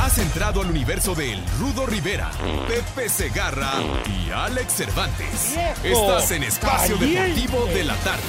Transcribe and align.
Has 0.00 0.18
entrado 0.18 0.62
al 0.62 0.70
universo 0.70 1.14
de 1.14 1.32
El 1.32 1.46
Rudo 1.58 1.84
Rivera, 1.84 2.30
Pepe 2.66 3.08
Segarra 3.08 3.72
y 4.06 4.30
Alex 4.30 4.72
Cervantes. 4.72 5.56
Estás 5.82 6.30
en 6.30 6.44
Espacio 6.44 6.96
Deportivo 6.96 7.66
de 7.66 7.84
la 7.84 7.94
Tarde. 7.96 8.22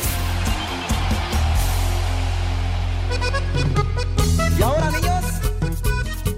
Y 4.58 4.62
ahora, 4.62 4.92
niños, 4.92 5.24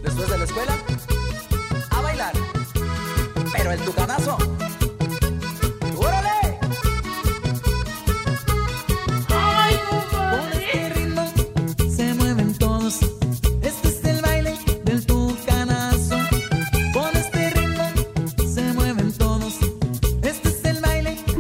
después 0.04 0.30
de 0.30 0.38
la 0.38 0.44
escuela, 0.44 0.78
a 1.90 2.02
bailar. 2.02 2.34
Pero 3.54 3.72
el 3.72 3.80
tucanazo. 3.80 4.38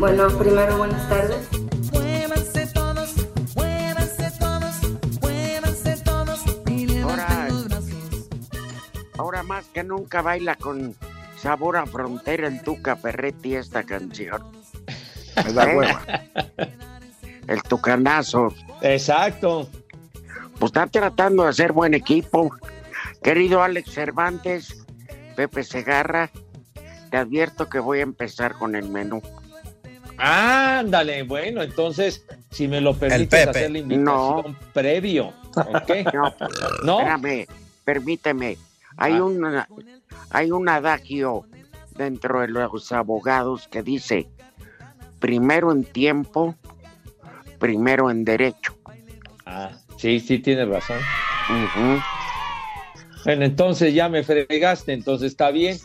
Bueno, 0.01 0.27
primero 0.29 0.79
buenas 0.79 1.07
tardes. 1.07 1.47
Muévanse 1.93 2.65
todos, 2.73 3.13
muévanse 3.55 4.31
todos, 4.39 4.75
muévanse 5.21 5.95
todos 6.03 6.41
y 6.65 6.87
levanten 6.87 7.27
Ahora-. 7.29 7.81
Ahora 9.19 9.43
más 9.43 9.65
que 9.67 9.83
nunca 9.83 10.23
baila 10.23 10.55
con 10.55 10.95
sabor 11.37 11.77
a 11.77 11.85
frontera 11.85 12.47
el 12.47 12.63
Tuca 12.63 12.95
Ferretti 12.95 13.53
esta 13.53 13.83
canción. 13.83 14.41
Me 15.45 15.53
da 15.53 15.71
¿Eh? 15.71 15.77
hueva. 15.77 16.01
El 17.47 17.61
Tucanazo. 17.61 18.55
Exacto. 18.81 19.69
Pues 20.57 20.71
está 20.71 20.87
tratando 20.87 21.43
de 21.43 21.49
hacer 21.49 21.73
buen 21.73 21.93
equipo. 21.93 22.49
Querido 23.21 23.61
Alex 23.61 23.93
Cervantes, 23.93 24.83
Pepe 25.35 25.63
Segarra, 25.63 26.31
te 27.11 27.17
advierto 27.17 27.69
que 27.69 27.77
voy 27.77 27.99
a 27.99 28.03
empezar 28.03 28.55
con 28.55 28.73
el 28.73 28.89
menú. 28.89 29.21
Ándale, 30.17 31.23
bueno, 31.23 31.61
entonces, 31.61 32.25
si 32.51 32.67
me 32.67 32.81
lo 32.81 32.95
permites 32.95 33.47
hacer 33.47 33.71
la 33.71 33.79
invitación 33.79 34.57
previo, 34.73 35.33
¿ok? 35.55 35.91
No, 36.13 36.33
¿No? 36.83 36.99
espérame, 36.99 37.47
permíteme. 37.83 38.57
Hay, 38.97 39.13
Ah. 39.13 39.23
un, 39.23 39.63
hay 40.29 40.51
un 40.51 40.69
adagio 40.69 41.45
dentro 41.95 42.41
de 42.41 42.47
los 42.49 42.91
abogados 42.91 43.67
que 43.67 43.81
dice, 43.83 44.29
primero 45.19 45.71
en 45.71 45.83
tiempo, 45.83 46.55
primero 47.59 48.11
en 48.11 48.23
derecho. 48.25 48.75
Ah, 49.45 49.71
sí, 49.97 50.19
sí, 50.19 50.39
tienes 50.39 50.67
razón. 50.67 50.99
Bueno, 53.25 53.45
entonces 53.45 53.93
ya 53.93 54.09
me 54.09 54.23
fregaste, 54.23 54.93
entonces 54.93 55.31
está 55.31 55.51
bien. 55.51 55.77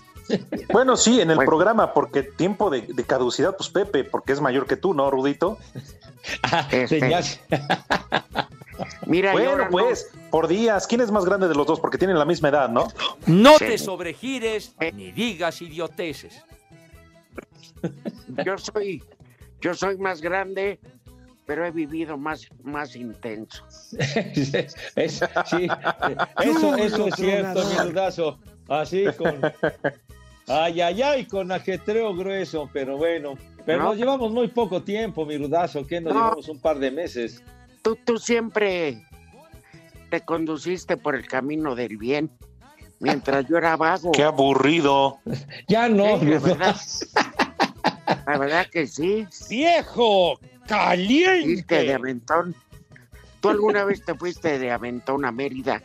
Bueno, 0.73 0.97
sí, 0.97 1.21
en 1.21 1.31
el 1.31 1.37
Bueno. 1.37 1.49
programa, 1.51 1.93
porque 1.95 2.23
tiempo 2.23 2.71
de, 2.71 2.83
de 2.83 3.05
caducidad, 3.05 3.57
pues 3.57 3.69
Pepe, 3.69 4.05
porque 4.05 4.33
es 4.33 4.41
mayor 4.41 4.67
que 4.67 4.77
tú, 4.77 4.93
¿no, 4.95 5.11
Rudito? 5.11 5.59
Ah, 6.43 6.69
Este, 6.73 7.01
Mira, 9.07 9.33
Bueno, 9.33 9.51
ahora 9.51 9.65
no- 9.67 9.71
pues, 9.71 10.11
por 10.31 10.49
días. 10.49 10.87
¿Quién 10.87 11.01
es 11.01 11.11
más 11.11 11.25
grande 11.25 11.49
de 11.49 11.55
los 11.55 11.67
dos? 11.67 11.81
Porque 11.81 11.97
tienen 11.97 12.19
la 12.19 12.25
misma 12.25 12.49
edad, 12.49 12.69
¿no? 12.69 12.89
No 13.27 13.57
Sí. 13.59 13.65
te 13.67 13.79
sobregires 13.79 14.75
ni 14.93 15.13
digas 15.13 15.63
idioteces. 15.63 16.43
yo 18.45 18.59
soy, 18.59 19.03
yo 19.61 19.75
soy 19.75 19.97
más 19.97 20.21
grande, 20.21 20.79
pero 21.47 21.65
he 21.65 21.71
vivido 21.71 22.17
más, 22.19 22.49
más 22.65 22.97
intenso. 22.97 23.63
Es- 24.97 25.21
sí, 25.47 25.69
eso, 26.43 26.77
eso 26.77 27.07
es 27.09 27.15
cierto, 27.15 27.65
mi 27.65 27.91
dudazo. 27.91 28.39
Así 28.69 29.05
con. 29.17 29.41
Ay, 30.49 30.81
ay, 30.81 31.03
ay, 31.03 31.25
con 31.27 31.51
ajetreo 31.51 32.15
grueso, 32.15 32.71
pero 32.73 32.97
bueno. 32.97 33.35
Pero 33.65 33.79
No. 33.83 33.85
nos 33.89 33.97
llevamos 33.97 34.31
muy 34.31 34.49
poco 34.49 34.83
tiempo, 34.83 35.27
mi 35.27 35.37
rudazo, 35.37 35.85
que 35.87 36.01
nos 36.01 36.15
No. 36.15 36.21
llevamos 36.21 36.49
un 36.49 36.61
par 36.61 36.79
de 36.79 36.91
meses. 36.91 37.43
Tú, 37.83 37.97
tú 38.05 38.17
siempre 38.19 39.05
te 40.11 40.21
conduciste 40.21 40.97
por 40.97 41.17
el 41.17 41.27
camino 41.27 41.75
del 41.75 41.97
bien, 41.97 42.31
mientras 43.01 43.47
yo 43.49 43.59
era 43.59 43.77
vago. 43.77 44.13
Qué 44.13 44.23
aburrido. 44.23 45.19
Ya 45.69 45.89
no, 45.89 46.19
Sí, 46.21 46.27
la 46.27 46.39
verdad. 46.39 46.77
La 48.27 48.39
verdad 48.39 48.67
que 48.71 48.87
sí. 48.87 49.27
viejo, 49.49 50.37
Fuiste 50.39 50.55
de 50.65 50.67
caliente. 50.69 51.95
aventón. 51.95 52.55
¿Tú 53.41 53.49
alguna 53.51 53.85
vez 53.85 54.05
te 54.05 54.15
fuiste 54.15 54.59
de 54.61 54.71
aventón 54.71 55.25
a 55.25 55.33
Mérida? 55.33 55.83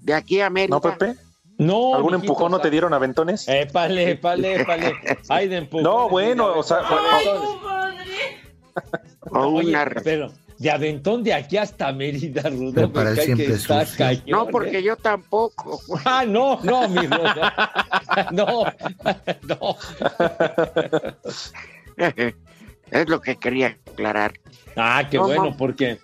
De 0.00 0.12
aquí 0.14 0.40
a 0.40 0.50
Mérida. 0.50 0.76
¿No, 0.76 0.80
Pepe? 0.80 1.16
No, 1.66 1.94
¿Algún 1.94 2.12
mijito, 2.12 2.32
empujón 2.32 2.50
no 2.50 2.56
o 2.56 2.60
sea, 2.60 2.64
te 2.64 2.70
dieron 2.70 2.92
aventones? 2.94 3.48
Épale, 3.48 4.10
épale, 4.12 4.54
épale. 4.60 4.92
Ay, 5.28 5.48
de 5.48 5.56
empujón. 5.58 5.84
No, 5.84 6.08
bueno, 6.08 6.46
o 6.58 6.62
sea, 6.62 6.78
O 9.30 9.38
Oye, 9.38 9.68
una- 9.70 9.84
pero 10.02 10.32
de 10.58 10.70
aventón 10.70 11.24
de 11.24 11.34
aquí 11.34 11.56
hasta 11.56 11.92
Mérida, 11.92 12.42
Rudo. 12.48 12.92
Para 12.92 13.14
siempre 13.16 13.56
cañón, 13.96 14.22
No, 14.26 14.44
¿eh? 14.44 14.48
porque 14.52 14.82
yo 14.82 14.96
tampoco. 14.96 15.80
Ah, 16.04 16.24
no, 16.26 16.58
no, 16.62 16.88
mi 16.88 17.06
Rudo. 17.06 17.34
No, 18.30 18.64
no. 19.42 19.76
es 22.90 23.08
lo 23.08 23.20
que 23.20 23.36
quería 23.36 23.76
aclarar. 23.92 24.34
Ah, 24.76 25.06
qué 25.10 25.16
No, 25.18 25.24
bueno, 25.24 25.44
no. 25.46 25.56
porque 25.56 25.98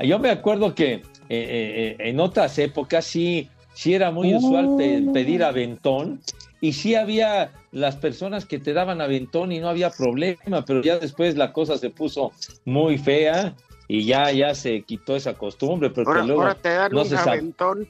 yo 0.00 0.18
me 0.18 0.30
acuerdo 0.30 0.74
que 0.74 0.92
eh, 0.94 1.02
eh, 1.28 1.96
eh, 1.98 2.08
en 2.10 2.20
otras 2.20 2.58
épocas 2.58 3.04
sí, 3.04 3.50
sí 3.74 3.94
era 3.94 4.10
muy 4.10 4.34
usual 4.34 4.74
pe- 4.76 5.02
pedir 5.12 5.42
aventón 5.44 6.20
y 6.60 6.72
sí 6.72 6.94
había 6.94 7.52
las 7.72 7.96
personas 7.96 8.46
que 8.46 8.58
te 8.58 8.72
daban 8.72 9.00
aventón 9.00 9.52
y 9.52 9.60
no 9.60 9.68
había 9.68 9.90
problema, 9.90 10.64
pero 10.66 10.82
ya 10.82 10.98
después 10.98 11.36
la 11.36 11.52
cosa 11.52 11.76
se 11.76 11.90
puso 11.90 12.32
muy 12.64 12.96
fea 12.98 13.54
y 13.88 14.06
ya, 14.06 14.30
ya 14.32 14.54
se 14.54 14.82
quitó 14.82 15.14
esa 15.16 15.34
costumbre, 15.34 15.90
porque 15.90 16.10
Ahora, 16.10 16.24
luego 16.24 16.42
ahora 16.42 16.54
te 16.54 16.70
dan 16.70 16.92
no 16.92 17.02
un 17.02 17.14
aventón, 17.16 17.88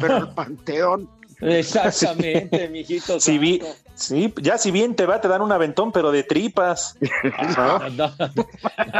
pero 0.00 0.16
el 0.16 0.28
panteón. 0.28 1.10
Exactamente, 1.40 2.68
mijito. 2.68 3.20
Si 3.20 3.38
vi-. 3.38 3.60
Sí, 3.94 4.32
ya 4.42 4.58
si 4.58 4.70
bien 4.70 4.94
te 4.94 5.06
va, 5.06 5.20
te 5.20 5.28
dan 5.28 5.42
un 5.42 5.52
aventón, 5.52 5.90
pero 5.92 6.10
de 6.12 6.22
tripas. 6.22 6.96
Ah, 7.38 7.88
no. 7.92 8.10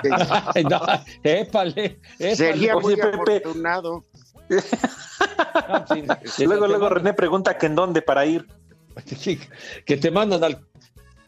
No, 0.04 0.80
épale, 1.24 1.98
épale. 2.18 2.36
Sería 2.36 2.74
muy 2.76 2.94
Oye, 2.94 3.02
Pepe. 3.02 3.42
Ah, 5.54 5.84
sí, 6.24 6.44
Luego, 6.44 6.66
luego 6.66 6.88
René 6.88 7.14
pregunta 7.14 7.56
que 7.58 7.66
en 7.66 7.74
dónde 7.74 8.02
para 8.02 8.26
ir. 8.26 8.46
que 9.84 9.96
te 9.96 10.10
mandan 10.10 10.44
al, 10.44 10.66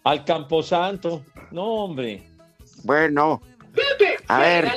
al 0.04 0.24
Camposanto. 0.24 1.24
No, 1.50 1.64
hombre. 1.84 2.28
Bueno, 2.84 3.40
a 4.28 4.38
ver, 4.40 4.68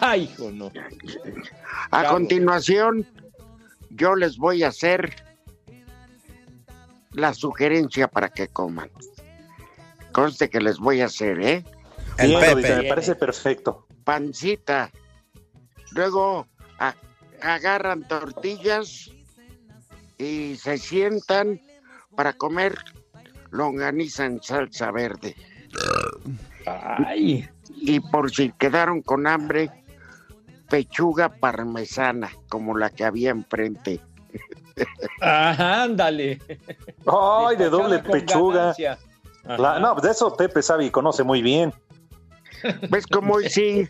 Ay, 0.00 0.22
hijo, 0.22 0.50
no. 0.50 0.72
a 1.92 2.04
continuación, 2.08 3.06
yo 3.90 4.16
les 4.16 4.36
voy 4.36 4.64
a 4.64 4.68
hacer 4.68 5.14
la 7.12 7.34
sugerencia 7.34 8.08
para 8.08 8.30
que 8.30 8.48
coman. 8.48 8.90
Conste 10.12 10.50
que 10.50 10.60
les 10.60 10.78
voy 10.78 11.02
a 11.02 11.06
hacer, 11.06 11.40
¿eh? 11.40 11.64
El 12.18 12.34
Pepe. 12.38 12.76
Me 12.82 12.88
parece 12.88 13.14
perfecto. 13.14 13.86
Pancita. 14.02 14.90
Luego, 15.92 16.46
a- 16.78 16.94
agarran 17.42 18.06
tortillas 18.06 19.10
y 20.18 20.56
se 20.56 20.78
sientan 20.78 21.60
para 22.16 22.32
comer 22.32 22.76
longaniza 23.50 24.24
en 24.26 24.42
salsa 24.42 24.90
verde. 24.90 25.34
Ay, 26.66 27.48
Y 27.82 28.00
por 28.00 28.30
si 28.30 28.52
quedaron 28.52 29.00
con 29.02 29.26
hambre, 29.26 29.70
pechuga 30.68 31.28
parmesana, 31.30 32.30
como 32.48 32.76
la 32.76 32.90
que 32.90 33.04
había 33.04 33.30
enfrente. 33.30 34.00
ajá, 35.20 35.84
ándale. 35.84 36.40
Ay, 37.06 37.56
de 37.56 37.70
doble 37.70 37.98
pechuga. 38.00 38.74
La- 39.44 39.78
no, 39.80 39.94
de 39.96 40.10
eso 40.10 40.36
Pepe 40.36 40.62
sabe 40.62 40.84
y 40.86 40.90
conoce 40.90 41.22
muy 41.24 41.40
bien. 41.42 41.72
¿Ves 42.90 43.06
cómo 43.06 43.34
hoy 43.34 43.48
sí 43.48 43.88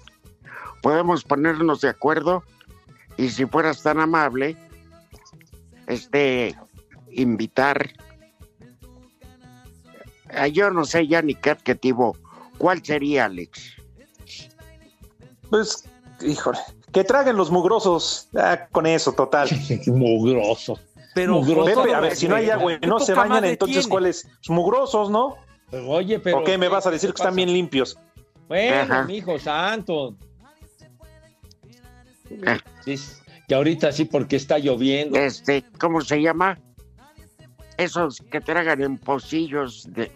podemos 0.82 1.25
ponernos 1.25 1.81
de 1.81 1.88
acuerdo? 1.88 2.43
Y 3.17 3.29
si 3.31 3.47
fueras 3.47 3.82
tan 3.82 4.00
amable, 4.00 4.56
este, 5.87 6.56
invitar 7.11 7.91
a 10.29 10.47
yo 10.47 10.71
no 10.71 10.85
sé 10.85 11.06
ya 11.06 11.23
ni 11.23 11.35
qué 11.35 11.50
adjetivo, 11.50 12.17
¿cuál 12.59 12.85
sería, 12.85 13.27
Alex? 13.27 13.77
Pues, 15.50 15.85
híjole, 16.23 16.59
que 16.93 17.05
traguen 17.05 17.37
los 17.37 17.50
mugrosos. 17.50 18.29
Ah, 18.37 18.67
con 18.71 18.87
eso, 18.87 19.12
total. 19.12 19.49
Mugroso. 19.87 20.79
Pero 21.15 21.41
Pepe, 21.43 21.93
a 21.93 22.00
ver, 22.00 22.15
si 22.15 22.29
no 22.29 22.37
hay 22.37 22.50
agua 22.50 22.75
y 22.75 22.81
¿qué 22.81 22.87
no 22.87 23.00
se 23.00 23.15
bañan, 23.15 23.44
entonces 23.44 23.79
tiene? 23.79 23.88
¿cuáles? 23.88 24.29
Mugrosos, 24.49 25.11
¿no? 25.11 25.37
Oye, 25.88 26.21
pero. 26.21 26.38
¿O 26.38 26.44
qué 26.44 26.56
me 26.56 26.69
vas 26.69 26.87
a 26.87 26.91
decir 26.91 27.11
que 27.11 27.17
están 27.21 27.35
bien 27.35 27.53
limpios? 27.53 27.99
Bueno, 28.49 29.11
hijo 29.11 29.38
santo. 29.38 30.15
Sí, 32.85 32.97
que 33.49 33.55
ahorita 33.55 33.93
sí, 33.93 34.05
porque 34.05 34.37
está 34.37 34.59
lloviendo. 34.59 35.19
Este, 35.19 35.65
¿cómo 35.79 36.00
se 36.00 36.21
llama? 36.23 36.59
Esos 37.77 38.19
que 38.31 38.41
tragan 38.43 38.82
en 38.82 38.99
pocillos 38.99 39.88
de... 39.93 40.12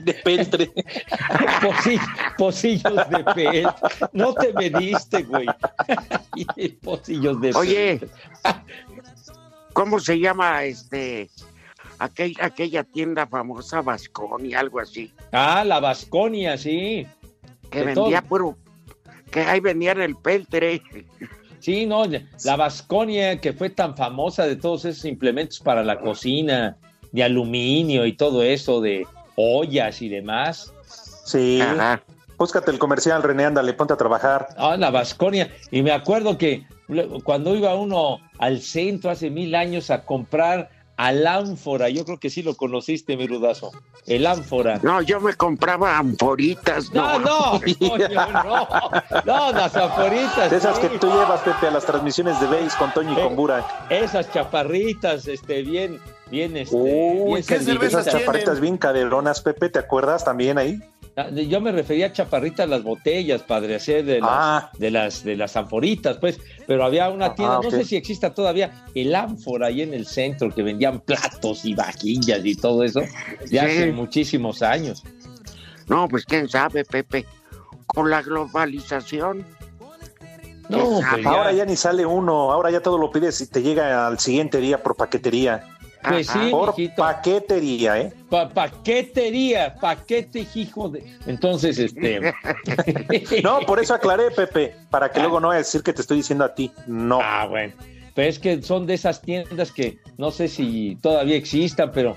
De 0.00 0.14
peltre. 0.14 0.72
Pocillos 2.38 3.08
de 3.10 3.24
pel. 3.34 3.68
No 4.12 4.32
te 4.34 4.52
mediste, 4.54 5.22
güey. 5.24 5.46
Pocillos 6.82 7.40
de 7.40 7.52
Oye. 7.54 8.00
¿cómo 9.74 10.00
se 10.00 10.18
llama 10.18 10.64
este 10.64 11.30
aquel- 11.98 12.36
aquella 12.40 12.84
tienda 12.84 13.26
famosa 13.26 13.80
Vasconi, 13.82 14.54
algo 14.54 14.80
así? 14.80 15.12
Ah, 15.32 15.64
la 15.64 15.80
Vasconia, 15.80 16.56
sí. 16.56 17.06
Que 17.70 17.80
De 17.80 17.84
vendía 17.86 18.20
todo. 18.20 18.28
puro, 18.28 18.56
que 19.32 19.40
ahí 19.40 19.58
vendían 19.58 20.00
el 20.00 20.14
peltre. 20.14 20.82
Sí, 21.58 21.86
no, 21.86 22.04
la 22.44 22.56
Vasconia 22.56 23.40
que 23.40 23.52
fue 23.52 23.70
tan 23.70 23.96
famosa 23.96 24.46
de 24.46 24.56
todos 24.56 24.84
esos 24.84 25.04
implementos 25.04 25.58
para 25.58 25.82
la 25.82 25.98
cocina, 25.98 26.76
de 27.10 27.22
aluminio 27.24 28.06
y 28.06 28.12
todo 28.12 28.42
eso, 28.42 28.80
de 28.80 29.06
ollas 29.36 30.02
y 30.02 30.08
demás. 30.08 30.72
Sí. 31.24 31.60
Ajá. 31.60 32.02
Búscate 32.36 32.70
el 32.72 32.78
comercial, 32.78 33.22
René, 33.22 33.44
ándale, 33.44 33.72
ponte 33.72 33.92
a 33.92 33.96
trabajar. 33.96 34.48
Ah, 34.56 34.76
la 34.76 34.90
Vasconia. 34.90 35.50
Y 35.70 35.82
me 35.82 35.92
acuerdo 35.92 36.36
que 36.36 36.66
cuando 37.22 37.54
iba 37.54 37.74
uno 37.74 38.18
al 38.38 38.60
centro 38.60 39.10
hace 39.10 39.30
mil 39.30 39.54
años 39.54 39.90
a 39.90 40.04
comprar 40.04 40.68
al 41.02 41.26
ánfora, 41.26 41.88
yo 41.88 42.04
creo 42.04 42.20
que 42.20 42.30
sí 42.30 42.44
lo 42.44 42.54
conociste, 42.56 43.16
mi 43.16 43.26
rudazo. 43.26 43.72
El 44.06 44.24
ánfora. 44.24 44.78
No, 44.84 45.02
yo 45.02 45.20
me 45.20 45.34
compraba 45.34 45.98
amporitas. 45.98 46.92
No, 46.92 47.18
No, 47.18 47.54
no, 47.54 47.60
coño, 47.88 48.08
no. 48.08 48.68
No, 49.26 49.52
las 49.52 49.74
ánforitas. 49.74 50.48
De 50.48 50.58
esas 50.58 50.76
sí. 50.76 50.82
que 50.86 50.98
tú 51.00 51.08
llevas, 51.08 51.40
Pepe, 51.40 51.66
a 51.66 51.70
las 51.72 51.84
transmisiones 51.84 52.38
de 52.40 52.46
Base 52.46 52.78
con 52.78 52.94
Toño 52.94 53.14
y 53.14 53.20
Eh, 53.20 53.24
con 53.24 53.34
Burak. 53.34 53.64
Esas 53.90 54.30
chaparritas, 54.32 55.26
este, 55.26 55.62
bien, 55.62 55.98
bien, 56.30 56.56
este. 56.56 56.76
Uy, 56.76 57.42
bien 57.48 57.78
¿qué 57.78 57.86
Esas 57.86 58.06
chaparritas 58.06 58.60
bien 58.60 58.78
caderonas, 58.78 59.40
Pepe, 59.40 59.70
¿te 59.70 59.80
acuerdas 59.80 60.24
también 60.24 60.56
ahí? 60.56 60.80
Ah, 61.14 61.28
Yo 61.30 61.60
me 61.60 61.72
refería 61.72 62.06
a 62.06 62.12
chaparritas 62.12 62.66
las 62.68 62.82
botellas, 62.82 63.42
padre, 63.42 63.74
hacer 63.74 64.04
de 64.04 64.20
las, 64.20 64.30
Ah. 64.32 64.70
de 64.78 64.90
las 64.90 65.22
de 65.24 65.36
las 65.36 65.56
anforitas, 65.56 66.16
pues, 66.16 66.40
pero 66.66 66.84
había 66.84 67.10
una 67.10 67.26
Ah, 67.26 67.34
tienda, 67.34 67.60
no 67.62 67.70
sé 67.70 67.84
si 67.84 67.96
exista 67.96 68.32
todavía, 68.32 68.86
el 68.94 69.14
ánfora 69.14 69.66
ahí 69.66 69.82
en 69.82 69.92
el 69.92 70.06
centro, 70.06 70.48
que 70.50 70.62
vendían 70.62 71.00
platos 71.00 71.66
y 71.66 71.74
vajillas 71.74 72.40
y 72.44 72.54
todo 72.54 72.82
eso, 72.82 73.00
de 73.50 73.60
hace 73.60 73.86
Sí. 73.86 73.92
muchísimos 73.92 74.62
años. 74.62 75.02
no, 75.88 76.08
pues 76.08 76.24
quién 76.24 76.48
sabe, 76.48 76.84
Pepe. 76.84 77.26
Con 77.86 78.08
la 78.08 78.22
globalización, 78.22 79.44
No, 80.68 81.00
pues 81.10 81.22
ya, 81.24 81.28
Ahora 81.30 81.52
ya 81.52 81.66
ni 81.66 81.76
sale 81.76 82.06
uno, 82.06 82.50
ahora 82.50 82.70
ya 82.70 82.80
todo 82.80 82.96
lo 82.96 83.10
pides 83.10 83.38
y 83.42 83.46
te 83.48 83.60
llega 83.62 84.06
al 84.06 84.18
siguiente 84.18 84.58
día 84.58 84.82
por 84.82 84.96
paquetería. 84.96 85.64
Pues 86.08 86.28
Ajá. 86.30 86.44
sí, 86.44 86.50
Por 86.50 86.74
paquetería, 86.96 88.00
¿eh? 88.00 88.12
pa- 88.28 88.48
paquetería, 88.48 89.74
paquete, 89.74 90.46
hijo 90.54 90.88
de... 90.88 91.04
Entonces, 91.26 91.78
este... 91.78 92.20
No, 93.42 93.60
por 93.60 93.80
eso 93.80 93.94
aclaré, 93.94 94.30
Pepe, 94.30 94.74
para 94.90 95.10
que 95.10 95.18
Ah. 95.20 95.22
luego 95.22 95.40
no 95.40 95.48
vaya 95.48 95.56
a 95.56 95.62
decir 95.62 95.82
que 95.82 95.92
te 95.92 96.00
estoy 96.00 96.18
diciendo 96.18 96.44
a 96.44 96.54
ti. 96.54 96.70
No. 96.86 97.20
Ah, 97.22 97.46
bueno. 97.48 97.72
Pero 98.14 98.28
es 98.28 98.38
que 98.38 98.60
son 98.62 98.86
de 98.86 98.94
esas 98.94 99.22
tiendas 99.22 99.72
que 99.72 99.98
no 100.18 100.30
sé 100.30 100.48
si 100.48 100.98
todavía 101.00 101.36
existan, 101.36 101.92
pero 101.92 102.16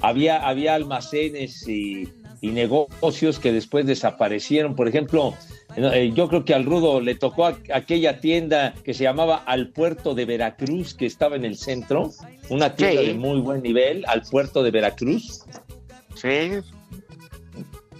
había, 0.00 0.46
había 0.46 0.74
almacenes 0.74 1.66
y, 1.68 2.08
y 2.40 2.48
negocios 2.50 3.38
que 3.38 3.52
después 3.52 3.84
desaparecieron. 3.86 4.76
Por 4.76 4.86
ejemplo, 4.86 5.34
yo 5.76 6.28
creo 6.28 6.44
que 6.44 6.54
al 6.54 6.64
Rudo 6.64 7.00
le 7.00 7.14
tocó 7.14 7.46
a- 7.46 7.58
aquella 7.72 8.20
tienda 8.20 8.74
que 8.84 8.94
se 8.94 9.04
llamaba 9.04 9.36
Al 9.46 9.68
Puerto 9.68 10.14
de 10.14 10.24
Veracruz, 10.24 10.94
que 10.94 11.06
estaba 11.06 11.36
en 11.36 11.44
el 11.44 11.56
centro, 11.56 12.10
una 12.48 12.74
tienda 12.76 13.00
Sí. 13.00 13.06
de 13.08 13.14
muy 13.14 13.40
buen 13.40 13.62
nivel, 13.62 14.04
al 14.06 14.22
Puerto 14.22 14.62
de 14.62 14.70
Veracruz. 14.70 15.42
sí, 16.14 16.50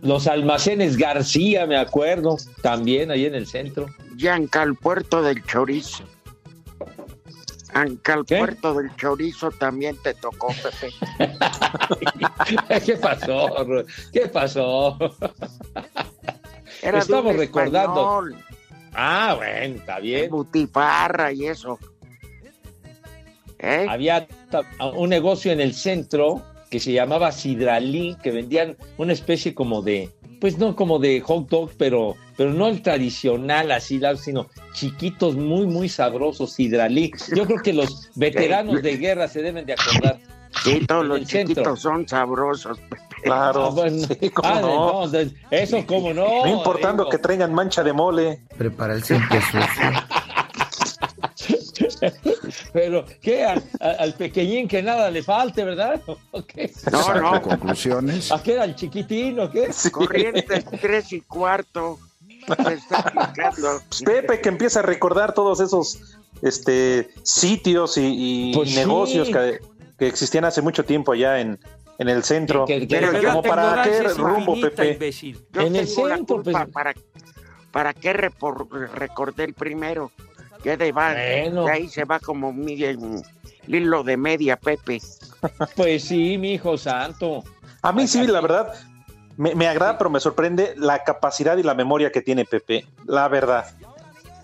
Los 0.03 0.27
almacenes 0.27 0.99
García, 0.99 1.65
me 1.67 1.79
acuerdo, 1.79 2.37
también 2.61 3.11
ahí 3.11 3.25
en 3.25 3.35
el 3.35 3.47
centro. 3.47 3.87
Yanca 4.19 4.61
al 4.61 4.75
puerto 4.77 5.23
del 5.23 5.43
chorizo. 5.45 6.05
Anca 7.73 8.13
al 8.13 8.27
¿Qué? 8.27 8.37
puerto 8.37 8.75
del 8.75 8.95
chorizo 8.97 9.51
también 9.51 9.97
te 10.03 10.13
tocó, 10.15 10.49
Pepe. 10.63 10.93
¿Qué 12.85 12.97
pasó? 12.97 13.49
¿Qué 14.13 14.29
pasó? 14.29 14.99
Era 16.85 16.99
Estamos 16.99 17.35
recordando. 17.37 18.21
español, 18.29 18.45
Ah, 18.93 19.35
bueno, 19.37 19.77
está 19.77 19.99
bien. 19.99 20.31
butifarra 20.31 21.33
y 21.33 21.47
eso. 21.47 21.79
¿Eh? 23.59 23.87
Había 23.89 24.27
un 24.95 25.09
negocio 25.09 25.51
en 25.53 25.61
el 25.61 25.75
centro 25.75 26.43
que 26.71 26.79
se 26.81 26.93
llamaba 26.93 27.33
Sidralí, 27.33 28.17
que 28.23 28.31
vendían 28.31 28.77
una 28.99 29.13
especie 29.13 29.55
como 29.55 29.81
de, 29.83 30.11
pues 30.41 30.59
no 30.59 30.77
como 30.77 30.99
de 30.99 31.21
hot 31.21 31.49
dog, 31.49 31.71
pero, 31.79 32.15
pero 32.37 32.53
no 32.53 32.69
el 32.69 32.83
tradicional 32.83 33.71
así, 33.73 34.01
sino 34.23 34.49
chiquitos, 34.75 35.35
muy, 35.37 35.67
muy 35.67 35.89
sabrosos, 35.89 36.53
Sidralí. 36.53 37.11
Yo 37.35 37.47
creo 37.47 37.63
que 37.63 37.73
los 37.73 38.11
veteranos 38.17 38.83
de 38.83 38.97
guerra 38.97 39.29
se 39.29 39.41
deben 39.43 39.65
de 39.67 39.73
acordar. 39.75 40.19
Sí, 40.63 40.85
todos 40.87 41.05
los 41.07 41.27
centro. 41.27 41.55
chiquitos 41.55 41.81
son 41.81 42.07
sabrosos. 42.07 42.79
Claro. 43.25 43.65
Ah, 43.67 43.71
bueno. 43.71 44.07
Sí, 44.21 44.31
cómo 44.31 44.49
Ah, 44.49 44.61
no. 44.61 45.07
no, 45.11 45.19
eso 45.51 45.87
como 45.87 46.13
no. 46.15 46.45
No 46.45 46.47
importando 46.47 47.05
digo. 47.05 47.11
que 47.11 47.19
traigan 47.19 47.53
mancha 47.55 47.83
de 47.83 47.93
mole. 47.93 48.45
Prepara 48.57 48.95
el 48.95 49.03
siempre 49.03 49.41
sucio. 49.41 49.91
Pero, 52.73 53.05
¿qué? 53.21 53.45
A- 53.45 53.63
a- 53.81 53.91
al 54.01 54.15
pequeñín 54.15 54.69
que 54.69 54.83
nada 54.83 55.11
le 55.11 55.23
falte, 55.23 55.65
¿verdad? 55.65 56.01
No, 56.93 57.15
no, 57.21 57.43
Conclusiones. 57.43 58.31
¿A 58.33 58.43
qué 58.43 58.53
era 58.55 58.65
el 58.65 58.75
chiquitín 58.75 59.41
o 59.41 59.51
qué? 59.51 59.71
corriente 59.91 60.65
tres 60.81 61.13
y 61.13 61.21
cuarto. 61.23 61.99
Se 62.67 62.75
está 62.75 62.99
aplicando. 62.99 63.81
Pepe 64.05 64.41
que 64.41 64.49
empieza 64.51 64.81
a 64.81 64.83
recordar 64.83 65.33
todos 65.33 65.61
esos 65.61 66.19
este 66.43 67.09
sitios 67.23 67.97
y, 67.97 68.51
y 68.51 68.55
Pues 68.55 68.71
sí. 68.71 68.77
negocios 68.77 69.29
que, 69.29 69.61
que 69.99 70.07
existían 70.09 70.45
hace 70.45 70.61
mucho 70.61 70.85
tiempo 70.85 71.13
allá 71.13 71.41
en, 71.41 71.59
en 71.99 72.09
el 72.09 72.23
centro. 72.25 72.65
Que- 72.65 72.87
que- 72.87 72.97
Pero 73.01 73.13
que- 73.13 73.23
yo 73.23 73.43
para 73.43 73.83
qué 73.85 74.03
rumbo, 74.15 74.61
Pepe. 74.61 74.93
imbécil. 74.93 75.45
Yo 75.53 75.61
En 75.63 75.77
el 75.77 75.87
tengo 75.87 76.09
la 76.09 76.17
centro, 76.17 76.37
culpa 76.43 76.61
pues. 76.65 76.73
para, 76.73 76.95
para 77.71 77.93
qué 77.95 78.13
repor- 78.15 78.69
recordé 78.93 79.45
el 79.45 79.55
primero. 79.55 80.11
Que 80.63 80.77
de, 80.79 80.93
va, 80.93 81.13
Bueno. 81.13 81.65
de 81.67 81.73
ahí 81.73 81.89
se 81.89 82.05
va 82.05 82.19
como 82.21 82.53
mi 82.53 82.83
el 82.83 83.23
hilo 83.67 84.03
de 84.03 84.17
media, 84.17 84.57
Pepe. 84.57 85.01
Pues 85.77 86.05
sí, 86.05 86.39
mi 86.39 86.55
hijo 86.55 86.79
santo. 86.79 87.45
A 87.83 87.93
mí 87.93 88.07
sí, 88.07 88.27
la 88.27 88.41
verdad, 88.41 88.73
me, 89.37 89.55
me 89.55 89.69
agrada, 89.69 89.99
pero 89.99 90.09
me 90.09 90.21
sorprende 90.21 90.73
la 90.79 91.05
capacidad 91.05 91.57
y 91.59 91.63
la 91.63 91.75
memoria 91.75 92.11
que 92.11 92.23
tiene 92.23 92.47
Pepe. 92.47 92.87
La 93.07 93.29
verdad. 93.29 93.67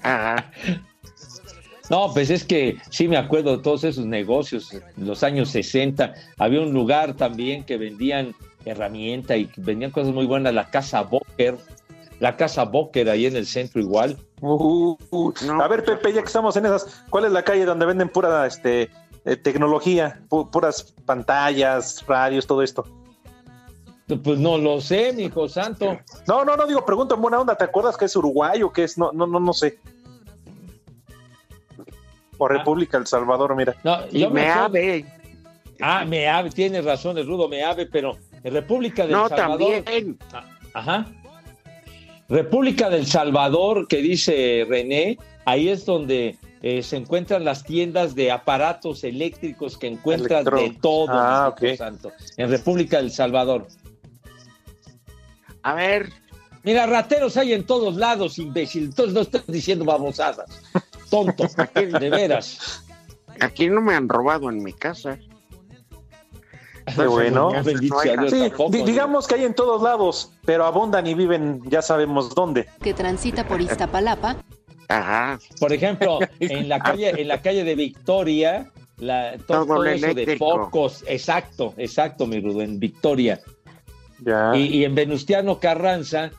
Ajá. 0.03 0.51
No, 1.91 2.13
pues 2.15 2.31
es 2.31 2.45
que 2.45 2.79
sí 2.91 3.09
me 3.09 3.17
acuerdo 3.17 3.57
de 3.57 3.63
todos 3.63 3.83
esos 3.85 4.07
negocios, 4.07 4.73
en 4.73 4.83
los 5.07 5.23
años 5.25 5.51
60. 5.51 6.15
Había 6.39 6.61
un 6.61 6.73
lugar 6.73 7.15
también 7.15 7.65
que 7.65 7.77
vendían 7.77 8.35
herramienta 8.65 9.37
y 9.37 9.51
vendían 9.57 9.91
cosas 9.91 10.15
muy 10.15 10.25
buenas, 10.27 10.55
la 10.55 10.71
Casa 10.71 11.03
Boker, 11.03 11.57
la 12.21 12.37
casa 12.37 12.65
Boker 12.65 13.09
ahí 13.11 13.27
en 13.27 13.35
el 13.35 13.47
centro 13.47 13.81
igual. 13.81 14.17
Uh, 14.41 14.97
uh. 15.11 15.33
No, 15.47 15.63
a 15.63 15.67
ver, 15.69 15.85
Pepe, 15.85 16.13
ya 16.13 16.21
que 16.21 16.27
estamos 16.27 16.57
en 16.57 16.67
esas, 16.67 17.03
¿cuál 17.11 17.25
es 17.25 17.33
la 17.33 17.43
calle 17.43 17.65
donde 17.65 17.87
venden 17.87 18.09
pura 18.09 18.47
este, 18.47 18.91
eh, 19.25 19.37
tecnología, 19.37 20.21
pu- 20.29 20.49
puras 20.51 20.95
pantallas, 21.07 22.05
radios, 22.07 22.47
todo 22.47 22.63
esto? 22.63 22.85
Pues 24.23 24.39
no 24.39 24.59
lo 24.59 24.81
sé, 24.81 25.13
mi 25.13 25.25
hijo 25.25 25.49
santo. 25.49 25.99
No, 26.27 26.45
no, 26.45 26.57
no 26.57 26.67
digo, 26.67 26.85
pregunto 26.85 27.15
en 27.15 27.23
buena 27.23 27.41
onda, 27.41 27.55
¿te 27.57 27.65
acuerdas 27.65 27.97
que 27.97 28.05
es 28.07 28.15
Uruguay 28.17 28.63
o 28.63 28.73
qué 28.73 28.85
es? 28.85 28.99
No, 28.99 29.11
no, 29.13 29.27
no, 29.27 29.41
no 29.41 29.53
sé. 29.53 29.79
O 32.43 32.49
República 32.49 32.97
El 32.97 33.07
Salvador, 33.07 33.55
mira. 33.55 33.77
No, 33.85 33.99
Y 34.11 34.21
yo 34.21 34.31
me 34.31 34.41
me 34.43 34.49
acuerdo- 34.49 34.65
ave. 34.67 35.05
Ah, 35.83 36.05
Meave, 36.07 36.51
tienes 36.51 36.85
razón, 36.85 37.19
el 37.19 37.27
rudo 37.27 37.49
Meave, 37.49 37.87
pero 37.87 38.17
República 38.43 39.03
del 39.03 39.13
No, 39.13 39.29
Salvador. 39.29 39.83
también. 39.83 40.19
Ajá. 40.73 41.07
República 42.29 42.89
del 42.89 43.07
Salvador, 43.07 43.89
que 43.89 43.99
dice 43.99 44.65
René, 44.69 45.19
ahí 45.45 45.69
es 45.69 45.85
donde 45.85 46.37
eh, 46.63 46.83
se 46.83 46.97
encuentran 46.97 47.45
las 47.45 47.65
tiendas 47.65 48.15
de 48.15 48.31
aparatos 48.31 49.05
eléctricos 49.05 49.77
que 49.79 49.87
encuentras 49.89 50.43
Electro- 50.47 50.59
de 50.61 50.71
todo, 50.81 51.07
Ah, 51.11 51.55
mi 51.61 51.67
hijo 51.69 51.75
ok. 51.75 51.79
santo, 51.79 52.13
en 52.37 52.51
República 52.51 52.99
del 52.99 53.11
Salvador. 53.11 53.67
A 55.63 55.75
ver, 55.75 56.09
Mira, 56.63 56.85
rateros 56.85 57.39
hay 57.39 57.55
en 57.55 57.65
todos 57.65 57.97
lados, 57.97 58.39
imbécil. 58.39 58.85
Entonces 58.85 59.15
no 59.15 59.23
estás 59.23 59.47
diciendo 59.47 59.87
babosadas. 59.87 60.45
Tonto, 61.11 61.45
de 61.75 62.11
veras. 62.11 62.85
aquí 63.41 63.69
no 63.69 63.81
me 63.81 63.95
han 63.95 64.09
robado 64.09 64.49
en 64.49 64.63
mi 64.63 64.73
casa. 64.73 65.19
Qué 66.97 67.07
bueno. 67.07 67.53
Digamos 68.71 69.27
que 69.27 69.35
hay 69.35 69.45
en 69.45 69.55
todos 69.55 69.83
lados, 69.83 70.33
pero 70.45 70.65
abundan 70.65 71.07
y 71.07 71.15
viven, 71.15 71.63
ya 71.69 71.83
sabemos 71.83 72.35
dónde. 72.35 72.67
que 72.83 72.95
transita 72.95 73.47
por 73.47 73.61
Iztapalapa, 73.61 74.37
Ajá. 74.89 75.39
Por 75.61 75.73
ejemplo, 75.73 76.19
en 76.41 76.69
la 76.69 76.81
calle, 76.81 77.11
en 77.21 77.29
la 77.29 77.41
calle 77.41 77.63
de 77.63 77.77
Victoria, 77.77 78.73
la, 78.99 79.37
to- 79.39 79.45
Todo 79.47 79.67
todo, 79.67 79.83
lo 79.85 79.91
eso 79.91 80.15
de 80.15 80.37
focos, 80.37 81.05
exacto, 81.07 81.75
exacto, 81.77 82.27
mi 82.27 82.41
Rudo, 82.41 82.61
en 82.61 82.81
Victoria. 82.81 83.41
Ya. 84.25 84.51
Y, 84.57 84.67
y 84.79 84.85
en 84.85 84.97
Venustiano 84.97 85.61
Carranza, 85.61 86.33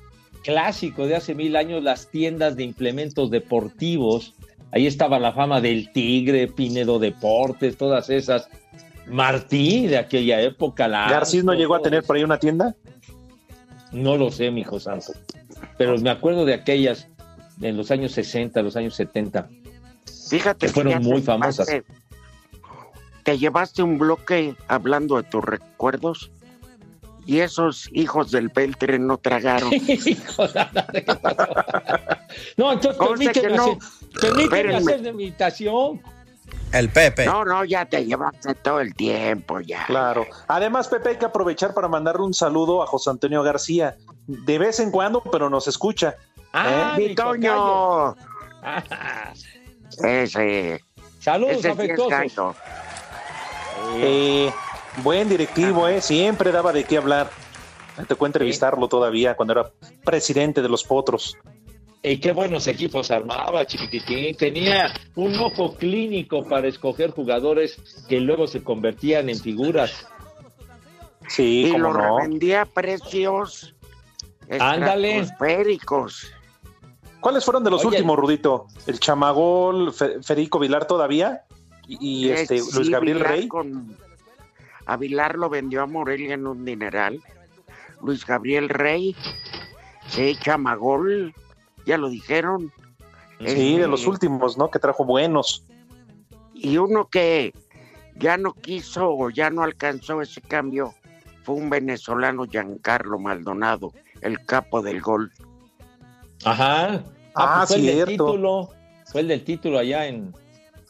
clásico 0.43 1.07
de 1.07 1.15
hace 1.15 1.33
mil 1.33 1.55
años, 1.55 1.81
las 1.81 2.09
tiendas 2.09 2.57
de 2.57 2.63
implementos 2.63 3.31
deportivos. 3.31 4.33
Ahí 4.71 4.87
estaba 4.87 5.19
la 5.19 5.33
fama 5.33 5.59
del 5.61 5.91
Tigre, 5.91 6.47
Pinedo 6.47 6.97
Deportes, 6.99 7.77
todas 7.77 8.09
esas. 8.09 8.47
Martí 9.07 9.87
de 9.87 9.97
aquella 9.97 10.39
época. 10.41 10.87
La 10.87 11.09
Garcís 11.09 11.43
no 11.43 11.53
llegó 11.53 11.75
a 11.75 11.81
tener 11.81 12.03
por 12.03 12.15
ahí 12.15 12.23
una 12.23 12.37
tienda. 12.39 12.75
No 13.91 14.15
lo 14.15 14.31
sé, 14.31 14.51
mi 14.51 14.61
hijo 14.61 14.79
santo. 14.79 15.11
Pero 15.77 15.97
me 15.97 16.09
acuerdo 16.09 16.45
de 16.45 16.53
aquellas 16.53 17.07
en 17.61 17.75
los 17.75 17.91
años 17.91 18.13
60, 18.13 18.61
los 18.61 18.75
años 18.77 18.95
70. 18.95 19.49
Fíjate 20.29 20.67
Que 20.67 20.71
fueron 20.71 20.93
te 20.93 20.99
muy 20.99 21.21
famosas. 21.21 21.67
llevaste- 21.67 21.83
Te 23.23 23.37
llevaste 23.37 23.83
un 23.83 23.97
bloque 23.99 24.55
hablando 24.69 25.17
de 25.17 25.23
tus 25.23 25.43
recuerdos 25.43 26.31
y 27.25 27.39
esos 27.39 27.89
hijos 27.91 28.31
del 28.31 28.47
Beltre 28.49 28.97
no 28.97 29.17
tragaron. 29.17 29.69
No, 32.57 32.71
entonces 32.73 32.97
permíteme, 33.07 33.55
no. 33.57 33.77
Permíteme 34.19 34.75
hacer 34.75 35.01
la 35.01 35.09
invitación. 35.09 36.01
El 36.71 36.89
Pepe. 36.89 37.25
No, 37.25 37.43
no, 37.43 37.65
ya 37.65 37.85
te 37.85 38.05
llevaste 38.05 38.55
todo 38.55 38.79
el 38.79 38.95
tiempo, 38.95 39.59
ya. 39.59 39.85
Claro. 39.87 40.25
Además, 40.47 40.87
Pepe, 40.87 41.09
hay 41.09 41.17
que 41.17 41.25
aprovechar 41.25 41.73
para 41.73 41.87
mandarle 41.87 42.23
un 42.23 42.33
saludo 42.33 42.81
a 42.81 42.87
José 42.87 43.09
Antonio 43.09 43.43
García. 43.43 43.97
De 44.25 44.57
vez 44.57 44.79
en 44.79 44.91
cuando, 44.91 45.21
pero 45.21 45.49
nos 45.49 45.67
escucha. 45.67 46.15
Ah, 46.53 46.95
mi. 46.97 47.09
¡Vitoño! 47.09 48.15
Ah, 48.63 49.33
Ese, 50.03 50.81
Saludos 51.19 51.57
ese 51.57 51.69
afectuosos. 51.69 52.55
Eh, 53.95 54.51
buen 55.03 55.29
directivo, 55.29 55.87
¿eh? 55.87 56.01
Siempre 56.01 56.51
daba 56.51 56.71
de 56.71 56.83
qué 56.83 56.97
hablar. 56.97 57.29
Me 57.97 58.05
tocó 58.05 58.25
entrevistarlo 58.25 58.87
todavía 58.87 59.35
cuando 59.35 59.53
era 59.53 59.71
presidente 60.03 60.61
de 60.61 60.69
los 60.69 60.83
Potros. 60.83 61.37
Y 62.03 62.17
qué 62.19 62.31
buenos 62.31 62.65
equipos 62.67 63.11
armaba, 63.11 63.65
chiquitín. 63.65 64.35
Tenía 64.35 64.91
un 65.15 65.35
ojo 65.35 65.75
clínico 65.75 66.43
para 66.47 66.67
escoger 66.67 67.11
jugadores 67.11 67.77
que 68.09 68.19
luego 68.19 68.47
se 68.47 68.63
convertían 68.63 69.29
en 69.29 69.39
figuras. 69.39 70.07
Sí, 71.27 71.65
Y 71.67 71.77
lo 71.77 71.93
no. 71.93 72.17
revendía 72.19 72.63
a 72.63 72.65
precios 72.65 73.75
Ándale. 74.59 75.25
¿Cuáles 77.21 77.45
fueron 77.45 77.63
de 77.63 77.69
los 77.69 77.81
Oye. 77.85 77.89
últimos, 77.97 78.17
Rudito? 78.17 78.65
¿El 78.87 78.99
Chamagol, 78.99 79.93
Fe- 79.93 80.21
Federico 80.23 80.57
Vilar 80.59 80.87
todavía? 80.87 81.43
Y, 81.87 82.25
y, 82.25 82.29
Eh, 82.29 82.41
este, 82.41 82.59
sí, 82.59 82.69
Luis 82.75 82.89
Gabriel 82.89 83.17
Vilar 83.19 83.31
Rey. 83.31 83.47
con- 83.47 83.95
a 84.87 84.97
Vilar 84.97 85.35
lo 85.37 85.47
vendió 85.49 85.83
a 85.83 85.85
Morelia 85.85 86.33
en 86.33 86.47
un 86.47 86.65
dineral. 86.65 87.21
Luis 88.03 88.25
Gabriel 88.25 88.67
Rey, 88.69 89.15
sí, 90.09 90.35
Chamagol, 90.41 91.33
ya 91.85 91.97
lo 91.97 92.09
dijeron. 92.09 92.71
Sí, 93.39 93.45
de 93.45 93.75
Este, 93.75 93.87
los 93.87 94.05
últimos, 94.05 94.57
¿no? 94.57 94.69
Que 94.69 94.79
trajo 94.79 95.03
buenos. 95.03 95.65
Y 96.53 96.77
uno 96.77 97.07
que 97.09 97.53
ya 98.17 98.37
no 98.37 98.53
quiso 98.53 99.09
o 99.09 99.29
ya 99.29 99.49
no 99.49 99.63
alcanzó 99.63 100.21
ese 100.21 100.41
cambio 100.41 100.93
fue 101.43 101.55
un 101.55 101.69
venezolano, 101.69 102.45
Giancarlo 102.45 103.17
Maldonado, 103.19 103.93
el 104.21 104.45
capo 104.45 104.81
del 104.81 105.01
gol. 105.01 105.31
Ajá. 106.45 107.03
Ah, 107.35 107.65
pues 107.67 107.69
fue 107.69 107.77
el 107.77 107.97
del 107.97 108.05
título. 108.05 108.69
Fue 109.05 109.21
el 109.21 109.27
del 109.27 109.43
título 109.43 109.79
allá 109.79 110.07
en, 110.07 110.33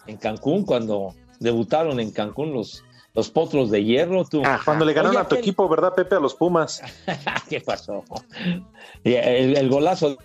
en 0.07 0.17
Cancún, 0.17 0.65
cuando 0.65 1.15
debutaron 1.39 1.99
en 1.99 2.11
Cancún 2.11 2.53
los, 2.53 2.83
los 3.13 3.29
potros 3.29 3.71
de 3.71 3.83
hierro. 3.83 4.25
Tú. 4.25 4.41
Ajá. 4.45 4.61
Cuando 4.63 4.85
le 4.85 4.93
ganaron 4.93 5.15
Oye, 5.15 5.25
a 5.25 5.27
tu 5.27 5.35
equipo, 5.35 5.67
¿verdad, 5.69 5.95
Pepe? 5.95 6.15
A 6.15 6.19
los 6.19 6.35
Pumas. 6.35 6.81
¿Qué 7.49 7.61
pasó? 7.61 8.03
El, 9.03 9.57
el 9.57 9.69
golazo. 9.69 10.17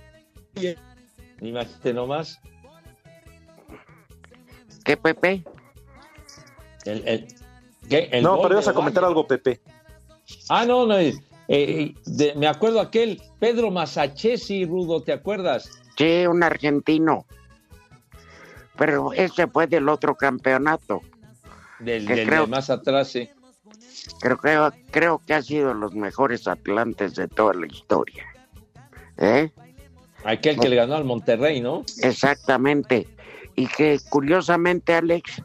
Imagínate 1.40 1.92
nomás. 1.92 2.40
¿Qué, 4.84 4.96
Pepe? 4.96 5.44
El, 6.84 7.06
el- 7.08 7.26
¿qué? 7.88 8.08
El 8.12 8.22
no, 8.22 8.40
pero 8.40 8.54
ibas 8.54 8.68
a 8.68 8.72
comentar 8.72 9.04
algo, 9.04 9.26
Pepe. 9.26 9.60
Ah, 10.48 10.64
no, 10.64 10.86
no. 10.86 10.96
eh, 10.98 11.14
eh, 11.48 11.94
de- 12.06 12.34
me 12.36 12.46
acuerdo 12.46 12.80
aquel 12.80 13.20
Pedro 13.38 13.70
Masachesi, 13.70 14.64
Rudo, 14.64 15.02
¿te 15.02 15.12
acuerdas? 15.12 15.68
Sí, 15.96 16.26
un 16.26 16.42
argentino. 16.42 17.26
Pero 18.76 19.12
ese 19.12 19.46
fue 19.46 19.66
del 19.66 19.88
otro 19.88 20.14
campeonato. 20.14 21.00
Del, 21.80 22.06
del 22.06 22.26
creo- 22.26 22.42
de 22.42 22.46
más 22.48 22.70
atrás, 22.70 23.08
sí. 23.08 23.28
Creo 24.20 24.38
que, 24.38 24.84
creo 24.90 25.20
que 25.26 25.34
ha 25.34 25.42
sido 25.42 25.74
los 25.74 25.94
mejores 25.94 26.46
atlantes 26.46 27.14
de 27.16 27.26
toda 27.28 27.54
la 27.54 27.66
historia. 27.66 28.24
¿Eh? 29.18 29.50
Aquel 30.26 30.58
que 30.58 30.68
le 30.68 30.76
ganó 30.76 30.94
al 30.96 31.04
Monterrey, 31.04 31.60
¿no? 31.60 31.84
Exactamente. 32.02 33.06
Y 33.54 33.66
que 33.68 34.00
curiosamente, 34.08 34.94
Alex, 34.94 35.42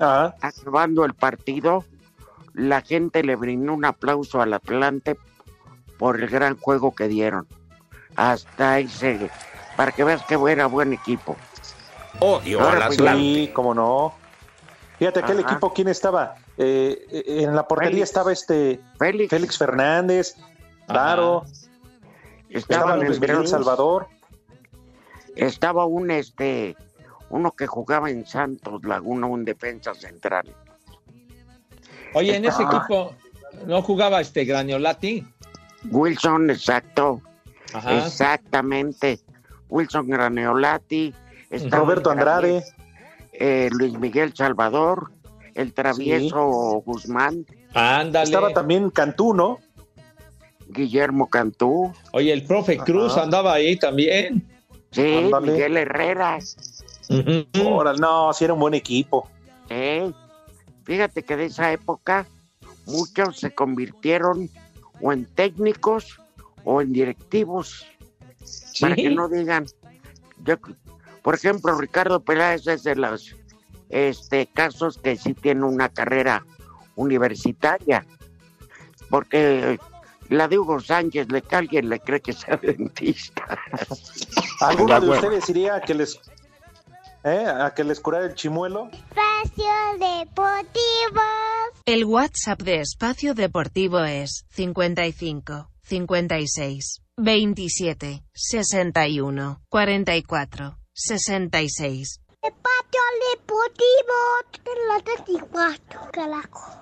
Ah, 0.00 0.34
acabando 0.40 1.04
el 1.04 1.14
partido, 1.14 1.84
la 2.54 2.80
gente 2.80 3.22
le 3.22 3.36
brindó 3.36 3.72
un 3.74 3.84
aplauso 3.84 4.42
al 4.42 4.52
Atlante 4.52 5.16
por 5.98 6.20
el 6.20 6.28
gran 6.28 6.58
juego 6.58 6.92
que 6.94 7.06
dieron. 7.08 7.46
Hasta 8.16 8.80
ese, 8.80 9.30
para 9.76 9.92
que 9.92 10.02
veas 10.02 10.22
que 10.24 10.34
era 10.48 10.66
buen 10.66 10.92
equipo. 10.92 11.36
Odio 12.18 12.60
Ahora, 12.60 12.78
al 12.78 12.86
pues, 12.86 12.98
Atlante. 12.98 13.22
sí, 13.22 13.50
cómo 13.54 13.74
no. 13.74 14.14
Fíjate, 14.98 15.20
aquel 15.20 15.38
Ajá. 15.40 15.50
equipo, 15.50 15.72
¿quién 15.72 15.88
estaba? 15.88 16.34
Eh, 16.58 17.06
eh, 17.10 17.22
en 17.44 17.54
la 17.54 17.66
portería 17.68 17.90
Félix. 17.92 18.08
estaba 18.10 18.32
este 18.32 18.80
Félix, 18.98 19.30
Félix 19.30 19.58
Fernández, 19.58 20.34
claro. 20.86 21.44
Estaba 22.52 22.92
estaba 22.92 22.96
Luis 22.96 23.20
Miguel 23.20 23.46
Salvador. 23.46 24.08
estaba 25.36 25.86
un 25.86 26.10
este 26.10 26.76
uno 27.30 27.52
que 27.52 27.66
jugaba 27.66 28.10
en 28.10 28.26
Santos 28.26 28.84
Laguna, 28.84 29.26
un 29.26 29.44
defensa 29.44 29.94
central. 29.94 30.54
Oye, 32.14 32.36
en 32.36 32.44
ese 32.44 32.62
equipo 32.62 33.14
no 33.66 33.80
jugaba 33.80 34.20
este 34.20 34.44
Graniolati. 34.44 35.26
Wilson, 35.90 36.50
exacto, 36.50 37.22
Ajá. 37.72 38.06
exactamente. 38.06 39.20
Wilson 39.70 40.08
Graneolati, 40.10 41.14
estaba 41.48 41.84
Roberto 41.84 42.10
Andrade. 42.10 42.62
eh, 43.32 43.70
Luis 43.72 43.98
Miguel 43.98 44.34
Salvador, 44.36 45.10
el 45.54 45.72
travieso 45.72 46.82
Guzmán, 46.84 47.46
Ándale. 47.74 48.24
Estaba 48.26 48.50
también 48.50 48.90
Cantú, 48.90 49.32
¿no? 49.32 49.58
Guillermo 50.72 51.28
Cantú, 51.28 51.92
Oye, 52.12 52.32
el 52.32 52.44
profe 52.44 52.78
Cruz 52.78 53.12
Ajá. 53.12 53.22
andaba 53.22 53.52
ahí 53.54 53.76
también. 53.76 54.46
sí, 54.90 55.16
Ándale. 55.24 55.52
Miguel 55.52 55.76
Herrera. 55.76 56.38
Órale, 57.64 57.98
no, 57.98 58.32
sí 58.32 58.44
era 58.44 58.54
un 58.54 58.60
buen 58.60 58.74
equipo. 58.74 59.28
Sí. 59.68 60.14
Fíjate 60.84 61.22
que 61.22 61.36
de 61.36 61.46
esa 61.46 61.72
época 61.72 62.26
muchos 62.86 63.38
se 63.38 63.54
convirtieron 63.54 64.50
o 65.00 65.12
en 65.12 65.26
técnicos 65.26 66.18
o 66.64 66.80
en 66.80 66.92
directivos. 66.92 67.86
Para 68.80 68.96
que 68.96 69.10
no 69.10 69.28
digan. 69.28 69.66
Yo, 70.44 70.56
por 71.22 71.34
ejemplo, 71.34 71.78
Ricardo 71.78 72.20
Peláez 72.20 72.66
es 72.66 72.82
de 72.82 72.96
los 72.96 73.36
este, 73.90 74.46
casos 74.46 74.98
que 74.98 75.16
sí 75.16 75.34
tiene 75.34 75.64
una 75.64 75.88
carrera 75.88 76.44
universitaria. 76.96 78.04
Porque 79.08 79.78
la 80.32 80.48
de 80.48 80.58
Hugo 80.58 80.80
Sánchez, 80.80 81.30
le 81.30 81.42
que 81.42 81.56
alguien 81.56 81.88
le 81.88 82.00
cree 82.00 82.20
que 82.20 82.32
sea 82.32 82.56
dentista. 82.62 83.58
¿Alguno 84.60 85.00
de 85.00 85.10
ustedes 85.10 85.48
iría 85.50 85.76
a 85.76 85.80
que 85.80 85.94
les, 85.94 86.18
eh, 87.24 87.46
a 87.46 87.72
que 87.74 87.84
les 87.84 88.00
curara 88.00 88.26
el 88.26 88.34
chimuelo? 88.34 88.90
Espacio 88.92 89.72
Deportivo. 89.98 91.22
El 91.84 92.04
WhatsApp 92.04 92.62
de 92.62 92.80
Espacio 92.80 93.34
Deportivo 93.34 94.00
es 94.00 94.44
55 94.50 95.68
56 95.82 97.02
27 97.16 98.24
61 98.32 99.60
44 99.68 100.78
66. 100.94 102.20
Espacio 102.42 103.00
Deportivo. 103.30 103.62
De 104.64 104.70
la 104.88 105.00
34, 105.00 106.00
carajo. 106.12 106.81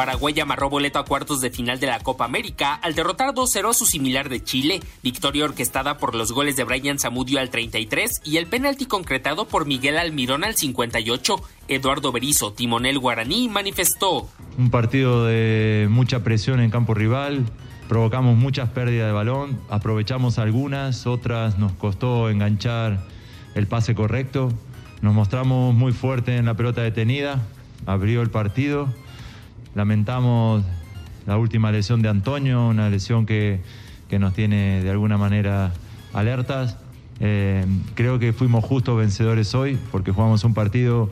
Paraguay 0.00 0.40
amarró 0.40 0.70
boleto 0.70 0.98
a 0.98 1.04
cuartos 1.04 1.42
de 1.42 1.50
final 1.50 1.78
de 1.78 1.86
la 1.86 2.00
Copa 2.00 2.24
América 2.24 2.72
al 2.72 2.94
derrotar 2.94 3.34
2-0 3.34 3.68
a 3.68 3.74
su 3.74 3.84
similar 3.84 4.30
de 4.30 4.42
Chile, 4.42 4.80
victoria 5.02 5.44
orquestada 5.44 5.98
por 5.98 6.14
los 6.14 6.32
goles 6.32 6.56
de 6.56 6.64
Brian 6.64 6.98
Zamudio 6.98 7.38
al 7.38 7.50
33 7.50 8.22
y 8.24 8.38
el 8.38 8.46
penalti 8.46 8.86
concretado 8.86 9.46
por 9.46 9.66
Miguel 9.66 9.98
Almirón 9.98 10.42
al 10.42 10.56
58. 10.56 11.36
Eduardo 11.68 12.12
Berizo, 12.12 12.54
timonel 12.54 12.98
guaraní, 12.98 13.50
manifestó. 13.50 14.26
Un 14.56 14.70
partido 14.70 15.26
de 15.26 15.86
mucha 15.90 16.24
presión 16.24 16.60
en 16.60 16.70
campo 16.70 16.94
rival, 16.94 17.44
provocamos 17.86 18.38
muchas 18.38 18.70
pérdidas 18.70 19.06
de 19.06 19.12
balón, 19.12 19.60
aprovechamos 19.68 20.38
algunas, 20.38 21.06
otras 21.06 21.58
nos 21.58 21.72
costó 21.72 22.30
enganchar 22.30 23.04
el 23.54 23.66
pase 23.66 23.94
correcto, 23.94 24.50
nos 25.02 25.12
mostramos 25.12 25.74
muy 25.74 25.92
fuertes 25.92 26.40
en 26.40 26.46
la 26.46 26.54
pelota 26.54 26.80
detenida, 26.80 27.42
abrió 27.84 28.22
el 28.22 28.30
partido, 28.30 28.88
lamentamos 29.74 30.64
la 31.26 31.36
última 31.36 31.70
lesión 31.70 32.02
de 32.02 32.08
Antonio, 32.08 32.68
una 32.68 32.88
lesión 32.88 33.26
que, 33.26 33.60
que 34.08 34.18
nos 34.18 34.34
tiene 34.34 34.82
de 34.82 34.90
alguna 34.90 35.16
manera 35.16 35.72
alertas. 36.12 36.76
Eh, 37.20 37.66
creo 37.94 38.18
que 38.18 38.32
fuimos 38.32 38.64
justos 38.64 38.96
vencedores 38.98 39.54
hoy 39.54 39.78
porque 39.92 40.10
jugamos 40.10 40.42
un 40.44 40.54
partido 40.54 41.10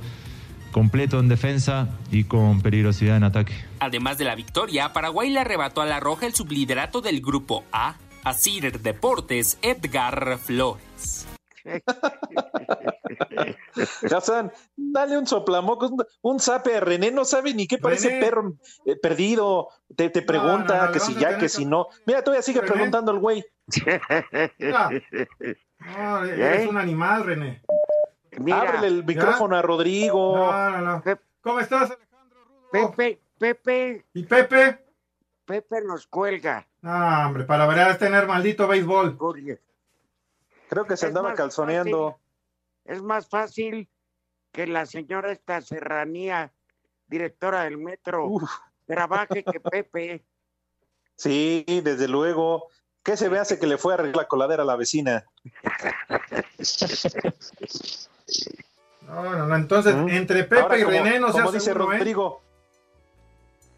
completo 0.72 1.20
en 1.20 1.28
defensa 1.28 1.88
y 2.10 2.24
con 2.24 2.60
peligrosidad 2.62 3.16
en 3.16 3.24
ataque. 3.24 3.52
Además 3.80 4.18
de 4.18 4.24
la 4.24 4.34
victoria, 4.34 4.92
Paraguay 4.92 5.30
le 5.30 5.40
arrebató 5.40 5.82
a 5.82 5.86
la 5.86 6.00
Roja 6.00 6.26
el 6.26 6.34
subliderato 6.34 7.00
del 7.00 7.20
Grupo 7.20 7.64
A, 7.72 7.96
a 8.24 8.32
Cider 8.32 8.80
Deportes 8.80 9.58
Edgar 9.62 10.38
Flores. 10.38 11.26
Ya 14.10 14.20
saben, 14.20 14.52
dale 14.76 15.18
un 15.18 15.26
soplamocos, 15.26 15.92
un, 16.22 16.40
zape 16.40 16.76
a 16.76 16.80
René, 16.80 17.10
no 17.10 17.24
sabe 17.24 17.54
ni 17.54 17.66
qué 17.66 17.78
parece 17.78 18.08
René. 18.08 18.20
perro 18.20 18.54
eh, 18.84 18.96
perdido. 18.96 19.68
Te, 19.96 20.10
te 20.10 20.22
pregunta 20.22 20.76
no, 20.78 20.86
no, 20.86 20.92
que 20.92 21.00
si 21.00 21.14
ya, 21.14 21.34
que 21.34 21.40
que- 21.42 21.48
si 21.48 21.64
no. 21.64 21.88
Mira, 22.06 22.22
todavía 22.22 22.42
sigue 22.42 22.60
René. 22.60 22.72
preguntando 22.72 23.12
el 23.12 23.18
güey. 23.18 23.44
Ah. 24.72 24.90
No, 25.78 26.24
eres 26.24 26.68
un 26.68 26.76
animal, 26.76 27.24
René. 27.24 27.62
Ábrele 28.52 28.86
el 28.86 29.04
micrófono 29.04 29.56
a 29.56 29.62
Rodrigo. 29.62 30.36
No, 30.36 30.70
no, 30.70 30.80
no. 30.80 31.02
¿Cómo 31.40 31.60
estás, 31.60 31.96
Pepe, 32.70 33.20
Pepe. 33.38 34.04
¿Y 34.14 34.24
Pepe? 34.24 34.84
Pepe 35.44 35.80
nos 35.82 36.06
cuelga. 36.06 36.66
Ah, 36.82 37.24
hombre, 37.26 37.44
para 37.44 37.66
ver 37.66 37.96
tener 37.96 38.26
maldito 38.26 38.68
béisbol. 38.68 39.16
Creo 40.68 40.84
que 40.84 40.96
se 40.96 41.06
Es 41.06 41.08
andaba 41.08 41.34
calzoneando. 41.34 42.18
Es 42.88 43.02
más 43.02 43.28
fácil 43.28 43.88
que 44.50 44.66
la 44.66 44.86
señora 44.86 45.30
esta 45.30 45.60
serranía, 45.60 46.52
directora 47.06 47.62
del 47.64 47.76
metro, 47.78 48.28
trabaje 48.86 49.44
que 49.44 49.60
Pepe. 49.70 50.24
Sí, 51.14 51.64
desde 51.84 52.08
luego. 52.08 52.66
¿Qué 53.04 53.16
se 53.16 53.28
ve 53.28 53.38
hace 53.38 53.58
que 53.58 53.66
le 53.66 53.78
fue 53.78 53.92
a 53.92 53.94
arreglar 53.94 54.16
la 54.16 54.28
coladera 54.28 54.62
a 54.64 54.66
la 54.66 54.76
vecina? 54.76 55.24
No, 59.06 59.22
no, 59.24 59.46
no. 59.46 59.56
Entonces, 59.56 59.94
entre 60.08 60.44
Pepe. 60.44 60.60
Ahora, 60.60 60.78
y 60.78 60.82
como- 60.82 60.98
René 61.02 61.18
no 61.18 61.28
se 61.28 61.32
como 61.32 61.48
hace 61.48 61.58
dice 61.58 61.72
uno, 61.72 61.92
¿eh? 61.92 61.96
Rodrigo. 61.98 62.42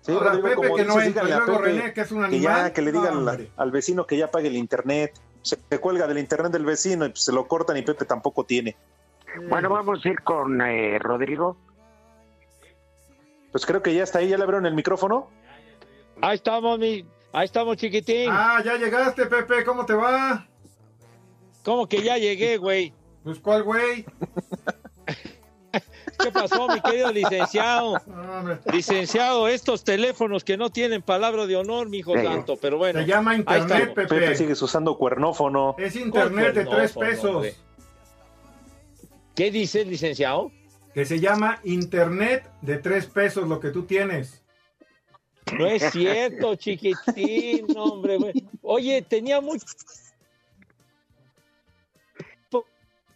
Sí, 0.03 0.11
Ahora, 0.13 0.31
Rodrigo, 0.33 0.49
Pepe 0.49 0.57
como 0.57 0.77
que 0.77 0.85
no 0.85 1.01
entra, 1.01 1.29
y 1.29 1.31
a 1.31 1.37
luego 1.39 1.53
Pepe 1.59 1.65
René, 1.73 1.93
que 1.93 2.01
es 2.01 2.11
un 2.11 2.29
que 2.29 2.41
ya, 2.41 2.53
animal. 2.55 2.73
que 2.73 2.83
le 2.83 2.91
No, 2.93 3.01
digan 3.01 3.49
al 3.57 3.71
vecino 3.71 4.07
que 4.09 4.17
ya 4.17 4.29
pague 4.31 4.49
el 4.49 4.57
internet. 4.57 5.13
Se 5.43 5.57
cuelga 5.79 6.09
del 6.09 6.19
internet 6.19 6.51
del 6.51 6.65
vecino 6.65 7.07
y 7.07 7.11
pues, 7.11 7.23
se 7.23 7.31
lo 7.33 7.47
cortan 7.47 7.77
y 7.77 7.83
Pepe 7.83 8.05
tampoco 8.07 8.45
tiene. 8.45 8.77
Bueno, 9.49 9.69
vamos 9.71 10.05
a 10.05 10.09
ir 10.09 10.21
con 10.23 10.61
eh, 10.61 10.99
Rodrigo. 10.99 11.57
Pues 13.53 13.67
creo 13.67 13.83
que 13.83 13.95
ya 13.95 14.05
está 14.05 14.21
ahí, 14.21 14.29
ya 14.29 14.37
le 14.37 14.45
abrieron 14.45 14.67
el 14.67 14.75
micrófono. 14.75 15.29
Ahí 16.21 16.37
estamos, 16.37 16.79
mi, 16.79 17.05
ahí 17.33 17.45
estamos, 17.45 17.77
chiquitín. 17.77 18.29
Ah, 18.31 18.63
ya 18.65 18.77
llegaste, 18.77 19.27
Pepe, 19.27 19.65
¿cómo 19.65 19.87
te 19.87 19.95
va? 19.95 20.47
¿Cómo 21.65 21.89
que 21.89 22.03
ya 22.03 22.17
llegué, 22.19 22.57
güey? 22.57 22.93
Pues, 23.25 23.39
¿cuál 23.41 23.63
güey? 23.65 24.05
¿Qué 26.23 26.31
pasó, 26.31 26.69
mi 26.69 26.81
querido 26.81 27.11
licenciado? 27.13 28.01
Licenciado, 28.73 29.49
estos 29.49 29.85
teléfonos 29.85 30.45
que 30.45 30.57
no 30.57 30.71
tienen 30.71 31.01
palabra 31.01 31.47
de 31.47 31.57
honor, 31.57 31.89
mi 31.89 31.99
hijo 31.99 32.15
santo, 32.15 32.59
pero 32.61 32.77
bueno. 32.77 33.01
Se 33.01 33.07
llama 33.07 33.37
internet. 33.37 33.95
Pepe. 33.95 34.07
Pepe 34.07 34.37
sigues 34.37 34.61
usando 34.61 34.97
cuernófono. 34.97 35.77
Es 35.79 35.97
internet 35.97 36.55
de 36.55 36.67
¿Cuál 36.67 36.77
tres 36.77 36.93
pesos. 36.93 37.35
hombre? 37.37 37.55
¿Qué 39.35 39.51
dice 39.51 39.83
el 39.83 39.91
licenciado? 39.91 40.51
Que 40.95 41.05
se 41.05 41.21
llama 41.21 41.61
internet 41.65 42.51
de 42.63 42.79
tres 42.79 43.07
pesos 43.07 43.49
lo 43.49 43.61
que 43.61 43.71
tú 43.71 43.85
tienes. 43.85 44.43
No 45.57 45.67
es 45.67 45.83
cierto, 45.93 46.55
chiquitín, 46.57 47.67
hombre. 47.77 48.19
Oye, 48.63 49.03
tenía 49.03 49.41
mucho. 49.41 49.67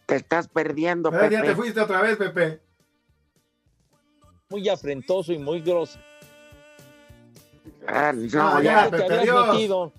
Te 0.05 0.17
estás 0.17 0.47
perdiendo, 0.47 1.09
Ah, 1.09 1.23
ya 1.23 1.39
Pepe. 1.41 1.47
te 1.47 1.55
fuiste 1.55 1.81
otra 1.81 1.99
vez, 2.01 2.15
Pepe. 2.17 2.61
Muy 4.49 4.69
afrentoso 4.69 5.33
y 5.33 5.39
muy 5.39 5.61
grosso. 5.61 5.99
Ah, 7.87 8.13
no, 8.13 8.47
Ah, 8.47 8.61
ya. 8.61 8.83
ya, 8.85 8.91
te 8.91 8.97
Pepe, 8.97 9.31
metido. 9.31 9.91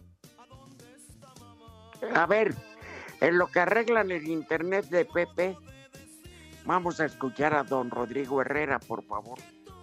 A 2.15 2.27
ver, 2.27 2.55
en 3.21 3.37
lo 3.39 3.49
que 3.49 3.59
arreglan 3.61 4.13
el 4.13 4.29
internet 4.29 4.87
de 4.91 5.05
Pepe, 5.07 5.57
vamos 6.67 7.01
a 7.01 7.07
escuchar 7.07 7.55
a 7.55 7.63
don 7.63 7.91
Rodrigo 7.91 8.41
Herrera, 8.41 8.79
por 8.79 9.03
favor. 9.05 9.39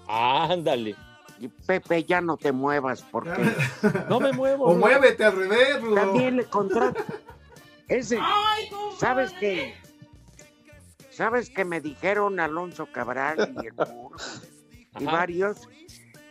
Ándale. 0.07 0.95
Y 1.39 1.47
Pepe, 1.47 2.03
ya 2.03 2.21
no 2.21 2.37
te 2.37 2.51
muevas, 2.51 3.01
porque 3.11 3.31
No 4.09 4.19
me 4.19 4.31
muevo. 4.31 4.65
O 4.65 4.75
muévete 4.75 5.25
al 5.25 5.35
revés, 5.35 5.81
Rudo. 5.81 5.95
también 5.95 6.37
le 6.37 6.45
contrato. 6.45 7.03
Ese, 7.87 8.17
¿sabes 8.99 9.33
qué? 9.39 9.73
¿Sabes 11.09 11.49
que 11.49 11.63
me 11.65 11.79
dijeron 11.81 12.39
Alonso 12.39 12.87
Cabral 12.91 13.53
y 13.61 13.67
el 13.67 13.73
Muro 13.93 14.15
y 14.99 15.05
varios 15.05 15.67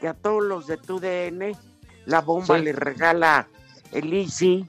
que 0.00 0.08
a 0.08 0.14
todos 0.14 0.42
los 0.42 0.66
de 0.66 0.76
tu 0.76 0.98
DN 0.98 1.56
la 2.06 2.20
bomba 2.20 2.58
Sí. 2.58 2.64
le 2.64 2.72
regala 2.72 3.48
el 3.92 4.12
Easy 4.12 4.68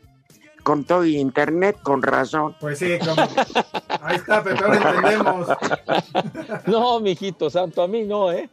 con 0.64 0.84
todo 0.86 1.06
y 1.06 1.18
internet 1.18 1.78
con 1.84 2.02
razón? 2.02 2.56
Pues 2.60 2.80
sí, 2.80 2.98
como... 3.00 3.22
ahí 4.02 4.16
está, 4.16 4.44
Pepe, 4.44 4.64
ahora 4.64 4.76
entendemos. 4.96 5.48
No, 6.66 7.00
mijito 7.00 7.50
santo, 7.50 7.82
a 7.84 7.88
mí 7.88 8.04
no, 8.04 8.32
¿eh? 8.32 8.50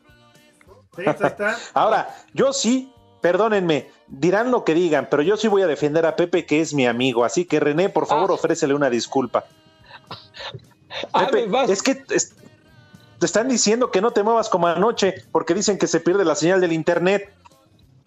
Sí, 0.97 1.03
ahí 1.07 1.15
está. 1.21 1.57
Ahora, 1.75 2.09
yo 2.35 2.53
sí, 2.53 2.93
perdónenme, 3.21 3.91
dirán 4.09 4.51
lo 4.51 4.65
que 4.65 4.75
digan, 4.75 5.09
pero 5.11 5.23
yo 5.23 5.37
sí 5.37 5.47
voy 5.49 5.63
a 5.63 5.67
defender 5.67 6.05
a 6.07 6.17
Pepe, 6.17 6.45
que 6.47 6.61
es 6.61 6.75
mi 6.75 6.87
amigo. 6.87 7.25
Así 7.25 7.45
que 7.45 7.61
René, 7.61 7.89
por 7.89 8.07
favor, 8.07 8.31
Ah. 8.31 8.35
ofrécele 8.35 8.75
una 8.75 8.91
disculpa. 8.91 9.45
Ah, 11.13 11.27
Pepe, 11.27 11.47
me 11.47 11.53
vas- 11.53 11.71
es 11.71 11.83
que 11.83 12.03
es- 12.11 12.35
te 13.19 13.27
están 13.27 13.49
diciendo 13.49 13.91
que 13.91 14.01
no 14.01 14.11
te 14.13 14.23
muevas 14.23 14.49
como 14.49 14.67
anoche, 14.67 15.15
porque 15.31 15.55
dicen 15.55 15.79
que 15.79 15.87
se 15.87 16.01
pierde 16.01 16.25
la 16.25 16.35
señal 16.35 16.61
del 16.61 16.73
internet. 16.73 17.33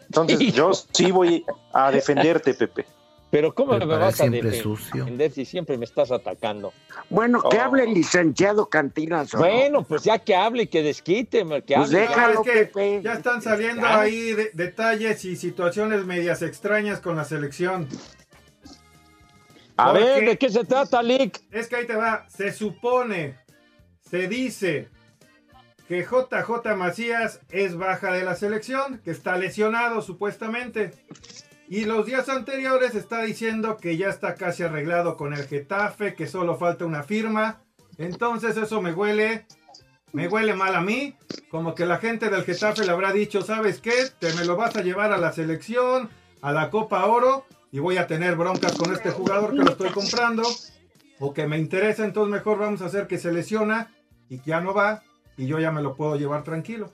Entonces, 0.01 0.39
yo 0.53 0.71
sí 0.73 1.11
voy 1.11 1.45
a 1.71 1.91
defenderte, 1.91 2.53
Pepe. 2.53 2.85
Pero 3.34 3.56
¿cómo 3.56 3.76
me 3.80 3.86
vas 3.88 4.22
a 4.22 4.28
sucio. 4.62 5.06
defender 5.06 5.32
si 5.32 5.43
siempre 5.43 5.76
me 5.76 5.86
estás 5.86 6.12
atacando? 6.12 6.72
Bueno, 7.10 7.41
que 7.50 7.58
Oh. 7.58 7.62
hable 7.63 7.84
el 7.86 7.96
licenciado 7.96 8.69
Cantinas. 8.69 9.34
¿o 9.34 9.38
no? 9.38 9.43
Bueno, 9.43 9.84
pues 9.84 10.04
ya 10.04 10.19
que 10.19 10.36
hable 10.36 10.63
y 10.63 10.67
que 10.67 10.84
desquite, 10.84 11.43
me- 11.43 11.63
que 11.63 11.74
Pues 11.74 11.88
hable. 11.89 12.00
Déjalo, 12.02 12.41
es 12.43 12.48
que 12.52 12.65
Pepe. 12.67 13.02
ya 13.04 13.13
están 13.13 13.41
saliendo 13.41 13.82
Ya. 13.88 14.02
ahí 14.02 14.34
de- 14.34 14.52
detalles 14.54 15.26
y 15.26 15.36
situaciones 15.36 16.06
medias 16.06 16.43
extrañas 16.43 17.00
con 17.00 17.15
la 17.15 17.24
selección. 17.26 17.88
A 19.78 19.91
¿Por 19.91 20.00
ver? 20.04 20.26
¿de 20.30 20.38
qué 20.38 20.50
se 20.50 20.63
trata, 20.63 21.02
Lick? 21.02 21.41
Es 21.50 21.67
que 21.67 21.78
ahí 21.78 21.88
te 21.88 21.96
va, 21.96 22.28
se 22.30 22.52
supone, 22.54 23.34
se 24.12 24.28
dice 24.28 24.89
que 25.88 26.04
JJ 26.04 26.76
Macías 26.76 27.39
es 27.50 27.76
baja 27.76 28.12
de 28.13 28.26
la 28.26 28.36
selección, 28.36 29.00
que 29.04 29.10
está 29.10 29.38
lesionado 29.38 30.04
supuestamente. 30.04 30.91
Y 31.67 31.86
los 31.86 32.06
días 32.06 32.30
anteriores 32.30 32.93
está 32.93 33.21
diciendo 33.23 33.78
que 33.78 33.97
ya 33.97 34.10
está 34.10 34.36
casi 34.36 34.63
arreglado 34.63 35.15
con 35.17 35.34
el 35.34 35.47
Getafe, 35.47 36.13
que 36.13 36.28
solo 36.28 36.58
falta 36.58 36.86
una 36.86 37.04
firma. 37.04 37.62
Entonces 37.97 38.58
eso 38.58 38.82
me 38.82 38.93
huele, 38.93 39.45
me 40.12 40.28
huele 40.28 40.54
mal 40.54 40.76
a 40.76 40.82
mí. 40.82 41.15
Como 41.49 41.73
que 41.73 41.86
la 41.86 41.97
gente 41.97 42.30
del 42.30 42.43
Getafe 42.43 42.86
le 42.86 42.91
habrá 42.91 43.12
dicho, 43.13 43.41
¿sabes 43.41 43.80
qué? 43.80 43.93
Te 44.19 44.34
me 44.34 44.45
lo 44.45 44.56
vas 44.56 44.76
a 44.76 44.82
llevar 44.82 45.13
a 45.13 45.17
la 45.17 45.32
selección, 45.32 46.10
a 46.41 46.52
la 46.52 46.69
Copa 46.69 47.06
Oro, 47.06 47.45
y 47.71 47.80
voy 47.80 47.97
a 47.97 48.08
tener 48.08 48.36
broncas 48.36 48.73
con 48.73 48.91
este 48.93 49.12
jugador 49.12 49.52
que 49.52 49.63
lo 49.63 49.71
estoy 49.71 49.89
comprando. 49.91 50.43
O 51.19 51.34
que 51.34 51.47
me 51.47 51.58
interesa, 51.58 52.04
entonces 52.04 52.32
mejor 52.32 52.60
vamos 52.60 52.82
a 52.82 52.86
hacer 52.86 53.08
que 53.08 53.17
se 53.17 53.32
lesiona 53.32 53.91
y 54.30 54.39
que 54.39 54.49
ya 54.49 54.62
no 54.62 54.73
va, 54.73 55.04
y 55.38 55.45
yo 55.45 55.60
ya 55.60 55.71
me 55.71 55.82
lo 55.82 55.95
puedo 55.95 56.17
llevar 56.17 56.43
tranquilo. 56.43 56.91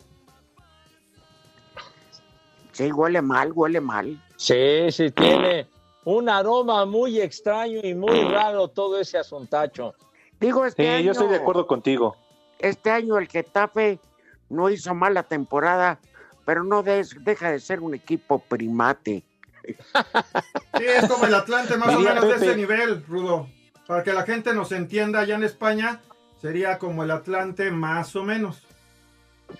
Sí, 2.79 2.93
huele 2.93 3.21
mal, 3.21 3.51
huele 3.53 3.81
mal. 3.81 4.17
Sí, 4.37 4.89
sí, 4.89 5.11
tiene 5.11 5.67
un 6.05 6.29
aroma 6.29 6.85
muy 6.85 7.19
extraño 7.19 7.81
y 7.83 7.93
muy 7.93 8.21
raro 8.23 8.69
todo 8.69 9.01
ese 9.01 9.17
asuntacho. 9.17 9.95
Digo, 10.39 10.65
este 10.65 10.83
Sí, 10.83 10.87
año, 10.87 11.05
yo 11.07 11.11
estoy 11.11 11.27
de 11.27 11.35
acuerdo 11.35 11.67
contigo. 11.67 12.15
Este 12.57 12.89
año 12.89 13.17
el 13.17 13.27
Getafe 13.27 13.99
no 14.47 14.69
hizo 14.69 14.95
mala 14.95 15.23
temporada, 15.23 15.99
pero 16.45 16.63
no 16.63 16.81
deja 16.81 17.51
de 17.51 17.59
ser 17.59 17.81
un 17.81 17.95
equipo 17.95 18.39
primate. 18.39 19.23
Sí, 20.77 20.85
es 20.85 21.09
como 21.09 21.25
el 21.25 21.35
Atlante 21.35 21.75
más 21.75 21.93
o 21.93 21.99
menos 21.99 22.25
de 22.29 22.35
ese 22.35 22.55
nivel, 22.55 23.03
Rudo. 23.05 23.49
Para 23.87 24.03
que 24.03 24.13
la 24.13 24.23
gente 24.23 24.53
nos 24.53 24.71
entienda, 24.71 25.19
allá 25.19 25.35
en 25.35 25.43
España 25.43 25.99
sería 26.39 26.79
como 26.79 27.03
el 27.03 27.11
Atlante 27.11 27.71
más 27.71 28.15
o 28.15 28.23
menos. 28.23 28.65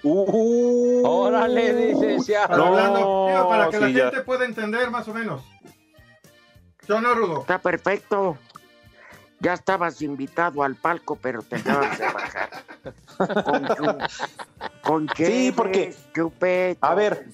Uh, 0.03 1.01
Órale, 1.05 1.73
licenciado. 1.93 2.47
Para, 2.49 2.57
No, 2.57 2.65
hablando- 2.67 3.49
para 3.49 3.69
que 3.69 3.77
sí, 3.77 3.81
la 3.83 3.89
ya. 3.89 4.05
gente 4.09 4.21
pueda 4.21 4.45
entender 4.45 4.89
más 4.91 5.07
o 5.07 5.13
menos. 5.13 5.41
Yo 6.87 7.01
no, 7.01 7.13
Rudo. 7.13 7.41
Está 7.41 7.59
perfecto. 7.59 8.37
Ya 9.41 9.53
estabas 9.53 10.01
invitado 10.01 10.63
al 10.63 10.75
palco, 10.75 11.15
pero 11.15 11.41
te 11.41 11.55
acabas 11.57 11.97
de 11.97 12.05
bajar. 12.05 12.49
Con, 13.45 13.67
con 14.83 15.09
Sí, 15.15 15.53
porque- 15.55 15.91
cheves, 15.91 15.97
chupetos. 16.13 16.89
A 16.89 16.93
ver, 16.95 17.25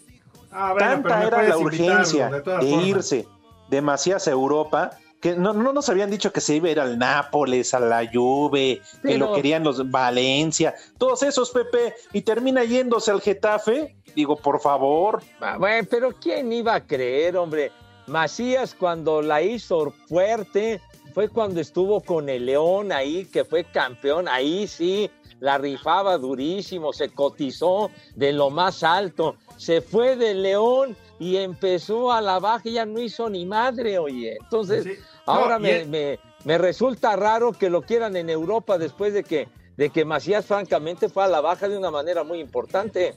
Ah, 0.52 0.72
bueno, 0.72 0.88
tanta 1.02 1.24
era 1.28 1.44
la 1.44 1.58
urgencia 1.58 2.30
de 2.30 2.42
de 2.60 2.66
irse 2.66 3.28
de 3.70 3.82
Macías 3.82 4.28
a 4.28 4.32
Europa 4.32 4.92
que 5.26 5.36
no, 5.36 5.54
no 5.54 5.74
nos 5.74 5.90
habían 5.90 6.12
dicho 6.12 6.32
que 6.32 6.40
se 6.40 6.58
iba 6.58 6.68
a 6.68 6.72
ir 6.72 6.80
al 6.80 7.00
Nápoles, 7.00 7.74
a 7.74 7.80
la 7.80 8.08
Juve, 8.14 8.80
que 9.02 9.18
lo 9.18 9.34
querían 9.34 9.64
los 9.64 9.90
Valencia, 9.90 10.76
todos 11.00 11.24
esos 11.24 11.50
Pepe, 11.50 11.96
y 12.14 12.22
termina 12.22 12.64
yéndose 12.64 13.10
al 13.10 13.22
Getafe. 13.22 13.96
Digo, 14.16 14.36
por 14.36 14.62
favor, 14.62 15.24
Ah, 15.42 15.58
Bueno, 15.58 15.88
pero 15.90 16.12
¿quién 16.12 16.54
iba 16.54 16.76
a 16.76 16.86
creer, 16.86 17.38
hombre? 17.38 17.72
Macías 18.06 18.76
cuando 18.76 19.24
la 19.24 19.42
hizo 19.42 19.92
fuerte 20.08 20.80
fue 21.16 21.28
cuando 21.28 21.60
estuvo 21.60 22.02
con 22.02 22.30
el 22.30 22.46
León 22.46 22.92
ahí, 22.92 23.26
que 23.26 23.44
fue 23.44 23.64
campeón, 23.64 24.28
ahí 24.28 24.68
sí, 24.68 25.10
la 25.40 25.58
rifaba 25.58 26.20
durísimo, 26.20 26.94
se 26.94 27.10
cotizó 27.10 27.90
de 28.16 28.32
lo 28.32 28.52
más 28.52 28.84
alto, 28.84 29.38
se 29.58 29.82
fue 29.82 30.16
del 30.18 30.44
León 30.44 30.96
y 31.18 31.38
empezó 31.38 32.12
a 32.12 32.22
la 32.22 32.38
baja 32.38 32.70
y 32.70 32.74
ya 32.74 32.86
no 32.86 33.00
hizo 33.00 33.28
ni 33.28 33.44
madre, 33.44 33.98
oye. 33.98 34.38
Entonces, 34.40 34.84
Sí. 34.84 34.92
Ahora 35.26 35.56
No, 35.56 35.60
me, 35.62 35.82
es- 35.82 35.88
me- 35.88 36.20
me 36.44 36.58
resulta 36.58 37.16
raro 37.16 37.52
que 37.54 37.70
lo 37.70 37.82
quieran 37.82 38.16
en 38.16 38.30
Europa 38.30 38.78
después 38.78 39.14
de 39.14 39.24
que, 39.24 39.48
de 39.78 39.90
que 39.90 40.06
Macías 40.06 40.46
francamente 40.46 41.10
fue 41.10 41.24
a 41.24 41.28
la 41.28 41.42
baja 41.42 41.68
de 41.68 41.78
una 41.78 41.92
manera 41.92 42.24
muy 42.24 42.40
importante. 42.40 43.14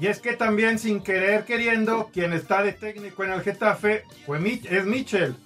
Y 0.00 0.08
es 0.08 0.18
que 0.20 0.32
también 0.34 0.78
sin 0.80 1.00
querer 1.02 1.44
queriendo, 1.44 2.10
quien 2.12 2.32
está 2.32 2.62
de 2.64 2.72
técnico 2.72 3.22
en 3.22 3.32
el 3.32 3.42
Getafe 3.42 4.02
fue 4.26 4.40
Mich- 4.40 4.66
es 4.68 4.84
Michel. 4.84 5.36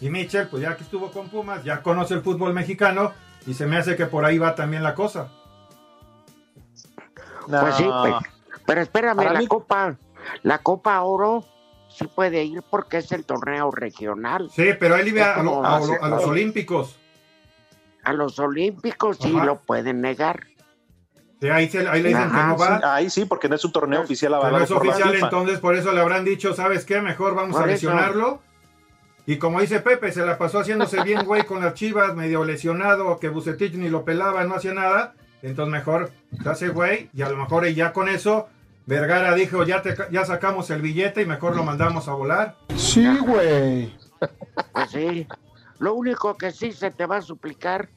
Y 0.00 0.08
Michel, 0.08 0.48
pues 0.48 0.62
ya 0.62 0.76
que 0.76 0.82
estuvo 0.84 1.10
con 1.10 1.28
Pumas, 1.28 1.62
ya 1.64 1.82
conoce 1.82 2.14
el 2.14 2.22
fútbol 2.22 2.54
mexicano 2.54 3.12
y 3.46 3.52
se 3.54 3.66
me 3.66 3.76
hace 3.76 3.96
que 3.96 4.06
por 4.06 4.24
ahí 4.24 4.38
va 4.38 4.54
también 4.54 4.82
la 4.82 4.94
cosa. 4.94 5.30
Pues 7.46 7.74
sí, 7.76 7.84
pues, 8.02 8.14
pero 8.66 8.80
espérame, 8.82 9.16
Para 9.16 9.32
la 9.34 9.38
mí- 9.40 9.46
Copa, 9.46 9.96
la 10.42 10.58
Copa 10.58 11.02
Oro 11.02 11.44
sí 11.88 12.06
puede 12.06 12.44
ir 12.44 12.62
porque 12.70 12.98
es 12.98 13.10
el 13.12 13.24
torneo 13.24 13.70
regional. 13.70 14.50
Sí, 14.54 14.66
pero 14.78 14.96
él 14.96 15.08
iba 15.08 15.34
a, 15.34 15.42
lo- 15.42 15.64
a 15.64 15.80
lo- 15.80 16.02
a 16.04 16.08
los 16.08 16.24
Olímpicos. 16.24 16.96
A 18.04 18.12
los 18.12 18.38
Olímpicos 18.38 19.18
sí 19.20 19.34
Ajá. 19.36 19.44
lo 19.44 19.58
pueden 19.60 20.00
negar. 20.00 20.44
Sí, 21.40 21.48
ahí, 21.50 21.68
se- 21.68 21.86
ahí 21.88 22.02
le 22.02 22.08
dicen 22.08 22.30
que 22.30 22.36
Ajá, 22.36 22.46
no 22.48 22.56
va. 22.58 22.78
Sí, 22.78 22.82
ahí 22.86 23.10
sí, 23.10 23.24
porque 23.24 23.48
no 23.48 23.54
es 23.54 23.64
un 23.64 23.72
torneo 23.72 24.00
oficial 24.00 24.32
no 24.32 24.58
es 24.58 24.70
oficial, 24.70 25.14
entonces 25.14 25.60
por 25.60 25.76
eso 25.76 25.92
le 25.92 26.00
habrán 26.00 26.24
dicho, 26.24 26.52
¿sabes 26.54 26.84
qué? 26.84 27.00
Mejor 27.00 27.34
vamos 27.34 27.52
Por 27.56 27.62
a 27.68 27.72
eso. 27.72 27.86
lesionarlo. 27.88 28.40
Y 29.26 29.36
como 29.36 29.60
dice 29.60 29.80
Pepe, 29.80 30.10
se 30.10 30.24
la 30.24 30.38
pasó 30.38 30.60
haciéndose 30.60 31.02
bien, 31.02 31.24
güey, 31.26 31.44
con 31.44 31.60
las 31.62 31.74
chivas, 31.74 32.14
medio 32.16 32.44
lesionado, 32.44 33.18
que 33.18 33.28
Bucetich 33.28 33.74
ni 33.74 33.88
lo 33.90 34.04
pelaba, 34.04 34.42
no 34.44 34.54
hacía 34.54 34.72
nada. 34.72 35.14
Entonces 35.42 35.70
mejor 35.70 36.10
se 36.42 36.48
hace 36.48 36.68
güey, 36.70 37.10
y 37.12 37.22
a 37.22 37.28
lo 37.28 37.36
mejor 37.36 37.66
ya 37.68 37.92
con 37.92 38.08
eso, 38.08 38.48
Vergara 38.88 39.34
dijo, 39.34 39.64
ya, 39.64 39.82
te, 39.82 39.94
ya 40.10 40.24
sacamos 40.24 40.70
el 40.70 40.80
billete 40.80 41.20
y 41.20 41.26
mejor 41.26 41.54
lo 41.54 41.62
mandamos 41.62 42.08
a 42.08 42.14
volar. 42.14 42.56
Sí, 42.74 43.06
güey. 43.18 43.94
Pues 44.72 44.90
sí. 44.90 45.28
Lo 45.78 45.94
único 45.94 46.36
que 46.36 46.50
sí 46.50 46.72
se 46.72 46.90
te 46.90 47.06
va 47.06 47.18
a 47.18 47.22
suplicar 47.22 47.88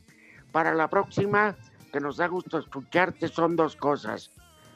para 0.51 0.75
la 0.75 0.87
próxima, 0.89 1.55
que 1.91 1.99
nos 1.99 2.17
da 2.17 2.27
gusto 2.27 2.59
escucharte, 2.59 3.27
son 3.29 3.55
dos 3.55 3.75
cosas. 3.75 4.29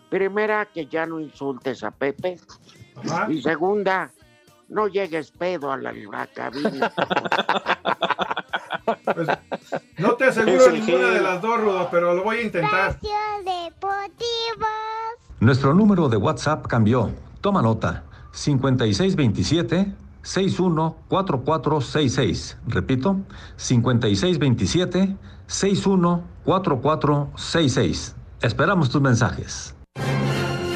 Primera, 0.09 0.65
que 0.65 0.87
ya 0.87 1.05
no 1.05 1.19
insultes 1.19 1.83
a 1.83 1.91
Pepe. 1.91 2.39
Ajá. 2.95 3.27
Y 3.29 3.41
segunda, 3.41 4.09
no 4.69 4.87
llegues 4.87 5.29
pedo 5.31 5.71
a 5.71 5.77
la, 5.77 5.91
la 5.91 6.27
cabina. 6.27 6.91
Pues, 9.03 9.27
no 9.97 10.15
te 10.15 10.25
aseguro 10.25 10.71
ninguna 10.71 11.09
de 11.09 11.21
las 11.21 11.41
dos, 11.41 11.59
Rudo, 11.59 11.89
pero 11.91 12.15
lo 12.15 12.23
voy 12.23 12.37
a 12.37 12.41
intentar. 12.41 12.97
Nuestro 15.45 15.73
número 15.75 16.09
de 16.09 16.17
WhatsApp 16.17 16.65
cambió. 16.65 17.11
Toma 17.39 17.61
nota. 17.61 18.03
5627 18.31 19.93
614466. 20.23 22.57
Repito, 22.65 23.17
5627 23.55 25.15
614466. 25.45 28.15
Esperamos 28.41 28.89
tus 28.89 29.03
mensajes. 29.03 29.75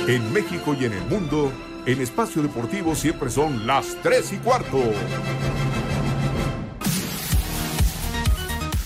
En 0.05 0.32
México 0.32 0.75
y 0.79 0.86
en 0.86 0.93
el 0.93 1.03
mundo, 1.05 1.51
en 1.88 1.99
Espacio 1.99 2.43
Deportivo 2.43 2.93
siempre 2.93 3.32
son 3.32 3.65
las 3.65 3.97
3 4.03 4.34
y 4.34 4.38
cuarto. 4.38 4.77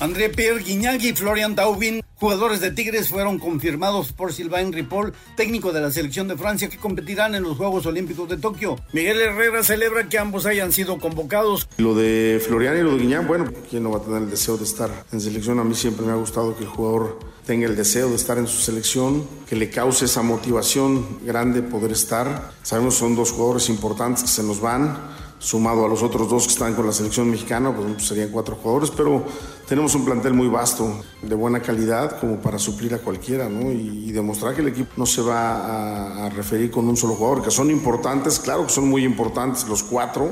André 0.04 0.28
Pierre 0.28 0.62
Guignac 0.62 1.02
y 1.02 1.14
Florian 1.14 1.56
Taubin, 1.56 2.02
jugadores 2.16 2.60
de 2.60 2.72
Tigres, 2.72 3.08
fueron 3.08 3.40
confirmados 3.40 4.12
por 4.12 4.34
Sylvain 4.34 4.74
Ripoll, 4.74 5.14
técnico 5.38 5.72
de 5.72 5.80
la 5.80 5.92
selección 5.92 6.28
de 6.28 6.36
Francia, 6.36 6.68
que 6.68 6.76
competirán 6.76 7.36
en 7.36 7.44
los 7.44 7.56
Juegos 7.56 7.86
Olímpicos 7.86 8.28
de 8.28 8.36
Tokio. 8.36 8.76
Miguel 8.92 9.22
Herrera 9.22 9.64
celebra 9.64 10.10
que 10.10 10.18
ambos 10.18 10.46
hayan 10.46 10.74
sido 10.74 11.00
convocados. 11.00 11.70
Lo 11.78 11.96
de 11.96 12.42
Florian 12.46 12.78
y 12.78 12.82
lo 12.82 12.92
de 12.92 12.98
Guiñán, 12.98 13.28
bueno, 13.28 13.50
¿quién 13.70 13.84
no 13.84 13.92
va 13.92 14.00
a 14.00 14.02
tener 14.02 14.24
el 14.24 14.30
deseo 14.30 14.58
de 14.58 14.66
estar 14.66 15.06
en 15.14 15.22
selección? 15.22 15.58
A 15.60 15.64
mí 15.64 15.74
siempre 15.74 16.06
me 16.06 16.12
ha 16.12 16.16
gustado 16.16 16.54
que 16.58 16.66
el 16.66 16.70
jugador 16.70 17.20
tenga 17.46 17.66
el 17.66 17.78
deseo 17.78 18.10
de 18.10 18.16
estar 18.16 18.38
en 18.38 18.48
su 18.48 18.60
selección, 18.60 19.26
que 19.48 19.56
le 19.56 19.70
cause 19.70 20.04
esa 20.04 20.22
motivación 20.22 21.20
grande 21.26 21.62
poder 21.62 21.94
estar. 21.94 22.52
Sabemos 22.62 22.96
son 22.96 23.16
dos 23.16 23.32
jugadores 23.32 23.70
importantes 23.70 24.24
que 24.24 24.30
se 24.30 24.44
nos 24.44 24.60
van, 24.60 24.98
sumado 25.44 25.86
a 25.86 25.90
los 25.90 26.02
otros 26.02 26.30
dos 26.30 26.46
que 26.46 26.54
están 26.54 26.74
con 26.74 26.86
la 26.86 26.94
selección 26.94 27.30
mexicana, 27.30 27.76
pues 27.76 28.08
serían 28.08 28.30
cuatro 28.30 28.56
jugadores, 28.56 28.90
pero 28.92 29.26
tenemos 29.68 29.94
un 29.94 30.06
plantel 30.06 30.34
muy 30.34 30.48
vasto, 30.48 31.02
de 31.22 31.36
buena 31.36 31.62
calidad, 31.62 32.18
como 32.18 32.40
para 32.40 32.58
suplir 32.58 32.94
a 32.94 33.00
cualquiera, 33.00 33.50
¿no? 33.50 33.70
Y, 33.70 34.14
demostrar 34.14 34.54
que 34.54 34.62
el 34.62 34.68
equipo 34.68 34.92
no 34.96 35.06
se 35.08 35.22
va 35.22 36.26
a, 36.26 36.30
referir 36.30 36.72
con 36.72 36.88
un 36.88 36.96
solo 36.96 37.16
jugador, 37.16 37.44
que 37.44 37.52
son 37.52 37.72
importantes, 37.72 38.40
claro 38.40 38.66
que 38.68 38.72
son 38.72 38.88
muy 38.88 39.04
importantes 39.04 39.68
los 39.68 39.84
cuatro, 39.84 40.32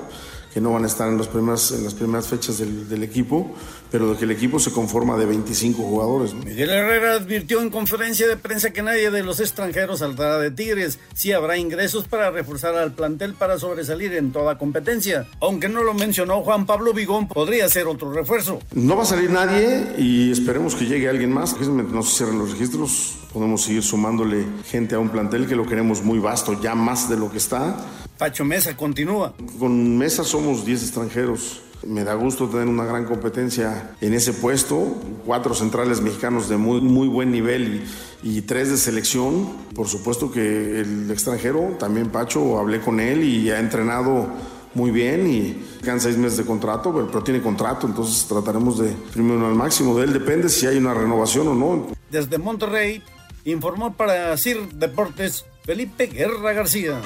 que 0.54 0.62
no 0.62 0.72
van 0.72 0.84
a 0.84 0.88
estar 0.88 1.10
en, 1.10 1.18
los 1.18 1.28
primeras, 1.28 1.72
en 1.72 1.84
las 1.84 1.94
primeras 1.94 2.28
fechas 2.28 2.60
del 2.60 3.04
equipo, 3.04 3.52
pero 3.92 4.12
de 4.12 4.18
que 4.18 4.26
el 4.26 4.32
equipo 4.32 4.58
se 4.60 4.72
conforma 4.72 5.18
de 5.18 5.26
25 5.26 5.84
jugadores. 5.84 6.34
¿no? 6.34 6.44
Miguel 6.46 6.70
Herrera 6.70 7.16
advirtió 7.16 7.62
en 7.62 7.70
conferencia 7.70 8.28
de 8.28 8.38
prensa 8.38 8.72
que 8.72 8.82
nadie 8.82 9.12
de 9.12 9.22
los 9.22 9.40
extranjeros 9.40 10.00
saldrá 10.00 10.40
de 10.40 10.50
Tigres. 10.50 10.98
Sí 11.14 11.34
habrá 11.34 11.58
ingresos 11.58 12.08
para 12.08 12.32
reforzar 12.32 12.76
al 12.76 12.94
plantel 12.94 13.34
para 13.34 13.60
sobresalir 13.60 14.14
en 14.14 14.32
toda 14.32 14.58
competencia. 14.58 15.28
Aunque 15.42 15.68
no 15.68 15.84
lo 15.84 15.94
mencionó 15.94 16.42
Juan 16.42 16.66
Pablo 16.66 16.94
Vigón, 16.94 17.28
podría 17.28 17.68
ser 17.68 17.88
otro 17.88 18.14
refuerzo. 18.14 18.60
No 18.74 18.96
va 18.96 19.04
a 19.04 19.06
salir 19.06 19.30
nadie 19.30 19.94
y 19.98 20.32
esperemos 20.32 20.76
que 20.76 20.86
llegue 20.86 21.10
alguien 21.10 21.34
más. 21.34 21.60
No 21.60 22.04
se 22.04 22.18
cierren 22.18 22.40
los 22.40 22.52
registros, 22.52 23.18
podemos 23.34 23.64
seguir 23.64 23.84
sumándole 23.84 24.46
gente 24.66 24.96
a 24.96 25.00
un 25.00 25.10
plantel 25.10 25.48
que 25.48 25.56
lo 25.56 25.66
queremos 25.66 26.02
muy 26.02 26.20
vasto, 26.20 26.60
ya 26.62 26.76
más 26.76 27.10
de 27.10 27.18
lo 27.18 27.30
que 27.30 27.38
está. 27.38 27.76
Pacho 28.18 28.46
Mesa 28.46 28.78
continúa. 28.78 29.34
Con 29.60 29.98
Mesa 29.98 30.24
somos 30.24 30.64
10 30.66 30.84
extranjeros 30.84 31.62
Me 31.86 32.04
da 32.04 32.14
gusto 32.14 32.48
tener 32.48 32.68
una 32.68 32.86
gran 32.86 33.06
competencia 33.06 33.96
en 34.02 34.14
ese 34.14 34.34
puesto, 34.34 34.96
cuatro 35.26 35.56
centrales 35.56 36.00
mexicanos 36.02 36.48
de 36.48 36.58
muy, 36.58 36.80
muy 36.80 37.08
buen 37.08 37.32
nivel 37.32 37.84
y, 38.22 38.42
tres 38.42 38.70
de 38.70 38.78
selección. 38.78 39.50
Por 39.74 39.88
supuesto 39.88 40.32
que 40.32 40.82
el 40.82 41.10
extranjero, 41.10 41.76
también 41.80 42.10
Pacho, 42.10 42.60
hablé 42.60 42.82
con 42.82 43.00
él 43.00 43.24
y 43.24 43.50
ha 43.50 43.60
entrenado 43.60 44.28
muy 44.74 44.92
bien 44.92 45.28
y 45.28 45.82
quedan 45.84 46.00
seis 46.00 46.18
meses 46.18 46.38
de 46.38 46.46
contrato, 46.46 46.94
pero, 46.94 47.08
pero 47.08 47.24
tiene 47.24 47.42
contrato, 47.42 47.88
entonces 47.88 48.26
trataremos 48.28 48.78
de 48.78 48.94
primero 49.12 49.48
al 49.48 49.56
máximo. 49.56 49.98
De 49.98 50.06
él 50.06 50.14
depende 50.14 50.50
si 50.50 50.68
hay 50.68 50.78
una 50.78 50.94
renovación 50.94 51.48
o 51.48 51.56
no. 51.56 51.88
Desde 52.12 52.38
Monterrey, 52.38 53.02
informó 53.44 53.94
para 53.94 54.38
CIR 54.38 54.70
Deportes 54.74 55.46
Felipe 55.64 56.08
Guerra 56.08 56.54
García. 56.54 57.02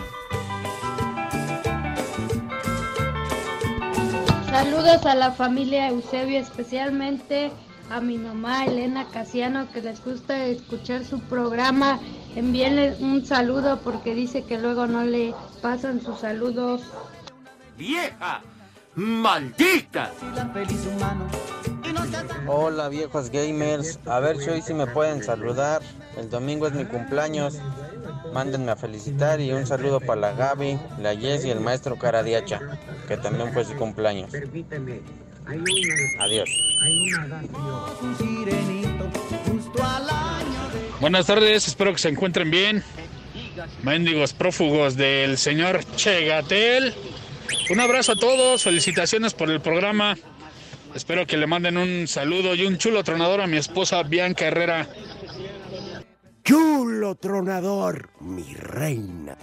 Saludos 4.65 5.05
a 5.05 5.13
la 5.13 5.31
familia 5.31 5.89
Eusebio, 5.89 6.39
especialmente 6.39 7.51
a 7.91 8.01
mi 8.01 8.17
mamá 8.17 8.65
Elena 8.65 9.05
Casiano, 9.05 9.71
que 9.71 9.79
les 9.79 10.03
gusta 10.03 10.43
escuchar 10.45 11.05
su 11.05 11.19
programa. 11.19 11.99
Envíenle 12.35 12.95
un 12.99 13.23
saludo 13.23 13.79
porque 13.83 14.15
dice 14.15 14.43
que 14.43 14.57
luego 14.57 14.87
no 14.87 15.03
le 15.03 15.35
pasan 15.61 16.01
sus 16.01 16.17
saludos. 16.17 16.81
¡Vieja! 17.77 18.41
¡Maldita! 18.95 20.11
Hola 22.47 22.87
viejos 22.87 23.29
gamers, 23.29 23.99
a 24.05 24.19
ver 24.19 24.37
si 24.37 24.49
hoy 24.49 24.61
sí 24.61 24.73
me 24.73 24.87
pueden 24.87 25.21
saludar. 25.21 25.81
El 26.17 26.29
domingo 26.29 26.67
es 26.67 26.73
mi 26.73 26.85
cumpleaños. 26.85 27.59
Mándenme 28.33 28.71
a 28.71 28.75
felicitar 28.75 29.41
y 29.41 29.51
un 29.51 29.67
saludo 29.67 29.99
para 29.99 30.21
la 30.21 30.31
Gaby, 30.33 30.79
la 31.01 31.15
Jess 31.15 31.45
y 31.45 31.49
el 31.49 31.59
maestro 31.59 31.97
Caradiacha, 31.97 32.59
que 33.07 33.17
también 33.17 33.51
fue 33.51 33.65
su 33.65 33.75
cumpleaños. 33.75 34.31
Adiós. 36.19 36.49
Buenas 41.01 41.25
tardes, 41.25 41.67
espero 41.67 41.91
que 41.91 41.99
se 41.99 42.09
encuentren 42.09 42.49
bien. 42.49 42.83
Mendigos 43.83 44.33
prófugos 44.33 44.95
del 44.95 45.37
señor 45.37 45.83
Chegatel. 45.95 46.93
Un 47.69 47.79
abrazo 47.79 48.13
a 48.13 48.15
todos, 48.15 48.63
felicitaciones 48.63 49.33
por 49.33 49.49
el 49.49 49.61
programa. 49.61 50.15
Espero 50.93 51.25
que 51.27 51.37
le 51.37 51.47
manden 51.47 51.77
un 51.77 52.07
saludo 52.07 52.55
y 52.55 52.65
un 52.65 52.77
chulo 52.77 53.03
tronador 53.03 53.41
a 53.41 53.47
mi 53.47 53.57
esposa 53.57 54.03
Bianca 54.03 54.45
Herrera. 54.45 54.87
Chulo 56.43 57.15
tronador, 57.15 58.09
mi 58.21 58.53
reina. 58.53 59.35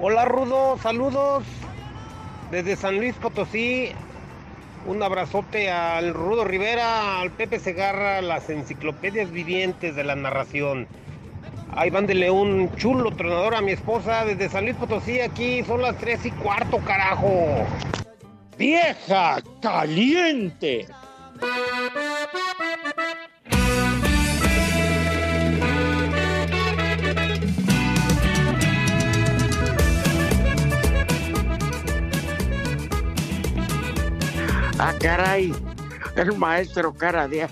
Hola 0.00 0.24
Rudo, 0.24 0.78
saludos 0.82 1.44
desde 2.50 2.76
San 2.76 2.96
Luis 2.96 3.14
Potosí. 3.14 3.90
Un 4.86 5.02
abrazote 5.02 5.70
al 5.70 6.14
Rudo 6.14 6.44
Rivera, 6.44 7.20
al 7.20 7.30
Pepe 7.30 7.60
Segarra, 7.60 8.22
las 8.22 8.48
enciclopedias 8.48 9.30
vivientes 9.30 9.94
de 9.94 10.04
la 10.04 10.16
narración. 10.16 10.88
Ahí 11.72 11.90
mándele 11.90 12.30
un 12.30 12.74
chulo 12.76 13.10
tronador 13.12 13.54
a 13.54 13.60
mi 13.60 13.72
esposa 13.72 14.24
desde 14.24 14.48
San 14.48 14.64
Luis 14.64 14.76
Potosí. 14.76 15.20
Aquí 15.20 15.62
son 15.64 15.82
las 15.82 15.96
tres 15.98 16.24
y 16.26 16.30
cuarto, 16.30 16.78
carajo. 16.78 17.66
¡Vieja 18.58 19.40
caliente! 19.62 20.86
Ah, 34.82 34.94
caray, 34.98 35.52
el 36.16 36.32
maestro 36.38 36.92
cara 36.92 37.28
de. 37.28 37.46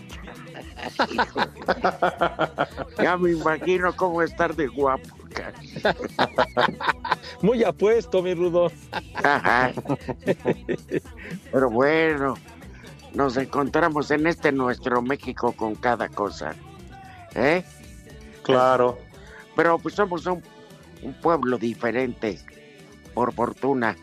Ya 3.03 3.17
me 3.17 3.33
imagino 3.33 3.95
cómo 3.97 4.23
estar 4.23 4.55
de 4.55 4.67
guapo. 4.67 5.09
Muy 7.43 7.65
apuesto, 7.65 8.23
mi 8.23 8.35
rudo. 8.35 8.71
Pero 11.53 11.71
bueno, 11.71 12.35
nos 13.15 13.37
encontramos 13.37 14.11
en 14.11 14.27
este 14.27 14.53
nuestro 14.53 15.03
México 15.03 15.53
con 15.53 15.75
cada 15.75 16.09
cosa. 16.09 16.55
¿Eh? 17.35 17.63
Claro. 18.43 18.99
Pero 19.55 19.79
pues 19.79 19.95
somos 19.95 20.27
un, 20.27 20.43
un 21.03 21.15
pueblo 21.15 21.59
diferente, 21.59 22.39
por 23.15 23.33
fortuna. 23.33 23.97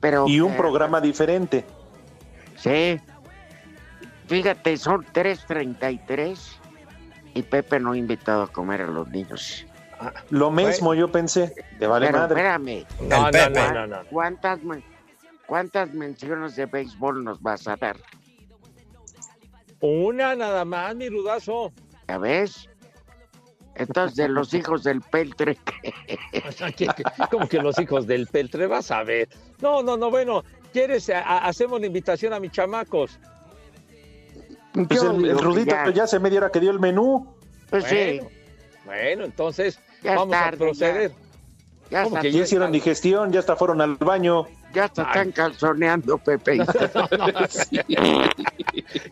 Pero, 0.00 0.28
Y 0.28 0.40
un 0.40 0.52
eh, 0.52 0.56
programa 0.56 1.00
diferente. 1.00 1.64
Sí. 2.56 3.00
Fíjate, 4.26 4.76
son 4.76 5.04
3.33 5.04 6.38
y 7.34 7.42
Pepe 7.42 7.80
no 7.80 7.92
ha 7.92 7.96
invitado 7.96 8.42
a 8.42 8.48
comer 8.48 8.82
a 8.82 8.86
los 8.86 9.08
niños. 9.08 9.66
Lo 10.30 10.50
mismo 10.50 10.94
yo 10.94 11.10
pensé. 11.10 11.54
Te 11.78 11.86
vale 11.86 12.06
Pero 12.06 12.18
madre. 12.18 12.34
espérame. 12.40 12.86
No, 13.08 13.24
no, 13.26 13.30
Pepe. 13.30 13.50
no, 13.50 13.72
no, 13.72 13.86
no. 13.86 14.04
¿Cuántas, 14.10 14.58
¿Cuántas 15.46 15.92
menciones 15.92 16.56
de 16.56 16.66
béisbol 16.66 17.22
nos 17.24 17.40
vas 17.40 17.66
a 17.68 17.76
dar? 17.76 17.96
Una 19.80 20.34
nada 20.34 20.64
más, 20.64 20.94
mi 20.96 21.08
rudazo. 21.08 21.72
¿Ya 22.08 22.18
ves? 22.18 22.68
Entonces, 23.76 24.16
de 24.16 24.28
los 24.28 24.54
hijos 24.54 24.84
del 24.84 25.00
Peltre. 25.00 25.58
Como 27.30 27.48
que 27.48 27.58
los 27.60 27.78
hijos 27.78 28.06
del 28.06 28.26
Peltre, 28.28 28.66
vas 28.66 28.90
a 28.90 29.02
ver. 29.02 29.28
No, 29.60 29.82
no, 29.82 29.96
no, 29.96 30.10
bueno, 30.10 30.44
¿quieres? 30.72 31.10
a- 31.10 31.20
a- 31.20 31.38
hacemos 31.48 31.80
la 31.80 31.86
invitación 31.88 32.32
a 32.32 32.40
mis 32.40 32.52
chamacos. 32.52 33.18
Pues 34.74 35.02
el, 35.02 35.24
el 35.24 35.38
Rudito 35.38 35.70
ya. 35.70 35.86
ya. 35.86 35.92
ya 35.92 36.06
se 36.06 36.18
media 36.18 36.38
hora 36.40 36.50
que 36.50 36.60
dio 36.60 36.70
el 36.70 36.80
menú. 36.80 37.34
Pues 37.70 37.88
bueno, 37.90 38.28
bueno, 38.84 39.24
entonces 39.24 39.78
Ya 40.02 40.16
vamos 40.16 40.32
tarde, 40.32 40.56
a 40.56 40.58
proceder. 40.58 41.12
Ya 41.90 42.02
¿Cómo 42.04 42.16
está- 42.16 42.22
que 42.22 42.32
Ya 42.32 42.42
hicieron 42.42 42.72
digestión, 42.72 43.32
ya 43.32 43.40
hasta 43.40 43.56
fueron 43.56 43.80
al 43.80 43.96
baño. 43.96 44.46
Ya 44.72 44.88
se 44.92 45.02
están 45.02 45.30
calzoneando, 45.32 46.18
Pepe. 46.18 46.58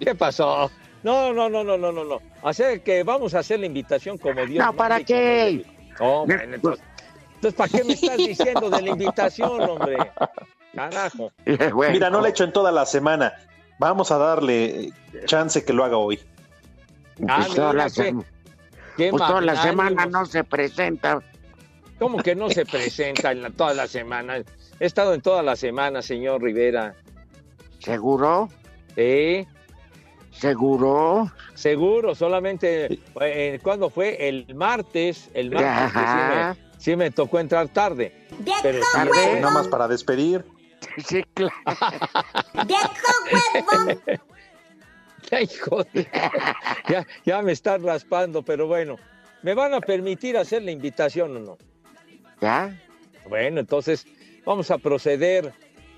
¿Qué 0.00 0.14
pasó? 0.14 0.70
No, 1.02 1.32
no, 1.32 1.48
no, 1.48 1.64
no, 1.64 1.76
no, 1.76 1.92
no, 1.92 2.04
no. 2.04 2.18
Hacer 2.42 2.82
que 2.82 3.02
vamos 3.02 3.34
a 3.34 3.40
hacer 3.40 3.60
la 3.60 3.66
invitación 3.66 4.18
como 4.18 4.44
Dios. 4.46 4.64
No, 4.64 4.72
¿para 4.72 5.00
qué? 5.02 5.64
bueno, 5.98 6.54
entonces, 6.54 6.84
entonces, 7.34 7.54
¿para 7.54 7.68
qué 7.68 7.84
me 7.84 7.92
estás 7.92 8.16
diciendo 8.16 8.70
de 8.70 8.82
la 8.82 8.90
invitación, 8.90 9.60
hombre? 9.60 9.96
Carajo. 10.74 11.32
Mira, 11.44 12.08
no 12.10 12.20
lo 12.20 12.26
he 12.26 12.30
hecho 12.30 12.44
en 12.44 12.52
toda 12.52 12.72
la 12.72 12.86
semana. 12.86 13.32
Vamos 13.82 14.12
a 14.12 14.16
darle 14.18 14.92
chance 15.26 15.64
que 15.64 15.72
lo 15.72 15.82
haga 15.82 15.96
hoy. 15.96 16.20
Ah, 17.26 17.42
Pues 17.44 17.54
toda 17.56 17.72
la, 17.72 17.82
pues 17.88 17.96
toda 19.10 19.40
la 19.40 19.54
magnánimos. 19.54 19.60
semana 19.64 20.06
no 20.06 20.24
se 20.24 20.44
presenta. 20.44 21.20
¿Cómo 21.98 22.18
que 22.18 22.36
no 22.36 22.48
se 22.48 22.64
presenta 22.64 23.32
en 23.32 23.42
la- 23.42 23.50
toda 23.50 23.74
la 23.74 23.88
semana? 23.88 24.36
He 24.36 24.86
estado 24.86 25.14
en 25.14 25.20
toda 25.20 25.42
la 25.42 25.56
semana, 25.56 26.00
señor 26.00 26.42
Rivera. 26.44 26.94
¿Seguro? 27.80 28.48
Sí. 28.94 29.48
¿Seguro? 30.30 31.32
Seguro, 31.54 32.14
solamente, 32.14 33.00
eh, 33.20 33.58
¿cuándo 33.64 33.90
fue? 33.90 34.28
El 34.28 34.46
martes, 34.54 35.28
el 35.34 35.50
martes, 35.50 35.92
que 35.92 35.98
sí, 35.98 36.04
me, 36.30 36.56
sí 36.78 36.96
me 36.96 37.10
tocó 37.10 37.40
entrar 37.40 37.66
tarde. 37.66 38.14
Pero 38.62 38.78
Tarde, 38.92 39.40
nada 39.40 39.52
más 39.52 39.66
para 39.66 39.88
despedir. 39.88 40.44
Sí, 41.06 41.22
claro. 41.34 41.52
Ya, 45.30 45.40
hijo 45.40 45.84
de- 45.92 46.08
ya, 46.88 47.06
ya 47.24 47.42
me 47.42 47.52
están 47.52 47.82
raspando, 47.82 48.42
pero 48.42 48.66
bueno, 48.66 48.96
¿me 49.42 49.54
van 49.54 49.72
a 49.72 49.80
permitir 49.80 50.36
hacer 50.36 50.62
la 50.62 50.70
invitación 50.72 51.36
o 51.36 51.40
no? 51.40 51.58
¿Ya? 52.40 52.76
Bueno, 53.28 53.60
entonces 53.60 54.04
vamos 54.44 54.70
a 54.70 54.78
proceder 54.78 55.52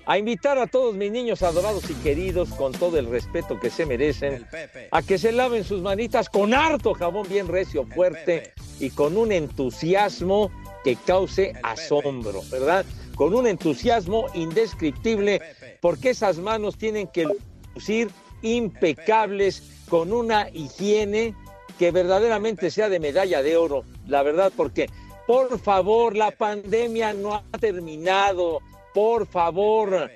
a 0.05 0.17
invitar 0.19 0.59
a 0.59 0.67
todos 0.67 0.93
mis 0.95 1.11
niños 1.11 1.41
adorados 1.41 1.89
y 1.89 1.95
queridos 1.95 2.49
con 2.49 2.71
todo 2.71 2.99
el 2.99 3.07
respeto 3.09 3.59
que 3.59 3.71
se 3.71 3.87
merecen 3.87 4.45
a 4.91 5.01
que 5.01 5.17
se 5.17 5.31
laven 5.31 5.63
sus 5.63 5.81
manitas 5.81 6.29
con 6.29 6.53
harto 6.53 6.93
jabón 6.93 7.27
bien 7.27 7.47
recio, 7.47 7.85
fuerte 7.87 8.53
y 8.79 8.91
con 8.91 9.17
un 9.17 9.31
entusiasmo 9.31 10.51
que 10.83 10.95
cause 10.95 11.53
asombro, 11.63 12.43
¿verdad? 12.51 12.85
Con 13.15 13.33
un 13.33 13.47
entusiasmo 13.47 14.25
indescriptible 14.33 15.41
porque 15.81 16.11
esas 16.11 16.37
manos 16.37 16.77
tienen 16.77 17.07
que 17.07 17.27
lucir 17.73 18.09
impecables 18.41 19.63
con 19.89 20.11
una 20.11 20.49
higiene 20.49 21.33
que 21.79 21.91
verdaderamente 21.91 22.71
sea 22.71 22.89
de 22.89 22.99
medalla 22.99 23.41
de 23.41 23.57
oro, 23.57 23.83
la 24.07 24.23
verdad, 24.23 24.51
porque 24.55 24.89
por 25.27 25.57
favor, 25.59 26.15
la 26.15 26.31
pandemia 26.31 27.13
no 27.13 27.35
ha 27.35 27.57
terminado, 27.57 28.59
por 28.93 29.25
favor, 29.25 30.11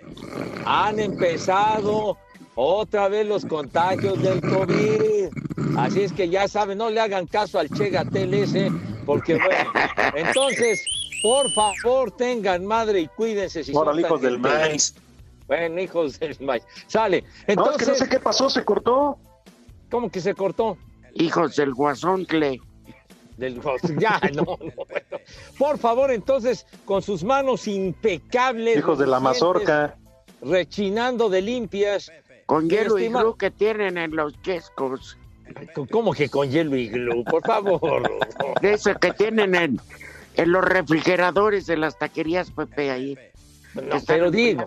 han 0.66 1.00
empezado 1.00 2.18
otra 2.54 3.08
vez 3.08 3.26
los 3.26 3.46
contagios 3.46 4.22
del 4.22 4.40
COVID. 4.42 5.30
Así 5.78 6.04
es 6.04 6.14
que 6.14 6.30
ya 6.30 6.48
saben, 6.48 6.78
no 6.78 6.90
le 6.92 7.00
hagan 7.00 7.26
caso 7.26 7.58
al 7.58 7.70
Che 7.70 7.90
Gatel 7.90 8.34
ese, 8.36 8.72
porque 9.06 9.36
bueno, 9.36 9.72
entonces 10.16 10.84
Por 11.21 11.51
favor, 11.51 12.12
tengan 12.12 12.65
madre 12.65 13.01
y 13.01 13.08
cuídense. 13.08 13.63
Si 13.63 13.75
Ahora, 13.75 13.91
son 13.91 13.99
hijos 13.99 14.21
del 14.21 14.39
maíz. 14.39 14.95
Bueno, 15.47 15.82
hijos 15.82 16.19
del 16.19 16.38
maíz. 16.41 16.63
Sale. 16.88 17.21
No, 17.21 17.27
es 17.27 17.45
que 17.45 17.51
Entonces, 17.53 17.88
no 17.88 17.95
sé 17.95 18.10
qué 18.10 18.19
pasó, 18.19 18.49
se 18.49 18.63
cortó. 18.63 19.17
¿cómo 19.89 20.10
que 20.10 20.21
se 20.21 20.34
cortó? 20.34 20.77
Hijos 21.15 21.55
del 21.55 21.73
guasontle. 21.73 22.62
Del, 23.38 23.62
ya, 23.97 24.19
no, 24.34 24.43
no, 24.43 24.58
bueno. 24.60 25.23
Por 25.58 25.77
favor, 25.77 26.12
entonces, 26.12 26.65
con 26.86 27.01
sus 27.01 27.23
manos 27.23 27.67
impecables. 27.67 28.77
Hijos 28.77 28.99
de 28.99 29.08
la 29.08 29.19
mazorca. 29.19 29.97
Rechinando 30.41 31.29
de 31.29 31.41
limpias. 31.41 32.12
Con 32.45 32.69
hielo 32.69 32.97
y 32.97 33.08
glue 33.10 33.38
que 33.38 33.51
tienen 33.51 33.97
en 33.97 34.15
los 34.15 34.39
chescos. 34.41 35.17
¿Cómo 35.89 36.13
que 36.13 36.29
con 36.29 36.49
hielo 36.49 36.75
y 36.75 36.89
glue? 36.89 37.23
Por 37.23 37.45
favor. 37.45 38.03
De 38.62 38.73
eso 38.73 38.93
que 38.95 39.13
tienen 39.13 39.55
en, 39.55 39.82
en 40.43 40.52
los 40.52 40.63
refrigeradores 40.63 41.65
de 41.65 41.78
las 41.78 41.97
taquerías, 41.97 42.52
Pepe, 42.52 42.91
ahí. 42.91 43.17
No, 43.75 44.02
pero 44.06 44.32
digo, 44.32 44.65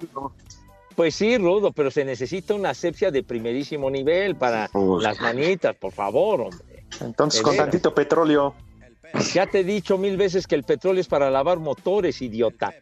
pues 0.94 1.14
sí, 1.14 1.36
Rudo, 1.38 1.72
pero 1.72 1.90
se 1.90 2.04
necesita 2.04 2.54
una 2.54 2.70
asepsia 2.70 3.10
de 3.10 3.22
primerísimo 3.22 3.90
nivel 3.90 4.36
para 4.36 4.68
Pues, 4.72 5.02
las 5.02 5.20
manitas, 5.20 5.74
por 5.76 5.92
favor, 5.92 6.42
hombre. 6.42 6.84
Entonces, 7.00 7.40
con 7.42 7.52
veras. 7.52 7.66
tantito 7.66 7.94
petróleo. 7.94 8.54
Ya 9.34 9.46
te 9.46 9.60
he 9.60 9.64
dicho 9.64 9.98
mil 9.98 10.16
veces 10.16 10.46
que 10.46 10.54
el 10.54 10.62
petróleo 10.64 11.00
es 11.00 11.08
para 11.08 11.30
lavar 11.30 11.58
motores, 11.58 12.22
idiota. 12.22 12.72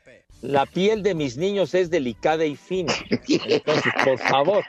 La 0.43 0.65
piel 0.67 1.03
de 1.03 1.15
mis 1.15 1.37
niños 1.37 1.75
es 1.75 1.91
delicada 1.91 2.45
y 2.45 2.57
fina. 2.57 2.93
Entonces, 3.29 3.93
por 4.05 4.19
favor, 4.19 4.65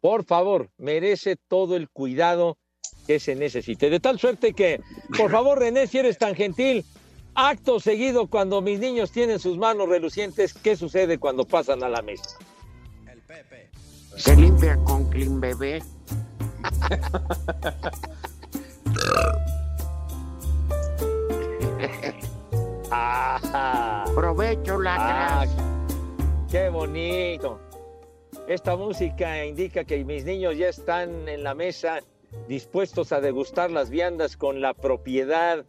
por 0.00 0.24
favor, 0.24 0.70
merece 0.78 1.36
todo 1.48 1.76
el 1.76 1.88
cuidado 1.90 2.56
que 3.06 3.20
se 3.20 3.34
necesite. 3.34 3.90
De 3.90 4.00
tal 4.00 4.18
suerte 4.18 4.52
que, 4.52 4.80
por 5.16 5.30
favor, 5.30 5.58
René, 5.58 5.86
si 5.86 5.98
eres 5.98 6.18
tan 6.18 6.34
gentil, 6.34 6.84
acto 7.34 7.80
seguido, 7.80 8.26
cuando 8.26 8.60
mis 8.60 8.78
niños 8.78 9.10
tienen 9.10 9.38
sus 9.38 9.58
manos 9.58 9.88
relucientes, 9.88 10.54
¿qué 10.54 10.76
sucede 10.76 11.18
cuando 11.18 11.44
pasan 11.44 11.82
a 11.82 11.88
la 11.88 12.02
mesa? 12.02 12.38
Se 14.16 14.36
limpia 14.36 14.76
con 14.84 15.08
Clean 15.08 15.40
Bebé. 15.40 15.82
¡Ah! 22.90 24.04
Provecho, 24.14 24.74
Ah, 24.74 25.46
lacras. 25.46 25.50
¡Qué 26.50 26.68
bonito! 26.68 27.58
Esta 28.46 28.76
música 28.76 29.44
indica 29.44 29.84
que 29.84 30.04
mis 30.04 30.24
niños 30.24 30.56
ya 30.58 30.68
están 30.68 31.28
en 31.28 31.42
la 31.42 31.54
mesa 31.54 32.00
dispuestos 32.48 33.12
a 33.12 33.20
degustar 33.20 33.70
las 33.70 33.88
viandas 33.88 34.36
con 34.36 34.60
la 34.60 34.74
propiedad, 34.74 35.64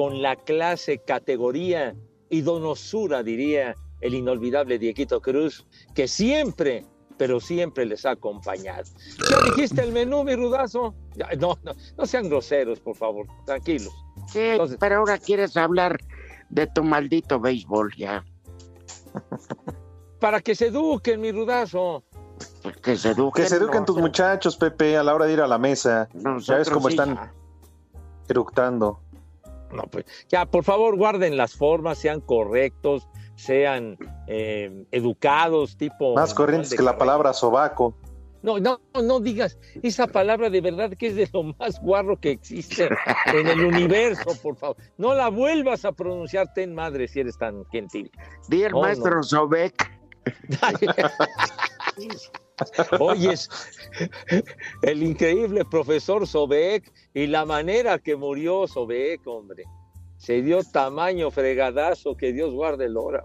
con 0.00 0.22
la 0.22 0.34
clase, 0.34 0.96
categoría 0.96 1.94
y 2.30 2.40
donosura, 2.40 3.22
diría 3.22 3.74
el 4.00 4.14
inolvidable 4.14 4.78
Dieguito 4.78 5.20
Cruz, 5.20 5.66
que 5.94 6.08
siempre, 6.08 6.86
pero 7.18 7.38
siempre 7.38 7.84
les 7.84 8.06
ha 8.06 8.12
acompañado. 8.12 8.84
¿Ya 9.30 9.36
dijiste 9.50 9.82
el 9.82 9.92
menú, 9.92 10.24
mi 10.24 10.36
rudazo? 10.36 10.94
No, 11.38 11.58
no, 11.62 11.72
no 11.98 12.06
sean 12.06 12.30
groseros, 12.30 12.80
por 12.80 12.96
favor, 12.96 13.26
tranquilos. 13.44 13.92
Sí, 14.26 14.38
Entonces- 14.38 14.78
pero 14.80 14.96
ahora 15.00 15.18
quieres 15.18 15.54
hablar 15.58 15.98
de 16.48 16.66
tu 16.66 16.82
maldito 16.82 17.38
béisbol 17.38 17.94
ya. 17.94 18.24
Para 20.18 20.40
que 20.40 20.54
se 20.54 20.68
eduquen, 20.68 21.20
mi 21.20 21.30
rudazo. 21.30 22.04
Que 22.82 22.96
se 22.96 23.10
eduquen. 23.10 23.44
Que 23.44 23.50
se 23.50 23.56
eduquen 23.56 23.80
no, 23.80 23.84
tus 23.84 23.98
muchachos, 23.98 24.56
Pepe, 24.56 24.96
a 24.96 25.02
la 25.02 25.14
hora 25.14 25.26
de 25.26 25.34
ir 25.34 25.42
a 25.42 25.46
la 25.46 25.58
mesa. 25.58 26.08
Ya 26.38 26.56
ves 26.56 26.70
cómo 26.70 26.88
sí. 26.88 26.94
están 26.94 27.18
eructando. 28.30 29.02
No, 29.72 29.84
pues, 29.84 30.04
ya, 30.28 30.46
por 30.46 30.64
favor, 30.64 30.96
guarden 30.96 31.36
las 31.36 31.54
formas, 31.54 31.98
sean 31.98 32.20
correctos, 32.20 33.08
sean 33.36 33.96
eh, 34.26 34.84
educados, 34.90 35.76
tipo. 35.76 36.14
Más 36.14 36.34
corrientes 36.34 36.74
que 36.74 36.82
la 36.82 36.98
palabra 36.98 37.32
sobaco. 37.32 37.96
No, 38.42 38.58
no, 38.58 38.80
no 38.94 39.20
digas 39.20 39.58
esa 39.82 40.06
palabra 40.06 40.48
de 40.48 40.62
verdad 40.62 40.92
que 40.96 41.08
es 41.08 41.14
de 41.14 41.28
lo 41.32 41.42
más 41.42 41.78
guarro 41.82 42.18
que 42.18 42.30
existe 42.30 42.88
en 43.26 43.46
el 43.46 43.64
universo, 43.64 44.30
por 44.42 44.56
favor. 44.56 44.76
No 44.96 45.14
la 45.14 45.28
vuelvas 45.28 45.84
a 45.84 45.92
pronunciar, 45.92 46.52
ten 46.54 46.74
madre, 46.74 47.06
si 47.06 47.20
eres 47.20 47.36
tan 47.36 47.66
gentil. 47.66 48.10
Di 48.48 48.62
el 48.62 48.72
No, 48.72 48.80
maestro 48.80 49.16
no. 49.16 49.22
Sobek. 49.22 49.74
Oyes, 52.98 53.48
el 54.82 55.02
increíble 55.02 55.64
profesor 55.64 56.26
Sobek 56.26 56.92
y 57.14 57.26
la 57.26 57.44
manera 57.44 57.98
que 57.98 58.16
murió 58.16 58.66
Sobek, 58.66 59.26
hombre. 59.26 59.64
Se 60.18 60.42
dio 60.42 60.62
tamaño 60.62 61.30
fregadazo, 61.30 62.14
que 62.14 62.32
Dios 62.32 62.52
guarde 62.52 62.84
el 62.84 62.96
hora. 62.98 63.24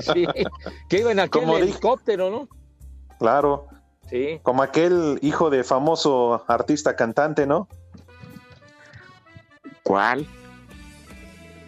Sí, 0.00 0.26
que 0.88 0.98
iba 0.98 1.12
en 1.12 1.20
aquel 1.20 1.42
Como 1.42 1.56
helicóptero, 1.56 2.30
¿no? 2.30 2.48
Claro. 3.18 3.68
Sí. 4.10 4.38
Como 4.42 4.62
aquel 4.62 5.18
hijo 5.22 5.48
de 5.48 5.64
famoso 5.64 6.44
artista 6.46 6.94
cantante, 6.94 7.46
¿no? 7.46 7.68
¿Cuál? 9.82 10.26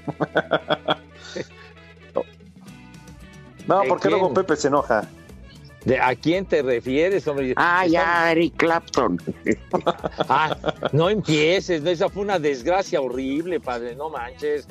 No, 3.66 3.80
¿De 3.80 3.88
porque 3.88 4.08
quién? 4.08 4.20
luego 4.20 4.34
Pepe 4.34 4.56
se 4.56 4.68
enoja. 4.68 5.08
¿De 5.84 5.98
¿A 6.00 6.14
quién 6.14 6.46
te 6.46 6.62
refieres, 6.62 7.26
hombre? 7.28 7.52
Ah, 7.56 7.86
ya, 7.86 8.32
Eric 8.32 8.54
Clapton. 8.56 9.20
Ah, 10.28 10.56
no 10.92 11.10
empieces, 11.10 11.82
no, 11.82 11.90
esa 11.90 12.08
fue 12.08 12.22
una 12.22 12.38
desgracia 12.38 13.00
horrible, 13.00 13.60
padre, 13.60 13.94
no 13.94 14.08
manches. 14.08 14.66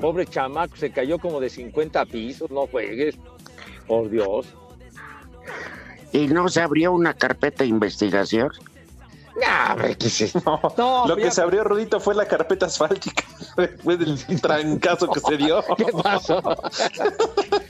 Pobre 0.00 0.26
chamaco, 0.26 0.76
se 0.76 0.90
cayó 0.90 1.18
como 1.18 1.40
de 1.40 1.50
50 1.50 2.04
pisos, 2.06 2.50
no 2.50 2.66
juegues. 2.66 3.16
Por 3.86 4.08
Dios. 4.10 4.46
¿Y 6.12 6.26
no 6.28 6.48
se 6.48 6.60
abrió 6.62 6.92
una 6.92 7.12
carpeta 7.14 7.64
de 7.64 7.70
investigación? 7.70 8.50
Nah, 9.40 9.72
hombre, 9.72 9.96
¿qué 9.96 10.06
es 10.06 10.20
eso? 10.20 10.40
No, 10.78 11.06
lo 11.08 11.16
ya- 11.18 11.24
que 11.24 11.30
se 11.32 11.42
abrió 11.42 11.64
Rudito 11.64 11.98
fue 12.00 12.14
la 12.14 12.26
carpeta 12.26 12.66
asfáltica. 12.66 13.24
Después 13.56 13.98
del 13.98 14.40
trancazo 14.40 15.08
que 15.10 15.20
se 15.20 15.36
dio. 15.36 15.62
¿Qué 15.76 15.86
pasó? 16.02 16.40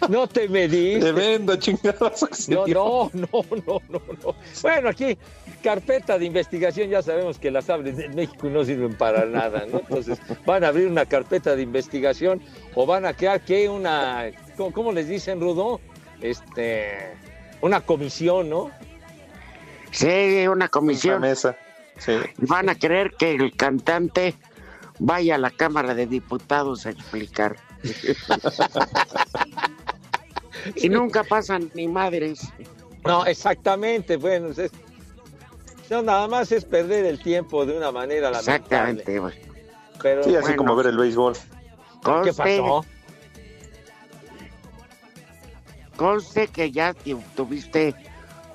No 0.08 0.26
te 0.26 0.48
mediste. 0.48 1.12
Tremendo 1.12 1.56
chingadazo 1.56 2.26
que 2.26 2.34
se 2.34 2.54
No, 2.54 2.66
no, 2.66 3.10
no, 3.12 3.28
no, 3.66 3.82
no, 3.88 4.02
no. 4.22 4.34
Bueno, 4.62 4.88
aquí, 4.88 5.16
carpeta 5.62 6.18
de 6.18 6.26
investigación, 6.26 6.90
ya 6.90 7.02
sabemos 7.02 7.38
que 7.38 7.50
las 7.50 7.70
abren 7.70 8.00
en 8.00 8.14
México 8.14 8.48
y 8.48 8.50
no 8.50 8.64
sirven 8.64 8.94
para 8.94 9.24
nada, 9.26 9.66
¿no? 9.70 9.80
Entonces, 9.80 10.18
van 10.44 10.64
a 10.64 10.68
abrir 10.68 10.88
una 10.88 11.06
carpeta 11.06 11.56
de 11.56 11.62
investigación 11.62 12.40
o 12.74 12.86
van 12.86 13.06
a 13.06 13.14
crear 13.14 13.40
que 13.40 13.68
una, 13.68 14.30
¿cómo, 14.56 14.72
cómo 14.72 14.92
les 14.92 15.08
dicen, 15.08 15.40
Rudo? 15.40 15.80
Este, 16.20 17.12
una 17.60 17.80
comisión, 17.80 18.50
¿no? 18.50 18.70
Sí, 19.90 20.42
una 20.44 20.50
Una 20.52 20.68
comisión. 20.68 21.20
mesa. 21.20 21.56
Sí. 21.98 22.12
Van 22.38 22.68
a 22.68 22.74
creer 22.74 23.12
que 23.18 23.34
el 23.34 23.56
cantante 23.56 24.34
vaya 24.98 25.36
a 25.36 25.38
la 25.38 25.50
Cámara 25.50 25.94
de 25.94 26.06
Diputados 26.06 26.86
a 26.86 26.90
explicar. 26.90 27.56
y 30.76 30.88
nunca 30.88 31.24
pasan 31.24 31.70
ni 31.74 31.88
madres. 31.88 32.40
No, 33.04 33.26
exactamente, 33.26 34.16
bueno, 34.16 34.48
es- 34.50 34.70
no, 35.90 36.02
nada 36.02 36.26
más 36.28 36.50
es 36.52 36.64
perder 36.64 37.04
el 37.04 37.22
tiempo 37.22 37.66
de 37.66 37.76
una 37.76 37.92
manera 37.92 38.30
lamentable. 38.30 38.56
Exactamente. 38.56 39.18
güey. 39.18 39.34
Pero, 40.02 40.24
Sí, 40.24 40.30
así 40.34 40.40
Bueno. 40.42 40.56
como 40.56 40.76
ver 40.76 40.86
el 40.86 40.96
béisbol. 40.96 41.34
¿qué 42.24 42.32
pasó? 42.34 42.84
conste 45.96 46.48
que 46.48 46.70
ya 46.72 46.92
tu- 46.92 47.22
tuviste 47.36 47.94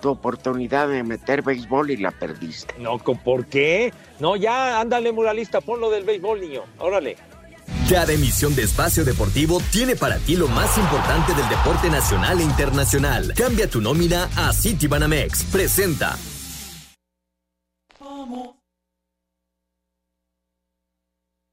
tu 0.01 0.09
oportunidad 0.09 0.87
de 0.89 1.03
meter 1.03 1.41
béisbol 1.41 1.91
y 1.91 1.97
la 1.97 2.11
perdiste. 2.11 2.73
No, 2.79 2.99
¿con- 2.99 3.17
¿por 3.17 3.45
qué? 3.45 3.93
No, 4.19 4.35
ya, 4.35 4.79
ándale, 4.79 5.11
muralista, 5.11 5.61
ponlo 5.61 5.89
del 5.89 6.03
béisbol, 6.03 6.41
niño, 6.41 6.63
órale. 6.79 7.17
Cada 7.89 8.13
emisión 8.13 8.55
de 8.55 8.61
Espacio 8.61 9.03
Deportivo 9.03 9.59
tiene 9.71 9.95
para 9.95 10.19
ti 10.19 10.35
lo 10.35 10.47
más 10.47 10.77
importante 10.77 11.33
del 11.33 11.49
deporte 11.49 11.89
nacional 11.89 12.39
e 12.39 12.43
internacional. 12.43 13.33
Cambia 13.35 13.67
tu 13.67 13.81
nómina 13.81 14.29
a 14.35 14.53
Citibanamex. 14.53 15.45
Presenta. 15.45 16.15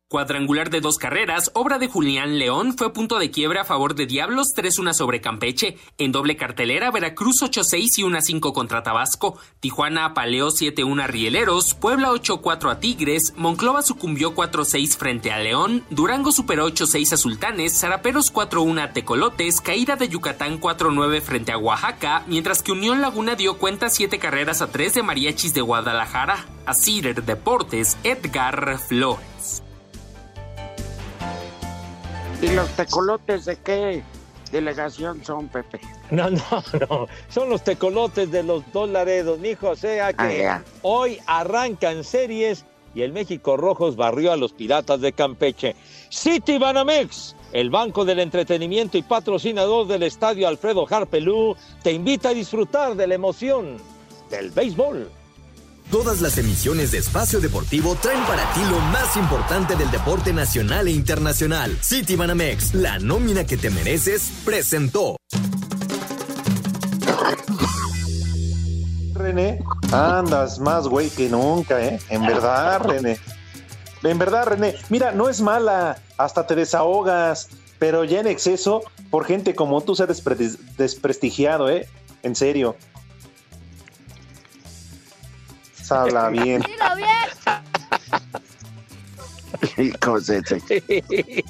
Cuadrangular 0.09 0.71
de 0.71 0.81
dos 0.81 0.99
carreras, 0.99 1.51
obra 1.55 1.81
de 1.81 1.89
Julián 1.89 2.39
León, 2.39 2.79
fue 2.79 2.93
punto 2.93 3.19
de 3.19 3.33
quiebra 3.33 3.63
a 3.63 3.65
favor 3.65 3.97
de 3.97 4.07
Diablos 4.07 4.55
3-1 4.57 4.93
sobre 4.93 5.21
Campeche. 5.21 5.79
En 5.99 6.13
doble 6.13 6.37
cartelera, 6.37 6.93
Veracruz 6.93 7.43
8-6 7.43 7.99
y 7.99 8.03
1-5 8.05 8.53
contra 8.53 8.85
Tabasco. 8.85 9.37
Tijuana 9.59 10.05
apaleó 10.05 10.51
7-1 10.51 11.03
a 11.03 11.07
Rieleros. 11.09 11.75
Puebla 11.75 12.13
8-4 12.13 12.71
a 12.71 12.79
Tigres. 12.79 13.35
Monclova 13.37 13.83
sucumbió 13.83 14.33
4-6 14.33 14.97
frente 14.97 15.33
a 15.33 15.41
León. 15.41 15.83
Durango 15.91 16.31
superó 16.31 16.69
8-6 16.69 17.15
a 17.15 17.17
Sultanes. 17.17 17.77
Zaraperos 17.77 18.33
4-1 18.33 18.85
a 18.85 18.93
Tecolotes. 18.93 19.61
Caída 19.61 19.97
de 19.97 20.09
Yucatán 20.09 20.61
4-9 20.61 21.21
frente 21.21 21.51
a 21.51 21.59
Oaxaca. 21.59 22.23
Mientras 22.29 22.63
que 22.63 22.71
Unión 22.71 23.01
Laguna 23.01 23.35
dio 23.35 23.59
cuenta 23.59 23.91
7 23.91 24.21
carreras 24.21 24.63
a 24.63 24.71
3 24.71 24.95
de 24.95 25.03
Mariachis 25.03 25.53
de 25.53 25.63
Guadalajara. 25.63 26.47
A 26.65 26.75
Cider 26.75 27.25
Deportes, 27.25 27.99
Edgar 28.05 28.79
Flores. 28.79 29.36
¿Y 32.43 32.49
los 32.51 32.69
tecolotes 32.71 33.45
de 33.47 33.57
qué 33.57 34.03
delegación 34.53 35.25
son, 35.25 35.49
Pepe? 35.49 35.81
No, 36.11 36.31
no, 36.31 36.41
no. 36.89 37.07
Son 37.29 37.49
los 37.49 37.65
tecolotes 37.65 38.31
de 38.31 38.43
los 38.43 38.63
dos 38.73 38.89
Laredos, 38.89 39.39
mijo. 39.39 39.71
O 39.71 39.77
sea 39.77 40.13
que 40.13 40.47
Ah, 40.47 40.63
hoy 40.83 41.19
arrancan 41.27 42.05
series 42.05 42.65
y 42.95 43.03
el 43.03 43.13
México 43.13 43.57
Rojos 43.57 43.97
barrió 43.97 44.33
a 44.33 44.37
los 44.37 44.53
Piratas 44.53 45.01
de 45.01 45.13
Campeche. 45.13 45.75
City 46.09 46.59
Banamex, 46.59 47.35
el 47.53 47.71
banco 47.71 48.05
del 48.05 48.21
entretenimiento 48.21 48.97
y 48.97 49.03
patrocinador 49.03 49.87
del 49.87 50.03
estadio 50.05 50.49
Alfredo 50.49 50.87
Harpelú, 50.89 51.57
te 51.83 51.93
invita 51.93 52.31
a 52.31 52.35
disfrutar 52.35 52.95
de 52.95 53.07
la 53.07 53.15
emoción 53.15 53.77
del 54.31 54.51
béisbol. 54.51 55.11
Todas 55.91 56.21
las 56.21 56.37
emisiones 56.37 56.91
de 56.91 56.99
Espacio 56.99 57.41
Deportivo 57.41 57.95
traen 57.95 58.23
para 58.25 58.43
ti 58.55 58.61
lo 58.69 58.79
más 58.81 59.17
importante 59.17 59.77
del 59.77 59.91
deporte 59.91 60.33
nacional 60.33 60.89
e 60.89 60.91
internacional. 60.91 61.77
City 61.81 62.17
Banamex, 62.17 62.75
la 62.75 62.99
nómina 62.99 63.45
que 63.45 63.57
te 63.57 63.71
mereces, 63.71 64.31
presentó. 64.45 65.17
René, 69.15 69.61
andas 69.93 70.59
más 70.59 70.89
güey 70.89 71.09
que 71.09 71.29
nunca, 71.29 71.81
¿eh? 71.83 72.01
En 72.11 72.27
verdad, 72.27 72.81
René. 72.83 73.19
En 74.03 74.19
verdad, 74.19 74.47
René. 74.47 74.75
Mira, 74.91 75.13
no 75.13 75.29
es 75.29 75.41
mala, 75.41 75.99
hasta 76.19 76.47
te 76.47 76.55
desahogas, 76.57 77.49
pero 77.79 78.05
ya 78.05 78.21
en 78.21 78.27
exceso, 78.27 78.83
por 79.11 79.25
gente 79.25 79.55
como 79.55 79.81
tú 79.83 79.95
se 79.95 80.03
ha 80.03 80.07
despre- 80.07 80.37
desprestigiado, 80.77 81.71
¿eh? 81.71 81.89
En 82.23 82.35
serio. 82.35 82.77
Habla 85.91 86.29
bien. 86.31 86.63
Hijos 89.79 90.27
de- 90.27 91.45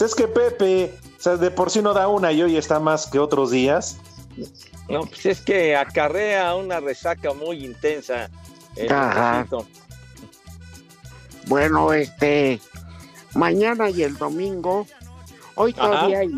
Es 0.00 0.14
que 0.14 0.26
Pepe, 0.26 0.94
o 1.18 1.22
sea, 1.22 1.36
de 1.36 1.50
por 1.50 1.70
sí 1.70 1.80
no 1.80 1.94
da 1.94 2.08
una 2.08 2.32
y 2.32 2.42
hoy 2.42 2.56
está 2.56 2.80
más 2.80 3.06
que 3.06 3.18
otros 3.18 3.50
días. 3.52 3.98
No, 4.88 5.02
pues 5.06 5.26
es 5.26 5.40
que 5.42 5.76
acarrea 5.76 6.54
una 6.56 6.80
resaca 6.80 7.32
muy 7.32 7.64
intensa. 7.64 8.28
el 8.76 8.92
Ajá. 8.92 9.46
Bueno, 11.46 11.92
este, 11.92 12.60
mañana 13.34 13.90
y 13.90 14.02
el 14.02 14.16
domingo, 14.16 14.86
hoy 15.54 15.72
Ajá. 15.78 15.82
todavía 15.88 16.20
hay 16.20 16.32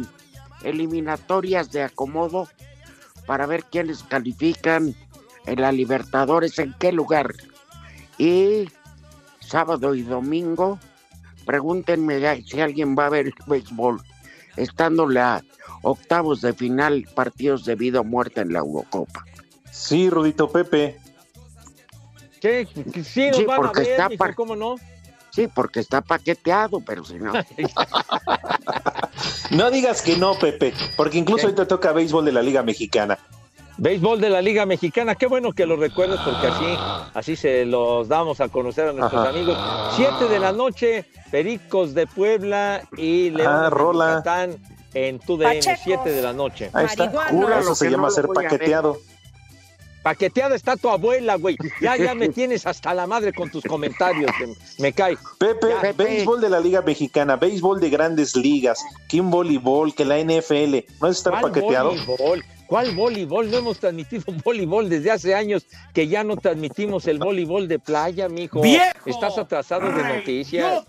eliminatorias 0.62 1.70
de 1.72 1.82
acomodo 1.84 2.48
para 3.26 3.46
ver 3.46 3.64
quiénes 3.64 4.02
califican 4.02 4.94
en 5.46 5.60
la 5.60 5.72
Libertadores, 5.72 6.58
en 6.58 6.74
qué 6.78 6.92
lugar. 6.92 7.34
Y 8.18 8.68
sábado 9.40 9.94
y 9.94 10.02
domingo, 10.02 10.78
pregúntenme 11.44 12.20
ya 12.20 12.36
si 12.36 12.60
alguien 12.60 12.96
va 12.98 13.06
a 13.06 13.10
ver 13.10 13.26
el 13.26 13.34
béisbol, 13.46 14.00
estando 14.56 15.08
la 15.08 15.42
octavos 15.82 16.40
de 16.40 16.52
final, 16.54 17.06
partidos 17.14 17.64
de 17.64 17.74
vida 17.74 18.00
o 18.00 18.04
muerte 18.04 18.40
en 18.40 18.52
la 18.52 18.60
Eurocopa. 18.60 19.24
Sí, 19.70 20.08
Rudito 20.08 20.50
Pepe. 20.50 20.98
¿Qué? 22.40 22.66
Sí, 23.04 23.28
nos 23.28 23.36
Sí, 23.38 23.44
van 23.44 23.54
a 23.54 23.56
porque 23.56 23.80
ver, 23.82 23.90
está 23.90 24.08
par- 24.10 24.34
¿cómo 24.34 24.54
no? 24.56 24.76
Sí, 25.30 25.48
porque 25.52 25.80
está 25.80 26.00
paqueteado, 26.00 26.80
pero 26.80 27.04
si 27.04 27.14
no. 27.14 27.32
No 29.50 29.70
digas 29.70 30.02
que 30.02 30.16
no, 30.16 30.34
Pepe, 30.38 30.72
porque 30.96 31.18
incluso 31.18 31.46
hoy 31.46 31.54
te 31.54 31.66
toca 31.66 31.92
béisbol 31.92 32.24
de 32.24 32.32
la 32.32 32.42
Liga 32.42 32.62
Mexicana. 32.62 33.18
Béisbol 33.76 34.20
de 34.20 34.30
la 34.30 34.40
Liga 34.40 34.64
Mexicana, 34.66 35.16
qué 35.16 35.26
bueno 35.26 35.52
que 35.52 35.66
lo 35.66 35.74
recuerdes 35.76 36.20
porque 36.24 36.46
así, 36.46 36.64
así 37.14 37.36
se 37.36 37.64
los 37.64 38.06
damos 38.06 38.40
a 38.40 38.48
conocer 38.48 38.88
a 38.88 38.92
nuestros 38.92 39.20
Ajá. 39.22 39.30
amigos. 39.30 39.58
Siete 39.96 40.28
de 40.28 40.38
la 40.38 40.52
noche, 40.52 41.04
Pericos 41.32 41.92
de 41.92 42.06
Puebla 42.06 42.82
y 42.96 43.30
León 43.30 43.52
Ah, 43.52 43.62
de 43.64 43.70
rola. 43.70 44.08
Yucatán 44.10 44.56
en 44.94 45.18
tu 45.18 45.36
DN, 45.36 45.54
Pachecos. 45.56 45.80
7 45.82 46.12
de 46.12 46.22
la 46.22 46.32
noche. 46.32 46.70
Ahí 46.72 46.86
está. 46.86 47.10
Eso 47.58 47.74
se 47.74 47.90
llama 47.90 48.10
ser 48.10 48.28
paqueteado. 48.28 48.96
Paqueteada 50.04 50.54
está 50.54 50.76
tu 50.76 50.88
abuela, 50.90 51.34
güey. 51.36 51.56
Ya, 51.80 51.96
ya 51.96 52.14
me 52.14 52.28
tienes 52.28 52.66
hasta 52.66 52.94
la 52.94 53.06
madre 53.08 53.32
con 53.32 53.50
tus 53.50 53.64
comentarios. 53.64 54.30
que 54.38 54.54
Me 54.82 54.92
cae. 54.92 55.16
Pepe, 55.38 55.68
Ya. 55.82 55.92
béisbol 55.92 56.40
de 56.40 56.50
la 56.50 56.60
Liga 56.60 56.82
Mexicana, 56.82 57.34
béisbol 57.36 57.80
de 57.80 57.90
grandes 57.90 58.36
ligas, 58.36 58.84
que 59.08 59.20
un 59.20 59.30
voleibol, 59.32 59.94
que 59.94 60.04
la 60.04 60.18
NFL, 60.18 60.84
¿no 61.00 61.08
es 61.08 61.16
estar 61.16 61.32
¿Cuál 61.40 61.50
paqueteado? 61.52 61.88
voleibol? 61.90 62.44
¿Cuál 62.66 62.94
voleibol? 62.94 63.50
No 63.50 63.58
hemos 63.58 63.78
transmitido 63.78 64.24
un 64.28 64.38
voleibol 64.44 64.88
desde 64.88 65.10
hace 65.10 65.34
años 65.34 65.66
que 65.92 66.08
ya 66.08 66.24
no 66.24 66.36
transmitimos 66.36 67.06
el 67.06 67.18
voleibol 67.18 67.68
de 67.68 67.78
playa, 67.78 68.28
mijo. 68.28 68.60
¡Viejo! 68.62 68.92
Estás 69.06 69.36
atrasado 69.38 69.90
de 69.92 70.02
noticias. 70.16 70.84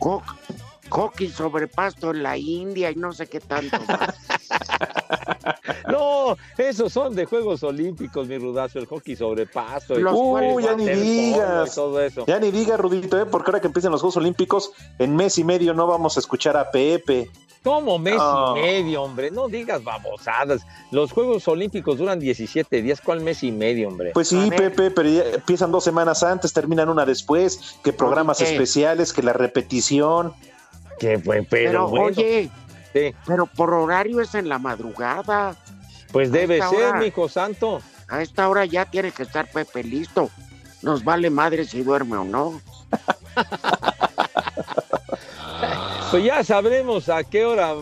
Ho- 0.00 0.22
hockey 0.90 1.28
sobre 1.28 1.68
pasto 1.68 2.10
en 2.10 2.22
la 2.22 2.36
India 2.36 2.90
y 2.90 2.96
no 2.96 3.12
sé 3.12 3.26
qué 3.26 3.40
tanto. 3.40 3.76
No, 5.88 6.36
esos 6.58 6.92
son 6.92 7.14
de 7.14 7.24
Juegos 7.24 7.62
Olímpicos, 7.64 8.26
mi 8.28 8.38
rudazo, 8.38 8.78
el 8.78 8.86
hockey 8.86 9.16
sobre 9.16 9.46
pasto. 9.46 9.94
Los 9.98 10.14
Uh, 10.16 10.60
ya 10.60 10.74
ni 10.74 10.88
digas. 10.88 11.72
y 11.72 11.74
todo 11.74 12.00
eso. 12.00 12.24
Ya 12.26 12.38
ni 12.38 12.50
diga, 12.50 12.76
Rudito, 12.76 13.20
¿eh? 13.20 13.26
porque 13.26 13.50
ahora 13.50 13.60
que 13.60 13.66
empiecen 13.66 13.90
los 13.90 14.00
Juegos 14.00 14.16
Olímpicos, 14.16 14.72
en 14.98 15.16
mes 15.16 15.38
y 15.38 15.44
medio 15.44 15.74
no 15.74 15.86
vamos 15.86 16.16
a 16.16 16.20
escuchar 16.20 16.56
a 16.56 16.70
Pepe. 16.70 17.30
¿Cómo 17.62 17.98
mes 17.98 18.14
y 18.20 18.60
medio, 18.60 19.02
hombre? 19.02 19.30
No 19.30 19.48
digas 19.48 19.84
babosadas. 19.84 20.62
Los 20.90 21.12
Juegos 21.12 21.46
Olímpicos 21.46 21.98
duran 21.98 22.18
17 22.18 22.82
días. 22.82 23.00
¿Cuál 23.00 23.20
mes 23.20 23.42
y 23.44 23.52
medio, 23.52 23.88
hombre? 23.88 24.10
Pues 24.14 24.28
sí, 24.28 24.50
Pepe, 24.50 24.90
pero 24.90 25.08
ya 25.08 25.22
empiezan 25.34 25.70
dos 25.70 25.84
semanas 25.84 26.22
antes, 26.24 26.52
terminan 26.52 26.88
una 26.88 27.06
después, 27.06 27.76
que 27.84 27.92
programas 27.92 28.40
Oye. 28.40 28.50
especiales, 28.52 29.12
que 29.12 29.22
la 29.22 29.32
repetición. 29.32 30.32
Que 30.98 31.18
pues, 31.20 31.46
pero, 31.48 31.70
Pero, 31.70 31.88
bueno. 31.88 32.06
oye, 32.06 32.50
Sí, 32.92 33.14
pero 33.26 33.46
por 33.46 33.72
horario 33.72 34.20
es 34.20 34.34
en 34.34 34.48
la 34.48 34.58
madrugada. 34.58 35.56
pues 36.12 36.30
debe 36.30 36.58
ser, 36.58 36.88
hora- 36.88 36.98
mi 36.98 37.06
hijo 37.06 37.28
santo. 37.28 37.80
A 38.08 38.20
esta 38.20 38.46
hora 38.48 38.66
ya 38.66 38.84
tiene 38.84 39.12
que 39.12 39.22
estar 39.22 39.50
Pepe 39.50 39.82
listo. 39.84 40.28
Nos 40.82 41.02
vale 41.04 41.30
madre 41.30 41.64
si 41.64 41.82
duerme 41.82 42.16
o 42.18 42.24
no. 42.24 42.60
Pues 46.12 46.24
ya 46.24 46.44
sabremos 46.44 47.08
a 47.08 47.24
qué 47.24 47.44
hora 47.46 47.74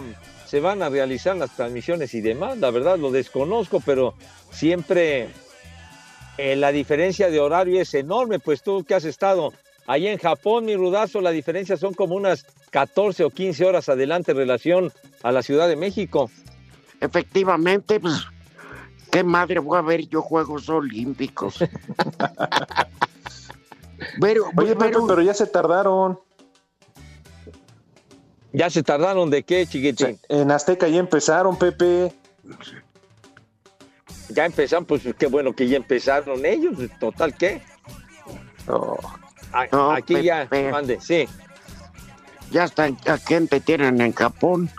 se 0.47 0.61
van 0.61 0.83
a 0.83 0.89
realizar 0.89 1.37
las 1.37 1.51
transmisiones 1.57 2.15
y 2.15 2.21
demás. 2.21 2.59
La 2.59 2.71
verdad 2.71 2.97
lo 2.97 3.11
desconozco, 3.11 3.81
pero 3.85 4.15
siempre 4.53 5.29
eh, 6.39 6.55
la 6.55 6.71
diferencia 6.71 7.29
de 7.29 7.41
horario 7.41 7.81
es 7.81 7.93
enorme. 7.95 8.39
Pues 8.39 8.63
tú 8.63 8.85
que 8.85 8.95
has 8.95 9.05
estado 9.05 9.53
ahí 9.87 10.07
en 10.07 10.19
Japón, 10.19 10.65
mi 10.65 10.77
rudazo, 10.77 11.21
la 11.21 11.33
diferencia 11.33 11.77
son 11.77 11.93
como 11.93 12.15
unas 12.15 12.47
14 12.71 13.25
o 13.25 13.31
15 13.31 13.65
horas 13.65 13.89
adelante 13.89 14.31
en 14.31 14.37
relación 14.39 14.93
a 15.25 15.33
la 15.33 15.43
Ciudad 15.43 15.67
de 15.67 15.75
México. 15.75 16.31
Efectivamente, 17.01 17.99
pues, 17.99 18.15
¿qué 19.11 19.25
madre 19.25 19.59
voy 19.59 19.77
a 19.77 19.83
ver 19.83 20.07
yo 20.09 20.23
Juegos 20.23 20.69
Olímpicos? 20.69 21.59
pero, 24.21 24.45
Oye, 24.57 24.77
Pepe, 24.77 24.85
pero- 24.91 25.07
pero 25.09 25.21
ya 25.23 25.35
se 25.35 25.49
tardaron. 25.49 26.21
¿Ya 28.53 28.69
se 28.71 28.83
tardaron 28.83 29.31
de 29.31 29.43
qué, 29.45 29.67
chiquitín? 29.67 30.19
En 30.29 30.51
Azteca 30.51 30.89
ya 30.89 30.99
empezaron, 30.99 31.57
Pepe. 31.57 32.13
Ya 34.29 34.45
empezaron, 34.47 34.85
pues 34.85 35.03
qué 35.19 35.27
bueno 35.27 35.53
que 35.55 35.69
ya 35.69 35.77
empezaron 35.77 36.45
ellos. 36.45 36.77
Total, 36.99 37.35
¿qué? 37.37 37.63
A- 39.53 39.67
No, 39.73 39.91
Aquí 39.93 40.23
ya, 40.23 40.49
mande, 40.71 41.01
sí. 41.01 41.29
ya 42.51 42.65
están, 42.65 42.97
a 43.07 43.19
gente 43.19 43.61
tienen 43.61 44.01
en 44.01 44.13
Japón. 44.13 44.71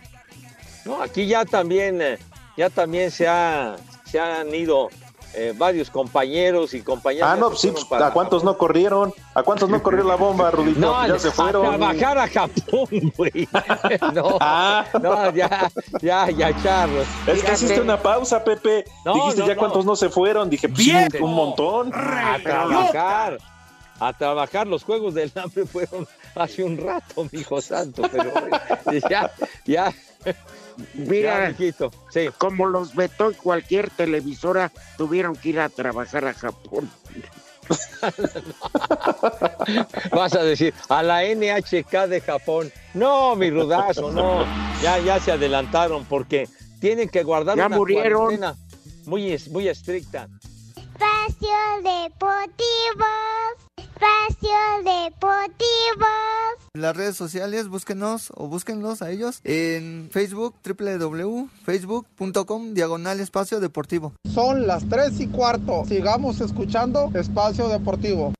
No, 0.85 1.01
aquí 1.01 1.27
ya 1.27 1.45
también, 1.45 2.01
eh, 2.01 2.17
ya 2.57 2.69
también 2.69 3.11
se, 3.11 3.27
ha, 3.27 3.75
se 4.05 4.19
han 4.19 4.53
ido 4.55 4.89
eh, 5.33 5.53
varios 5.57 5.89
compañeros 5.89 6.73
y 6.73 6.81
compañeras. 6.81 7.29
Ah, 7.33 7.35
no, 7.37 7.55
sí, 7.55 7.69
fueron 7.69 7.87
para 7.89 8.07
¿a 8.07 8.13
cuántos 8.13 8.43
no 8.43 8.57
corrieron? 8.57 9.13
¿A 9.33 9.43
cuántos 9.43 9.69
no 9.69 9.81
corrió 9.81 10.03
la 10.03 10.15
bomba, 10.15 10.51
Rudito? 10.51 10.79
No, 10.79 11.07
ya 11.07 11.17
se 11.19 11.29
a 11.29 11.31
fueron. 11.31 11.67
trabajar 11.77 12.17
a 12.17 12.27
Japón, 12.27 12.87
güey. 13.17 13.47
No, 14.13 14.37
Ah. 14.41 14.85
no, 15.01 15.33
ya, 15.33 15.71
ya, 16.01 16.29
ya, 16.29 16.61
Charlos. 16.63 17.07
Es 17.27 17.43
que 17.43 17.53
hiciste 17.53 17.79
una 17.81 18.01
pausa, 18.01 18.43
Pepe. 18.43 18.83
No, 19.05 19.13
Dijiste 19.15 19.41
no, 19.41 19.47
ya 19.47 19.53
no. 19.55 19.59
cuántos 19.59 19.85
no 19.85 19.95
se 19.95 20.09
fueron. 20.09 20.49
Dije, 20.49 20.67
pues, 20.69 20.83
sí, 20.83 20.91
¡Viejo! 20.91 21.25
un 21.25 21.33
montón. 21.35 21.91
A 21.93 22.37
trabajar. 22.43 23.37
A 23.99 24.13
trabajar, 24.13 24.65
los 24.67 24.83
Juegos 24.83 25.13
del 25.13 25.31
Hambre 25.35 25.65
fueron 25.65 26.07
hace 26.33 26.63
un 26.63 26.75
rato, 26.77 27.27
mi 27.31 27.41
hijo 27.41 27.61
santo, 27.61 28.01
pero 28.11 28.31
ya, 29.07 29.31
ya, 29.63 29.93
Mira, 30.93 31.53
sí. 32.11 32.29
como 32.37 32.65
los 32.65 32.95
vetó 32.95 33.29
en 33.29 33.33
cualquier 33.35 33.89
televisora, 33.89 34.71
tuvieron 34.97 35.35
que 35.35 35.49
ir 35.49 35.59
a 35.59 35.69
trabajar 35.69 36.25
a 36.25 36.33
Japón. 36.33 36.89
Vas 40.11 40.35
a 40.35 40.43
decir, 40.43 40.73
a 40.89 41.03
la 41.03 41.23
NHK 41.23 42.07
de 42.07 42.21
Japón. 42.21 42.71
No, 42.93 43.35
mi 43.35 43.49
rudazo, 43.49 44.11
no. 44.11 44.45
Ya, 44.81 44.99
ya 44.99 45.19
se 45.19 45.31
adelantaron 45.31 46.05
porque 46.05 46.47
tienen 46.79 47.09
que 47.09 47.23
guardar 47.23 47.57
Ya 47.57 47.67
una 47.67 47.77
murieron. 47.77 48.21
cuarentena 48.23 48.55
muy, 49.05 49.37
muy 49.51 49.67
estricta. 49.67 50.27
Espacio 51.01 51.57
Deportivo. 51.81 53.09
Espacio 53.75 54.61
Deportivo. 54.83 56.05
Las 56.75 56.95
redes 56.95 57.17
sociales, 57.17 57.67
búsquenos 57.69 58.31
o 58.35 58.47
búsquenlos 58.47 59.01
a 59.01 59.09
ellos 59.09 59.39
en 59.43 60.11
Facebook, 60.11 60.53
www.facebook.com, 60.63 62.75
diagonal 62.75 63.19
espacio 63.19 63.59
deportivo. 63.59 64.13
Son 64.31 64.67
las 64.67 64.87
3 64.87 65.19
y 65.21 65.27
cuarto. 65.27 65.85
Sigamos 65.87 66.39
escuchando 66.39 67.09
Espacio 67.15 67.67
Deportivo. 67.67 68.35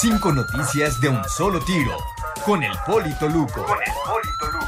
Cinco 0.00 0.32
noticias 0.32 1.00
de 1.00 1.10
un 1.10 1.22
solo 1.36 1.60
tiro. 1.60 1.96
Con 2.44 2.64
el 2.64 2.72
Polito 2.84 3.28
Luco. 3.28 3.64
Con 3.64 3.78
el 3.78 3.92
Polito 4.04 4.50
Luco. 4.52 4.66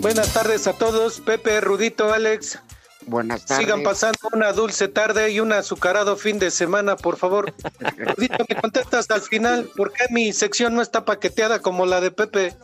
Buenas 0.00 0.32
tardes 0.32 0.66
a 0.66 0.72
todos, 0.72 1.20
Pepe, 1.20 1.60
Rudito, 1.60 2.10
Alex. 2.12 2.58
Buenas 3.04 3.44
tardes. 3.44 3.64
Sigan 3.64 3.82
pasando 3.82 4.18
una 4.32 4.52
dulce 4.52 4.88
tarde 4.88 5.30
y 5.30 5.40
un 5.40 5.52
azucarado 5.52 6.16
fin 6.16 6.38
de 6.38 6.50
semana, 6.50 6.96
por 6.96 7.16
favor. 7.16 7.54
Rudito, 7.96 8.44
me 8.48 8.56
contestas 8.56 9.10
al 9.10 9.20
final, 9.20 9.68
¿por 9.76 9.92
qué 9.92 10.06
mi 10.10 10.32
sección 10.32 10.74
no 10.74 10.80
está 10.80 11.04
paqueteada 11.04 11.60
como 11.60 11.84
la 11.84 12.00
de 12.00 12.10
Pepe? 12.10 12.56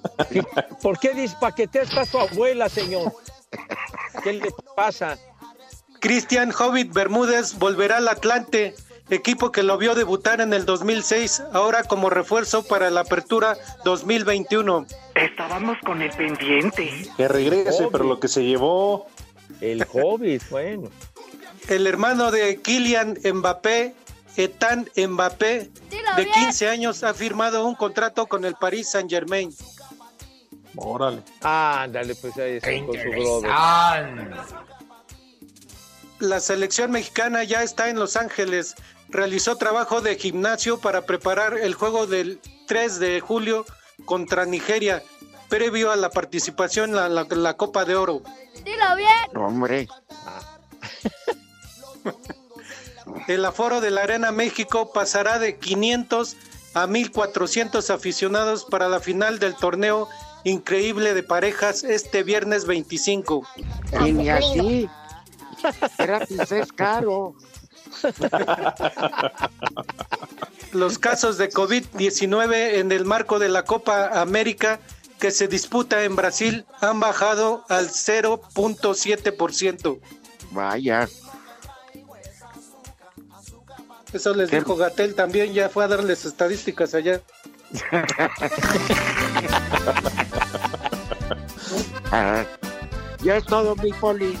¿Por 0.82 0.98
qué 0.98 1.12
dispaquetea 1.12 1.82
está 1.82 2.06
su 2.06 2.18
abuela, 2.18 2.70
señor? 2.70 3.12
¿Qué 4.22 4.32
le 4.32 4.50
pasa? 4.74 5.18
Cristian 6.00 6.52
Hobbit 6.58 6.92
Bermúdez 6.94 7.58
volverá 7.58 7.98
al 7.98 8.08
Atlante, 8.08 8.74
equipo 9.10 9.52
que 9.52 9.62
lo 9.62 9.76
vio 9.76 9.94
debutar 9.94 10.40
en 10.40 10.54
el 10.54 10.64
2006, 10.64 11.42
ahora 11.52 11.84
como 11.84 12.08
refuerzo 12.08 12.62
para 12.62 12.90
la 12.90 13.00
apertura 13.00 13.56
2021. 13.84 14.86
Estábamos 15.16 15.78
con 15.78 16.02
el 16.02 16.10
pendiente. 16.10 17.08
Que 17.16 17.26
regrese, 17.26 17.88
pero 17.90 18.04
lo 18.04 18.20
que 18.20 18.28
se 18.28 18.44
llevó. 18.44 19.06
El 19.60 19.86
Hobbit, 19.90 20.42
bueno. 20.50 20.90
El 21.68 21.86
hermano 21.86 22.30
de 22.30 22.60
Kylian 22.60 23.18
Mbappé, 23.24 23.94
Etan 24.36 24.88
Mbappé, 24.94 25.70
de 26.16 26.26
15 26.26 26.68
años, 26.68 27.02
ha 27.02 27.14
firmado 27.14 27.66
un 27.66 27.74
contrato 27.74 28.26
con 28.26 28.44
el 28.44 28.54
Paris 28.54 28.90
Saint 28.90 29.10
Germain. 29.10 29.52
Órale. 30.76 31.22
Ándale, 31.40 32.14
pues 32.14 32.36
ahí 32.36 32.56
está 32.56 32.70
con 32.84 32.94
su 32.94 33.10
brother. 33.10 33.50
La 36.18 36.40
selección 36.40 36.90
mexicana 36.90 37.42
ya 37.44 37.62
está 37.62 37.88
en 37.88 37.98
Los 37.98 38.16
Ángeles. 38.16 38.74
Realizó 39.08 39.56
trabajo 39.56 40.02
de 40.02 40.16
gimnasio 40.16 40.78
para 40.78 41.02
preparar 41.02 41.56
el 41.56 41.74
juego 41.74 42.06
del 42.06 42.40
3 42.66 42.98
de 42.98 43.20
julio 43.20 43.64
contra 44.04 44.44
Nigeria, 44.46 45.02
previo 45.48 45.90
a 45.90 45.96
la 45.96 46.10
participación 46.10 46.90
en 46.90 46.96
la, 46.96 47.08
la- 47.08 47.24
la 47.30 47.56
Copa 47.56 47.84
de 47.84 47.96
Oro. 47.96 48.22
Dilo 48.64 48.96
bien. 48.96 49.36
Hombre, 49.36 49.88
El 53.28 53.44
aforo 53.44 53.80
de 53.80 53.90
la 53.90 54.02
Arena 54.02 54.32
México 54.32 54.92
pasará 54.92 55.38
de 55.38 55.58
500 55.58 56.36
a 56.74 56.86
1400 56.86 57.90
aficionados 57.90 58.64
para 58.64 58.88
la 58.88 59.00
final 59.00 59.38
del 59.38 59.54
torneo 59.54 60.08
increíble 60.44 61.14
de 61.14 61.22
parejas 61.22 61.82
este 61.84 62.22
viernes 62.22 62.66
25. 62.66 63.46
y 64.04 64.12
ni 64.12 64.28
así. 64.28 64.88
Gratis 65.98 66.52
es 66.52 66.72
caro. 66.72 67.34
Los 70.72 70.98
casos 70.98 71.38
de 71.38 71.50
COVID-19 71.50 72.74
en 72.74 72.90
el 72.92 73.04
marco 73.04 73.38
de 73.38 73.48
la 73.48 73.64
Copa 73.64 74.20
América 74.20 74.80
que 75.18 75.30
se 75.30 75.48
disputa 75.48 76.04
en 76.04 76.14
Brasil 76.16 76.66
han 76.80 77.00
bajado 77.00 77.64
al 77.68 77.88
0.7%. 77.88 80.00
Vaya. 80.50 81.08
Eso 84.12 84.34
les 84.34 84.50
dijo 84.50 84.76
Gatel 84.76 85.14
también, 85.14 85.52
ya 85.52 85.68
fue 85.68 85.84
a 85.84 85.88
darles 85.88 86.24
estadísticas 86.24 86.94
allá. 86.94 87.20
Ah, 92.12 92.44
ya 93.22 93.36
es 93.36 93.44
todo, 93.46 93.74
mi 93.76 93.92
poli. 93.92 94.36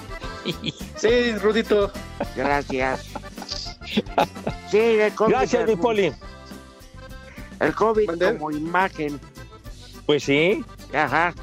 Sí, 0.96 1.32
Rudito. 1.38 1.90
Gracias. 2.36 3.06
Sí, 4.70 4.78
el 4.78 5.14
COVID. 5.14 5.30
Gracias, 5.30 5.66
mi 5.68 5.76
Poli. 5.76 6.12
El 7.60 7.74
COVID 7.74 8.10
como 8.38 8.50
imagen. 8.50 9.20
Pues 10.04 10.24
sí. 10.24 10.64
Ajá. 10.92 11.34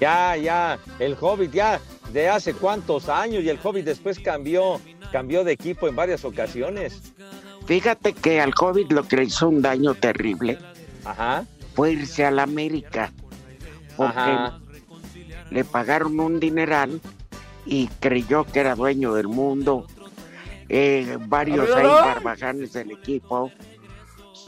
Ya, 0.00 0.36
ya. 0.36 0.78
El 0.98 1.16
Hobbit 1.20 1.52
ya 1.52 1.80
de 2.12 2.28
hace 2.28 2.54
cuántos 2.54 3.08
años 3.08 3.42
y 3.42 3.48
el 3.48 3.58
Hobbit 3.62 3.84
después 3.84 4.18
cambió, 4.18 4.80
cambió 5.12 5.44
de 5.44 5.52
equipo 5.52 5.88
en 5.88 5.96
varias 5.96 6.24
ocasiones. 6.24 7.12
Fíjate 7.66 8.12
que 8.12 8.40
al 8.40 8.54
COVID 8.54 8.90
lo 8.90 9.04
que 9.06 9.16
le 9.16 9.24
hizo 9.24 9.48
un 9.48 9.62
daño 9.62 9.94
terrible 9.94 10.58
Ajá. 11.04 11.46
fue 11.74 11.92
irse 11.92 12.24
a 12.24 12.30
la 12.30 12.42
América. 12.42 13.12
Porque 13.96 14.18
Ajá. 14.18 14.58
le 15.50 15.64
pagaron 15.64 16.18
un 16.18 16.40
dineral 16.40 17.00
y 17.64 17.86
creyó 18.00 18.44
que 18.44 18.60
era 18.60 18.74
dueño 18.74 19.14
del 19.14 19.28
mundo. 19.28 19.86
Eh, 20.68 21.18
varios 21.26 21.70
ahí 21.74 21.86
barbajanes 21.86 22.72
del 22.72 22.92
equipo 22.92 23.50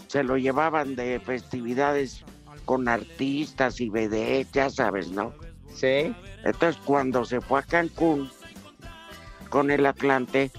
se 0.08 0.22
lo 0.22 0.36
llevaban 0.36 0.94
de 0.94 1.20
festividades 1.20 2.24
con 2.64 2.88
artistas 2.88 3.80
y 3.80 3.90
vedettes, 3.90 4.52
ya 4.52 4.70
sabes, 4.70 5.08
¿no? 5.10 5.32
Sí. 5.74 6.14
Entonces 6.44 6.80
cuando 6.84 7.24
se 7.24 7.40
fue 7.40 7.60
a 7.60 7.62
Cancún 7.62 8.30
con 9.50 9.70
el 9.70 9.86
Atlante, 9.86 10.50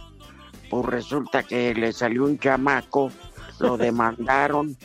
pues 0.70 0.86
resulta 0.86 1.43
que 1.43 1.74
le 1.74 1.93
salió 1.93 2.26
un 2.26 2.38
chamaco, 2.38 3.12
lo 3.60 3.78
demandaron 3.78 4.78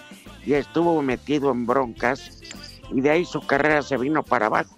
y 0.44 0.54
estuvo 0.54 1.02
metido 1.02 1.50
en 1.50 1.66
broncas 1.66 2.40
y 2.92 3.00
de 3.00 3.10
ahí 3.10 3.24
su 3.24 3.40
carrera 3.40 3.82
se 3.82 3.96
vino 3.96 4.22
para 4.22 4.46
abajo. 4.46 4.76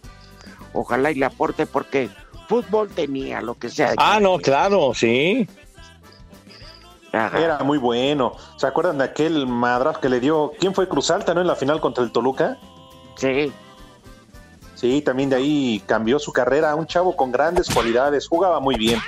Ojalá 0.73 1.11
y 1.11 1.17
le 1.17 1.27
aporte 1.27 1.67
porque 1.67 2.09
fútbol 2.49 2.89
tenía, 2.89 3.41
lo 3.41 3.55
que 3.55 3.69
sea. 3.69 3.95
Ah, 3.99 4.19
no, 4.21 4.39
claro, 4.39 4.93
sí. 4.95 5.47
Era 7.13 7.59
muy 7.63 7.79
bueno. 7.79 8.33
¿Se 8.57 8.67
acuerdan 8.67 8.99
de 8.99 9.05
aquel 9.05 9.47
madrazo 9.47 10.01
que 10.01 10.09
le 10.09 10.19
dio? 10.21 10.53
¿Quién 10.59 10.75
fue 10.75 10.89
Cruz 10.89 11.11
Alta, 11.11 11.35
no? 11.35 11.41
En 11.43 11.47
la 11.47 11.57
final 11.57 11.81
contra 11.81 12.03
el 12.03 12.11
Toluca. 12.11 12.57
Sí. 13.17 13.53
Sí, 14.75 15.03
también 15.03 15.29
de 15.31 15.37
ahí 15.37 15.83
cambió 15.87 16.19
su 16.19 16.33
carrera. 16.33 16.75
Un 16.75 16.87
chavo 16.87 17.15
con 17.15 17.31
grandes 17.31 17.69
cualidades. 17.69 18.27
Jugaba 18.29 18.61
muy 18.61 18.77
bien. 18.77 18.99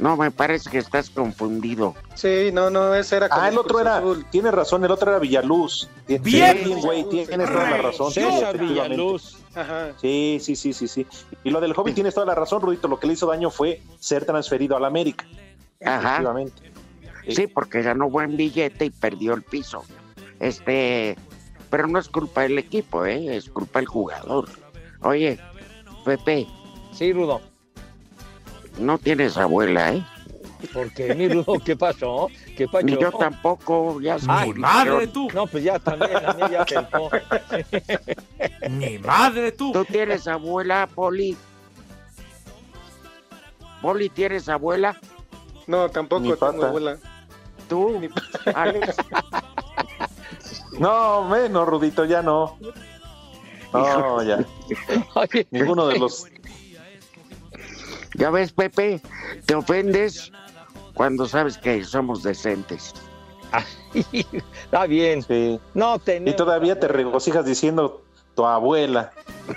No, 0.00 0.16
me 0.16 0.30
parece 0.32 0.68
que 0.70 0.78
estás 0.78 1.10
confundido. 1.10 1.94
Sí, 2.14 2.50
no, 2.52 2.70
no, 2.70 2.92
ese 2.94 3.18
era 3.18 3.28
Ah, 3.30 3.48
el 3.48 3.58
otro 3.58 3.74
Cruz 3.74 3.80
era. 3.82 3.98
Azul. 3.98 4.26
Tienes 4.30 4.52
razón, 4.52 4.84
el 4.84 4.90
otro 4.90 5.10
era 5.10 5.20
Villaluz. 5.20 5.88
Bien. 6.08 6.58
Sí, 6.64 6.74
güey, 6.82 7.04
tienes 7.08 7.48
toda 7.52 7.70
la 7.70 7.76
razón. 7.76 8.10
sí, 8.10 8.20
César. 8.20 8.58
Villaluz. 8.58 9.36
Ajá. 9.54 9.90
Sí, 10.00 10.38
sí, 10.42 10.56
sí, 10.56 10.72
sí, 10.72 10.88
sí. 10.88 11.06
Y 11.44 11.50
lo 11.50 11.60
del 11.60 11.72
Hobbit 11.76 11.94
tienes 11.94 12.14
toda 12.14 12.26
la 12.26 12.34
razón, 12.34 12.62
Rudito. 12.62 12.88
Lo 12.88 12.98
que 12.98 13.06
le 13.06 13.12
hizo 13.12 13.26
daño 13.26 13.50
fue 13.50 13.82
ser 14.00 14.24
transferido 14.24 14.76
al 14.76 14.84
América. 14.86 15.24
Ajá. 15.84 15.98
Efectivamente. 16.00 16.72
Sí, 17.28 17.46
porque 17.46 17.82
ganó 17.82 18.10
buen 18.10 18.36
billete 18.36 18.86
y 18.86 18.90
perdió 18.90 19.34
el 19.34 19.42
piso. 19.42 19.84
Este, 20.40 21.16
pero 21.70 21.86
no 21.86 21.98
es 21.98 22.08
culpa 22.08 22.42
del 22.42 22.58
equipo, 22.58 23.06
¿eh? 23.06 23.36
es 23.36 23.48
culpa 23.48 23.78
del 23.78 23.86
jugador. 23.86 24.48
Oye, 25.02 25.38
Pepe. 26.04 26.46
Sí, 26.92 27.12
Rudo. 27.12 27.40
No 28.78 28.98
tienes 28.98 29.36
abuela, 29.36 29.92
¿eh? 29.94 30.04
¿Por 30.72 30.92
qué, 30.92 31.14
mi 31.14 31.28
Rudo? 31.28 31.58
¿Qué 31.64 31.76
pasó? 31.76 32.28
¿Qué 32.56 32.66
pasó? 32.66 32.84
Ni 32.84 32.96
yo 32.96 33.10
tampoco, 33.12 34.00
ya 34.00 34.18
se 34.18 34.26
Ay, 34.28 34.52
murieron. 34.52 35.12
tú. 35.12 35.28
No, 35.34 35.46
pues 35.46 35.64
ya 35.64 35.78
también, 35.78 36.16
a 36.24 36.32
mí 36.34 36.42
ya 36.50 36.64
pelcó. 36.64 37.10
Mi 38.70 38.98
madre, 39.04 39.52
tú. 39.52 39.72
¿Tú 39.72 39.84
tienes 39.84 40.26
abuela, 40.26 40.88
Poli? 40.92 41.36
¿Poli 43.80 44.08
tienes 44.08 44.48
abuela? 44.48 44.98
No, 45.66 45.88
tampoco 45.90 46.22
tengo 46.22 46.36
pata. 46.36 46.68
abuela. 46.68 46.98
¿Tú, 47.68 48.00
Alex? 48.54 48.96
No, 50.78 51.24
menos, 51.28 51.66
Rudito, 51.68 52.04
ya 52.04 52.22
no. 52.22 52.58
No, 53.72 54.22
ya. 54.22 54.44
Ninguno 55.50 55.86
de 55.86 55.98
los. 55.98 56.26
Ya 58.14 58.30
ves, 58.30 58.52
Pepe, 58.52 59.00
te 59.46 59.54
ofendes 59.54 60.30
cuando 60.94 61.26
sabes 61.26 61.56
que 61.56 61.82
somos 61.84 62.22
decentes. 62.22 62.92
Está 64.64 64.86
bien. 64.86 65.22
Sí. 65.22 65.58
No 65.74 65.96
Y 65.96 65.98
tenemos. 66.00 66.36
todavía 66.36 66.78
te 66.78 66.88
regocijas 66.88 67.44
diciendo 67.46 68.02
tu 68.34 68.44
abuela. 68.44 69.12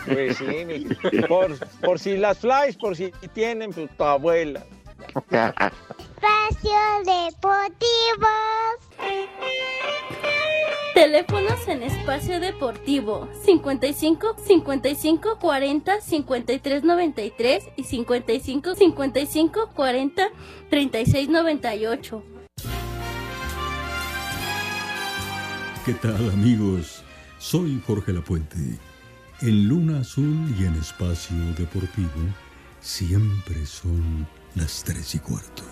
Pues 0.05 0.37
sí, 0.37 0.65
mi- 0.65 0.85
por, 1.27 1.57
por 1.81 1.99
si 1.99 2.17
las 2.17 2.39
flies, 2.39 2.75
por 2.77 2.95
si 2.95 3.11
tienen, 3.33 3.71
pues 3.73 3.89
tu 3.97 4.03
abuela. 4.03 4.63
Espacio 5.13 6.79
Deportivo. 7.05 8.27
Teléfonos 10.95 11.67
en 11.67 11.83
espacio 11.83 12.39
deportivo 12.39 13.27
55 13.43 14.37
55 14.47 15.39
40 15.39 16.01
53 16.01 16.83
93 16.83 17.63
y 17.75 17.83
55 17.83 18.75
55 18.75 19.69
40 19.75 20.27
36 20.69 21.29
98. 21.29 22.23
¿Qué 25.85 25.93
tal 25.95 26.29
amigos? 26.31 27.03
Soy 27.37 27.81
Jorge 27.85 28.13
Lapuente. 28.13 28.57
En 29.41 29.67
Luna 29.67 29.99
Azul 29.99 30.55
y 30.57 30.63
en 30.63 30.75
Espacio 30.75 31.35
Deportivo 31.57 32.09
siempre 32.79 33.65
son 33.65 34.25
las 34.55 34.83
tres 34.83 35.15
y 35.15 35.19
cuarto. 35.19 35.63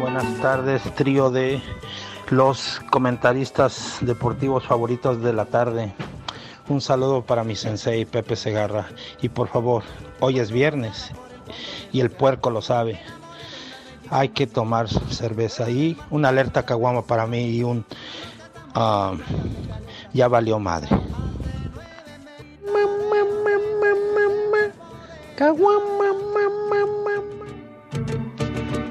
Buenas 0.00 0.40
tardes, 0.40 0.82
trío 0.94 1.30
de 1.30 1.62
los 2.30 2.80
comentaristas 2.90 3.98
deportivos 4.00 4.64
favoritos 4.64 5.22
de 5.22 5.32
la 5.32 5.44
tarde. 5.44 5.92
Un 6.68 6.80
saludo 6.80 7.22
para 7.22 7.44
mi 7.44 7.54
sensei 7.54 8.06
Pepe 8.06 8.36
Segarra. 8.36 8.88
Y 9.20 9.28
por 9.28 9.48
favor, 9.48 9.82
hoy 10.20 10.38
es 10.38 10.50
viernes 10.50 11.10
y 11.92 12.00
el 12.00 12.10
puerco 12.10 12.50
lo 12.50 12.62
sabe. 12.62 12.98
Hay 14.12 14.28
que 14.28 14.46
tomar 14.46 14.88
cerveza 14.88 15.70
y 15.70 15.96
una 16.10 16.28
alerta 16.28 16.64
caguama 16.64 17.02
para 17.06 17.26
mí 17.26 17.56
y 17.56 17.62
un 17.62 17.82
ah, 18.74 19.14
ya 20.12 20.28
valió 20.28 20.58
madre. 20.58 20.88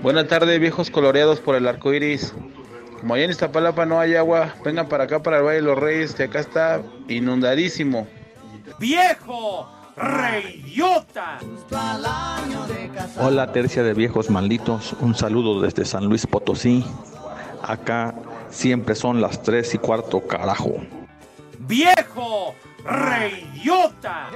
Buenas 0.02 0.28
tardes, 0.28 0.60
viejos 0.60 0.90
coloreados 0.90 1.40
por 1.40 1.56
el 1.56 1.68
arco 1.68 1.94
iris. 1.94 2.34
Como 3.00 3.14
allá 3.14 3.26
en 3.26 3.32
Iztapalapa 3.32 3.86
no 3.86 4.00
hay 4.00 4.16
agua, 4.16 4.56
vengan 4.66 4.90
para 4.90 5.04
acá, 5.04 5.22
para 5.22 5.38
el 5.38 5.44
Valle 5.44 5.58
de 5.58 5.62
los 5.62 5.78
Reyes, 5.78 6.16
que 6.16 6.24
acá 6.24 6.40
está 6.40 6.82
inundadísimo. 7.08 8.08
¡Viejo! 8.80 9.81
¡Reyota! 9.98 11.40
Hola, 13.20 13.52
tercia 13.52 13.84
de 13.84 13.94
viejos 13.94 14.30
malditos. 14.30 14.94
Un 15.00 15.16
saludo 15.16 15.62
desde 15.62 15.86
San 15.86 16.06
Luis 16.06 16.26
Potosí. 16.26 16.86
Acá 17.62 18.16
siempre 18.50 18.96
son 18.96 19.22
las 19.22 19.42
tres 19.44 19.74
y 19.74 19.78
cuarto, 19.78 20.22
carajo. 20.22 20.78
¡Viejo! 21.60 22.56
¡Reyota! 22.84 24.30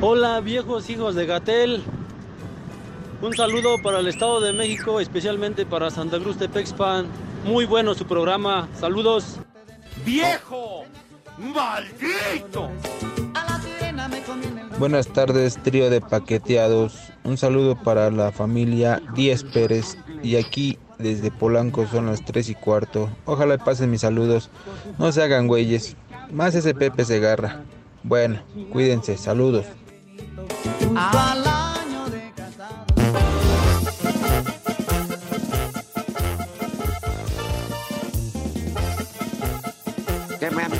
Hola 0.00 0.40
viejos 0.40 0.88
hijos 0.88 1.14
de 1.14 1.26
Gatel. 1.26 1.82
Un 3.20 3.36
saludo 3.36 3.76
para 3.82 3.98
el 3.98 4.08
Estado 4.08 4.40
de 4.40 4.52
México, 4.52 5.00
especialmente 5.00 5.66
para 5.66 5.90
Santa 5.90 6.18
Cruz 6.18 6.38
de 6.38 6.48
Pexpan. 6.48 7.06
Muy 7.44 7.66
bueno 7.66 7.94
su 7.94 8.06
programa. 8.06 8.68
Saludos. 8.78 9.38
¡Viejo! 10.04 10.84
¡Maldito! 11.40 12.70
Buenas 14.78 15.08
tardes, 15.08 15.56
trío 15.62 15.88
de 15.88 16.02
paqueteados. 16.02 17.12
Un 17.24 17.38
saludo 17.38 17.76
para 17.82 18.10
la 18.10 18.30
familia 18.30 19.00
Díez 19.14 19.42
Pérez. 19.44 19.96
Y 20.22 20.36
aquí 20.36 20.78
desde 20.98 21.30
Polanco 21.30 21.86
son 21.86 22.06
las 22.06 22.22
3 22.24 22.50
y 22.50 22.54
cuarto. 22.54 23.08
Ojalá 23.24 23.56
pasen 23.56 23.90
mis 23.90 24.02
saludos. 24.02 24.50
No 24.98 25.12
se 25.12 25.22
hagan 25.22 25.46
güeyes. 25.46 25.96
Más 26.30 26.54
ese 26.54 26.74
Pepe 26.74 27.06
Segarra. 27.06 27.62
Bueno, 28.02 28.40
cuídense. 28.70 29.16
Saludos. 29.16 29.64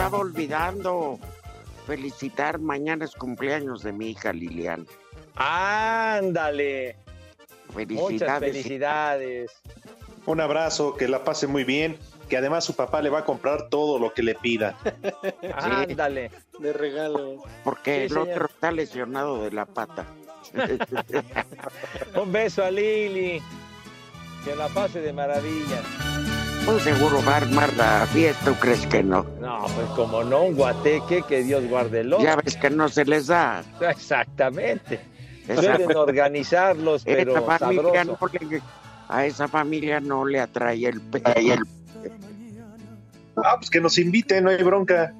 Andaba 0.00 0.22
olvidando 0.22 1.18
felicitar. 1.86 2.58
Mañana 2.58 3.04
es 3.04 3.14
cumpleaños 3.14 3.82
de 3.82 3.92
mi 3.92 4.08
hija 4.12 4.32
Lilian. 4.32 4.86
Ándale. 5.34 6.96
Felicidades. 7.74 8.10
Muchas 8.12 8.40
felicidades. 8.40 9.50
Un 10.24 10.40
abrazo, 10.40 10.96
que 10.96 11.06
la 11.06 11.22
pase 11.22 11.46
muy 11.46 11.64
bien, 11.64 11.98
que 12.30 12.38
además 12.38 12.64
su 12.64 12.74
papá 12.74 13.02
le 13.02 13.10
va 13.10 13.18
a 13.18 13.24
comprar 13.26 13.68
todo 13.68 13.98
lo 13.98 14.14
que 14.14 14.22
le 14.22 14.34
pida. 14.36 14.74
Ándale. 15.54 16.30
De 16.58 16.72
regalo. 16.72 17.44
Porque 17.62 17.96
Sí, 17.96 18.00
el 18.04 18.08
señor. 18.08 18.28
otro 18.30 18.46
está 18.46 18.72
lesionado 18.72 19.44
de 19.44 19.50
la 19.50 19.66
pata. 19.66 20.06
Un 22.18 22.32
beso 22.32 22.64
a 22.64 22.70
Lili. 22.70 23.42
Que 24.46 24.56
la 24.56 24.68
pase 24.68 25.02
de 25.02 25.12
maravilla. 25.12 25.82
Pues 26.64 26.82
seguro 26.84 27.22
va 27.26 27.32
a 27.34 27.36
armar 27.38 27.72
la 27.76 28.06
fiesta, 28.12 28.44
¿tú 28.44 28.54
crees 28.60 28.86
que 28.86 29.02
no? 29.02 29.24
No, 29.40 29.64
pues 29.74 29.86
como 29.96 30.22
no, 30.22 30.42
un 30.44 30.54
guateque, 30.54 31.22
que 31.26 31.42
Dios 31.42 31.66
guarde 31.68 32.00
el 32.00 32.14
Ya 32.18 32.36
ves 32.36 32.56
que 32.56 32.70
no 32.70 32.88
se 32.88 33.04
les 33.04 33.26
da. 33.26 33.64
Exactamente. 33.80 35.00
Pueden 35.46 35.96
organizarlos, 35.96 37.02
pero 37.04 37.32
Esa 37.32 37.58
familia 37.58 38.04
no 38.04 38.16
sabroso. 38.18 38.38
le- 38.50 38.62
a 39.08 39.26
esa 39.26 39.48
familia 39.48 39.98
no 39.98 40.24
le 40.24 40.38
atrae 40.38 40.86
el 40.86 41.00
pe- 41.00 41.22
Ah, 43.42 43.56
pues 43.56 43.68
que 43.70 43.80
nos 43.80 43.98
invite, 43.98 44.40
no 44.40 44.50
hay 44.50 44.62
bronca. 44.62 45.12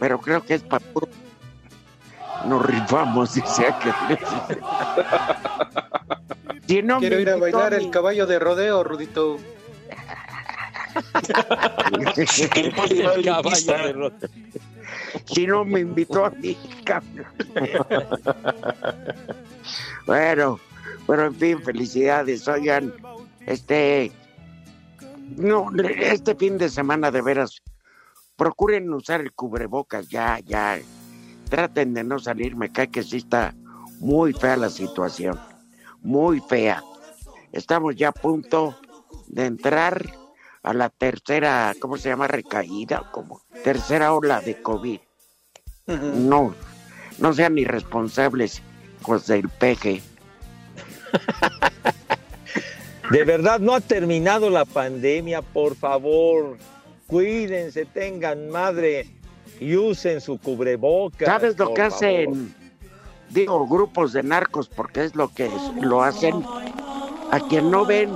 Pero 0.00 0.18
creo 0.20 0.42
que 0.44 0.54
es 0.54 0.62
para 0.62 0.84
Nos 2.46 2.64
rifamos, 2.66 3.34
dice 3.34 3.66
aquel. 3.66 4.18
Si 6.66 6.82
no 6.82 6.98
Quiero 7.00 7.16
me 7.16 7.22
ir 7.22 7.30
a 7.30 7.36
bailar 7.36 7.76
mi- 7.76 7.84
el 7.84 7.90
caballo 7.90 8.26
de 8.28 8.38
rodeo, 8.38 8.84
Rudito. 8.84 9.38
Si 15.24 15.46
no 15.46 15.64
me 15.64 15.80
invitó 15.80 16.24
a 16.24 16.30
mí, 16.30 16.56
bueno, 20.06 20.60
pero 21.06 21.26
en 21.26 21.34
fin, 21.34 21.62
felicidades. 21.62 22.46
Oigan, 22.48 22.92
este. 23.46 24.12
No, 25.36 25.70
este 25.78 26.34
fin 26.34 26.58
de 26.58 26.68
semana 26.68 27.10
de 27.10 27.22
veras, 27.22 27.62
procuren 28.36 28.92
usar 28.92 29.20
el 29.20 29.32
cubrebocas, 29.32 30.08
ya, 30.08 30.38
ya. 30.40 30.78
Traten 31.48 31.94
de 31.94 32.04
no 32.04 32.18
salir, 32.18 32.56
me 32.56 32.72
cae 32.72 32.90
que 32.90 33.02
sí 33.02 33.18
está 33.18 33.54
muy 34.00 34.32
fea 34.32 34.56
la 34.56 34.70
situación. 34.70 35.38
Muy 36.02 36.40
fea. 36.40 36.82
Estamos 37.52 37.96
ya 37.96 38.08
a 38.08 38.12
punto 38.12 38.74
de 39.30 39.46
entrar 39.46 40.04
a 40.62 40.74
la 40.74 40.90
tercera, 40.90 41.74
¿cómo 41.80 41.96
se 41.96 42.08
llama? 42.10 42.26
Recaída, 42.28 43.10
como 43.12 43.40
tercera 43.64 44.12
ola 44.12 44.40
de 44.40 44.60
COVID. 44.60 45.00
No, 45.86 46.54
no 47.18 47.32
sean 47.32 47.56
irresponsables, 47.58 48.62
hijos 49.00 49.26
del 49.26 49.48
peje. 49.48 50.02
De 53.10 53.24
verdad, 53.24 53.58
no 53.58 53.74
ha 53.74 53.80
terminado 53.80 54.50
la 54.50 54.64
pandemia, 54.64 55.42
por 55.42 55.74
favor. 55.74 56.56
Cuídense, 57.08 57.84
tengan 57.84 58.50
madre 58.50 59.08
y 59.58 59.74
usen 59.76 60.20
su 60.20 60.38
cubrebocas. 60.38 61.26
¿Sabes 61.26 61.58
lo 61.58 61.74
que 61.74 61.82
favor. 61.82 61.94
hacen? 61.96 62.54
Digo, 63.30 63.66
grupos 63.66 64.12
de 64.12 64.22
narcos, 64.22 64.68
porque 64.68 65.02
es 65.04 65.16
lo 65.16 65.26
que 65.34 65.46
es- 65.46 65.74
lo 65.82 66.04
hacen. 66.04 66.44
A 67.32 67.40
quien 67.48 67.68
no 67.70 67.84
ven 67.84 68.10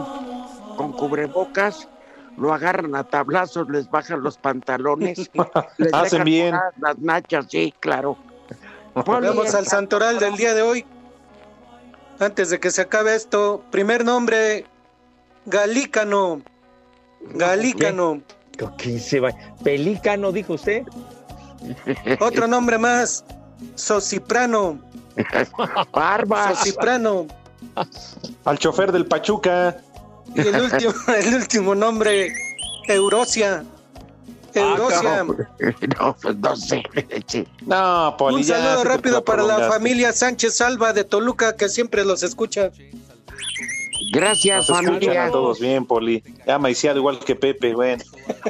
con 0.77 0.93
cubrebocas, 0.93 1.89
lo 2.37 2.53
agarran 2.53 2.95
a 2.97 3.05
tablazos, 3.05 3.69
les 3.71 3.91
bajan 3.91 4.23
los 4.23 4.37
pantalones, 4.39 5.31
les 5.79 5.93
Hacen 5.95 6.11
dejan 6.11 6.25
bien. 6.25 6.57
las 6.81 6.99
nachas, 6.99 7.47
sí, 7.49 7.73
claro. 7.81 8.17
Poli, 9.05 9.27
Vamos 9.27 9.55
al 9.55 9.67
santoral 9.67 10.19
del 10.19 10.37
día 10.37 10.55
de 10.55 10.63
hoy. 10.63 10.85
Antes 12.21 12.51
de 12.51 12.61
que 12.61 12.71
se 12.71 12.83
acabe 12.83 13.15
esto, 13.15 13.63
primer 13.71 14.05
nombre, 14.05 14.67
Galícano. 15.47 16.43
Galícano. 17.35 18.23
¿Quién 18.79 19.01
se 19.01 19.19
va? 19.19 19.31
Pelícano, 19.65 20.31
dijo 20.31 20.55
usted. 20.55 20.85
Otro 22.21 22.47
nombre 22.47 22.79
más, 22.79 23.25
Sosiprano. 23.75 24.79
Barbas. 25.93 26.59
Sosiprano. 26.59 27.27
Al 28.45 28.59
chofer 28.59 28.93
del 28.93 29.07
Pachuca. 29.07 29.77
Y 30.35 30.41
el 30.41 30.61
último, 30.61 30.93
el 31.17 31.35
último 31.35 31.75
nombre, 31.75 32.33
Eurosia. 32.89 33.65
Eurosia. 34.55 35.27
No, 35.99 36.17
pues 36.21 36.37
no 36.37 36.57
sé. 36.57 36.83
sí. 37.27 37.47
No, 37.67 38.15
Poli, 38.17 38.37
Un 38.37 38.45
saludo 38.45 38.85
rápido 38.85 39.25
para 39.25 39.43
la 39.43 39.69
familia 39.69 40.13
Sánchez 40.13 40.55
Salva 40.55 40.93
de 40.93 41.05
Toluca 41.05 41.57
que 41.57 41.69
siempre 41.69 42.05
los 42.05 42.23
escucha. 42.23 42.71
Gracias, 44.13 44.69
Nos 44.69 44.79
familia. 44.79 45.27
a 45.27 45.31
todos 45.31 45.59
bien, 45.59 45.87
Poli. 45.87 46.23
Ya 46.47 46.59
maiciado 46.59 46.99
igual 46.99 47.19
que 47.19 47.35
Pepe, 47.35 47.75
bueno. 47.75 48.03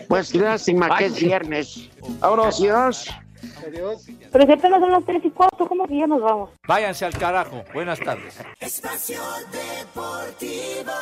Pues 0.08 0.34
lástima 0.34 0.96
que 0.98 1.06
es 1.06 1.14
viernes. 1.16 1.88
Vámonos. 2.20 2.60
Adiós. 2.60 3.06
Pero 4.32 4.46
si 4.46 4.52
apenas 4.52 4.80
son 4.80 4.92
las 4.92 5.04
3 5.04 5.24
y 5.24 5.30
cuarto, 5.30 5.66
¿cómo 5.66 5.86
que 5.86 5.98
ya 5.98 6.06
nos 6.06 6.20
vamos? 6.20 6.50
Váyanse 6.66 7.04
al 7.04 7.16
carajo. 7.16 7.64
Buenas 7.72 8.00
tardes. 8.00 8.38
Espacio 8.60 9.20
Deportivo. 9.52 10.92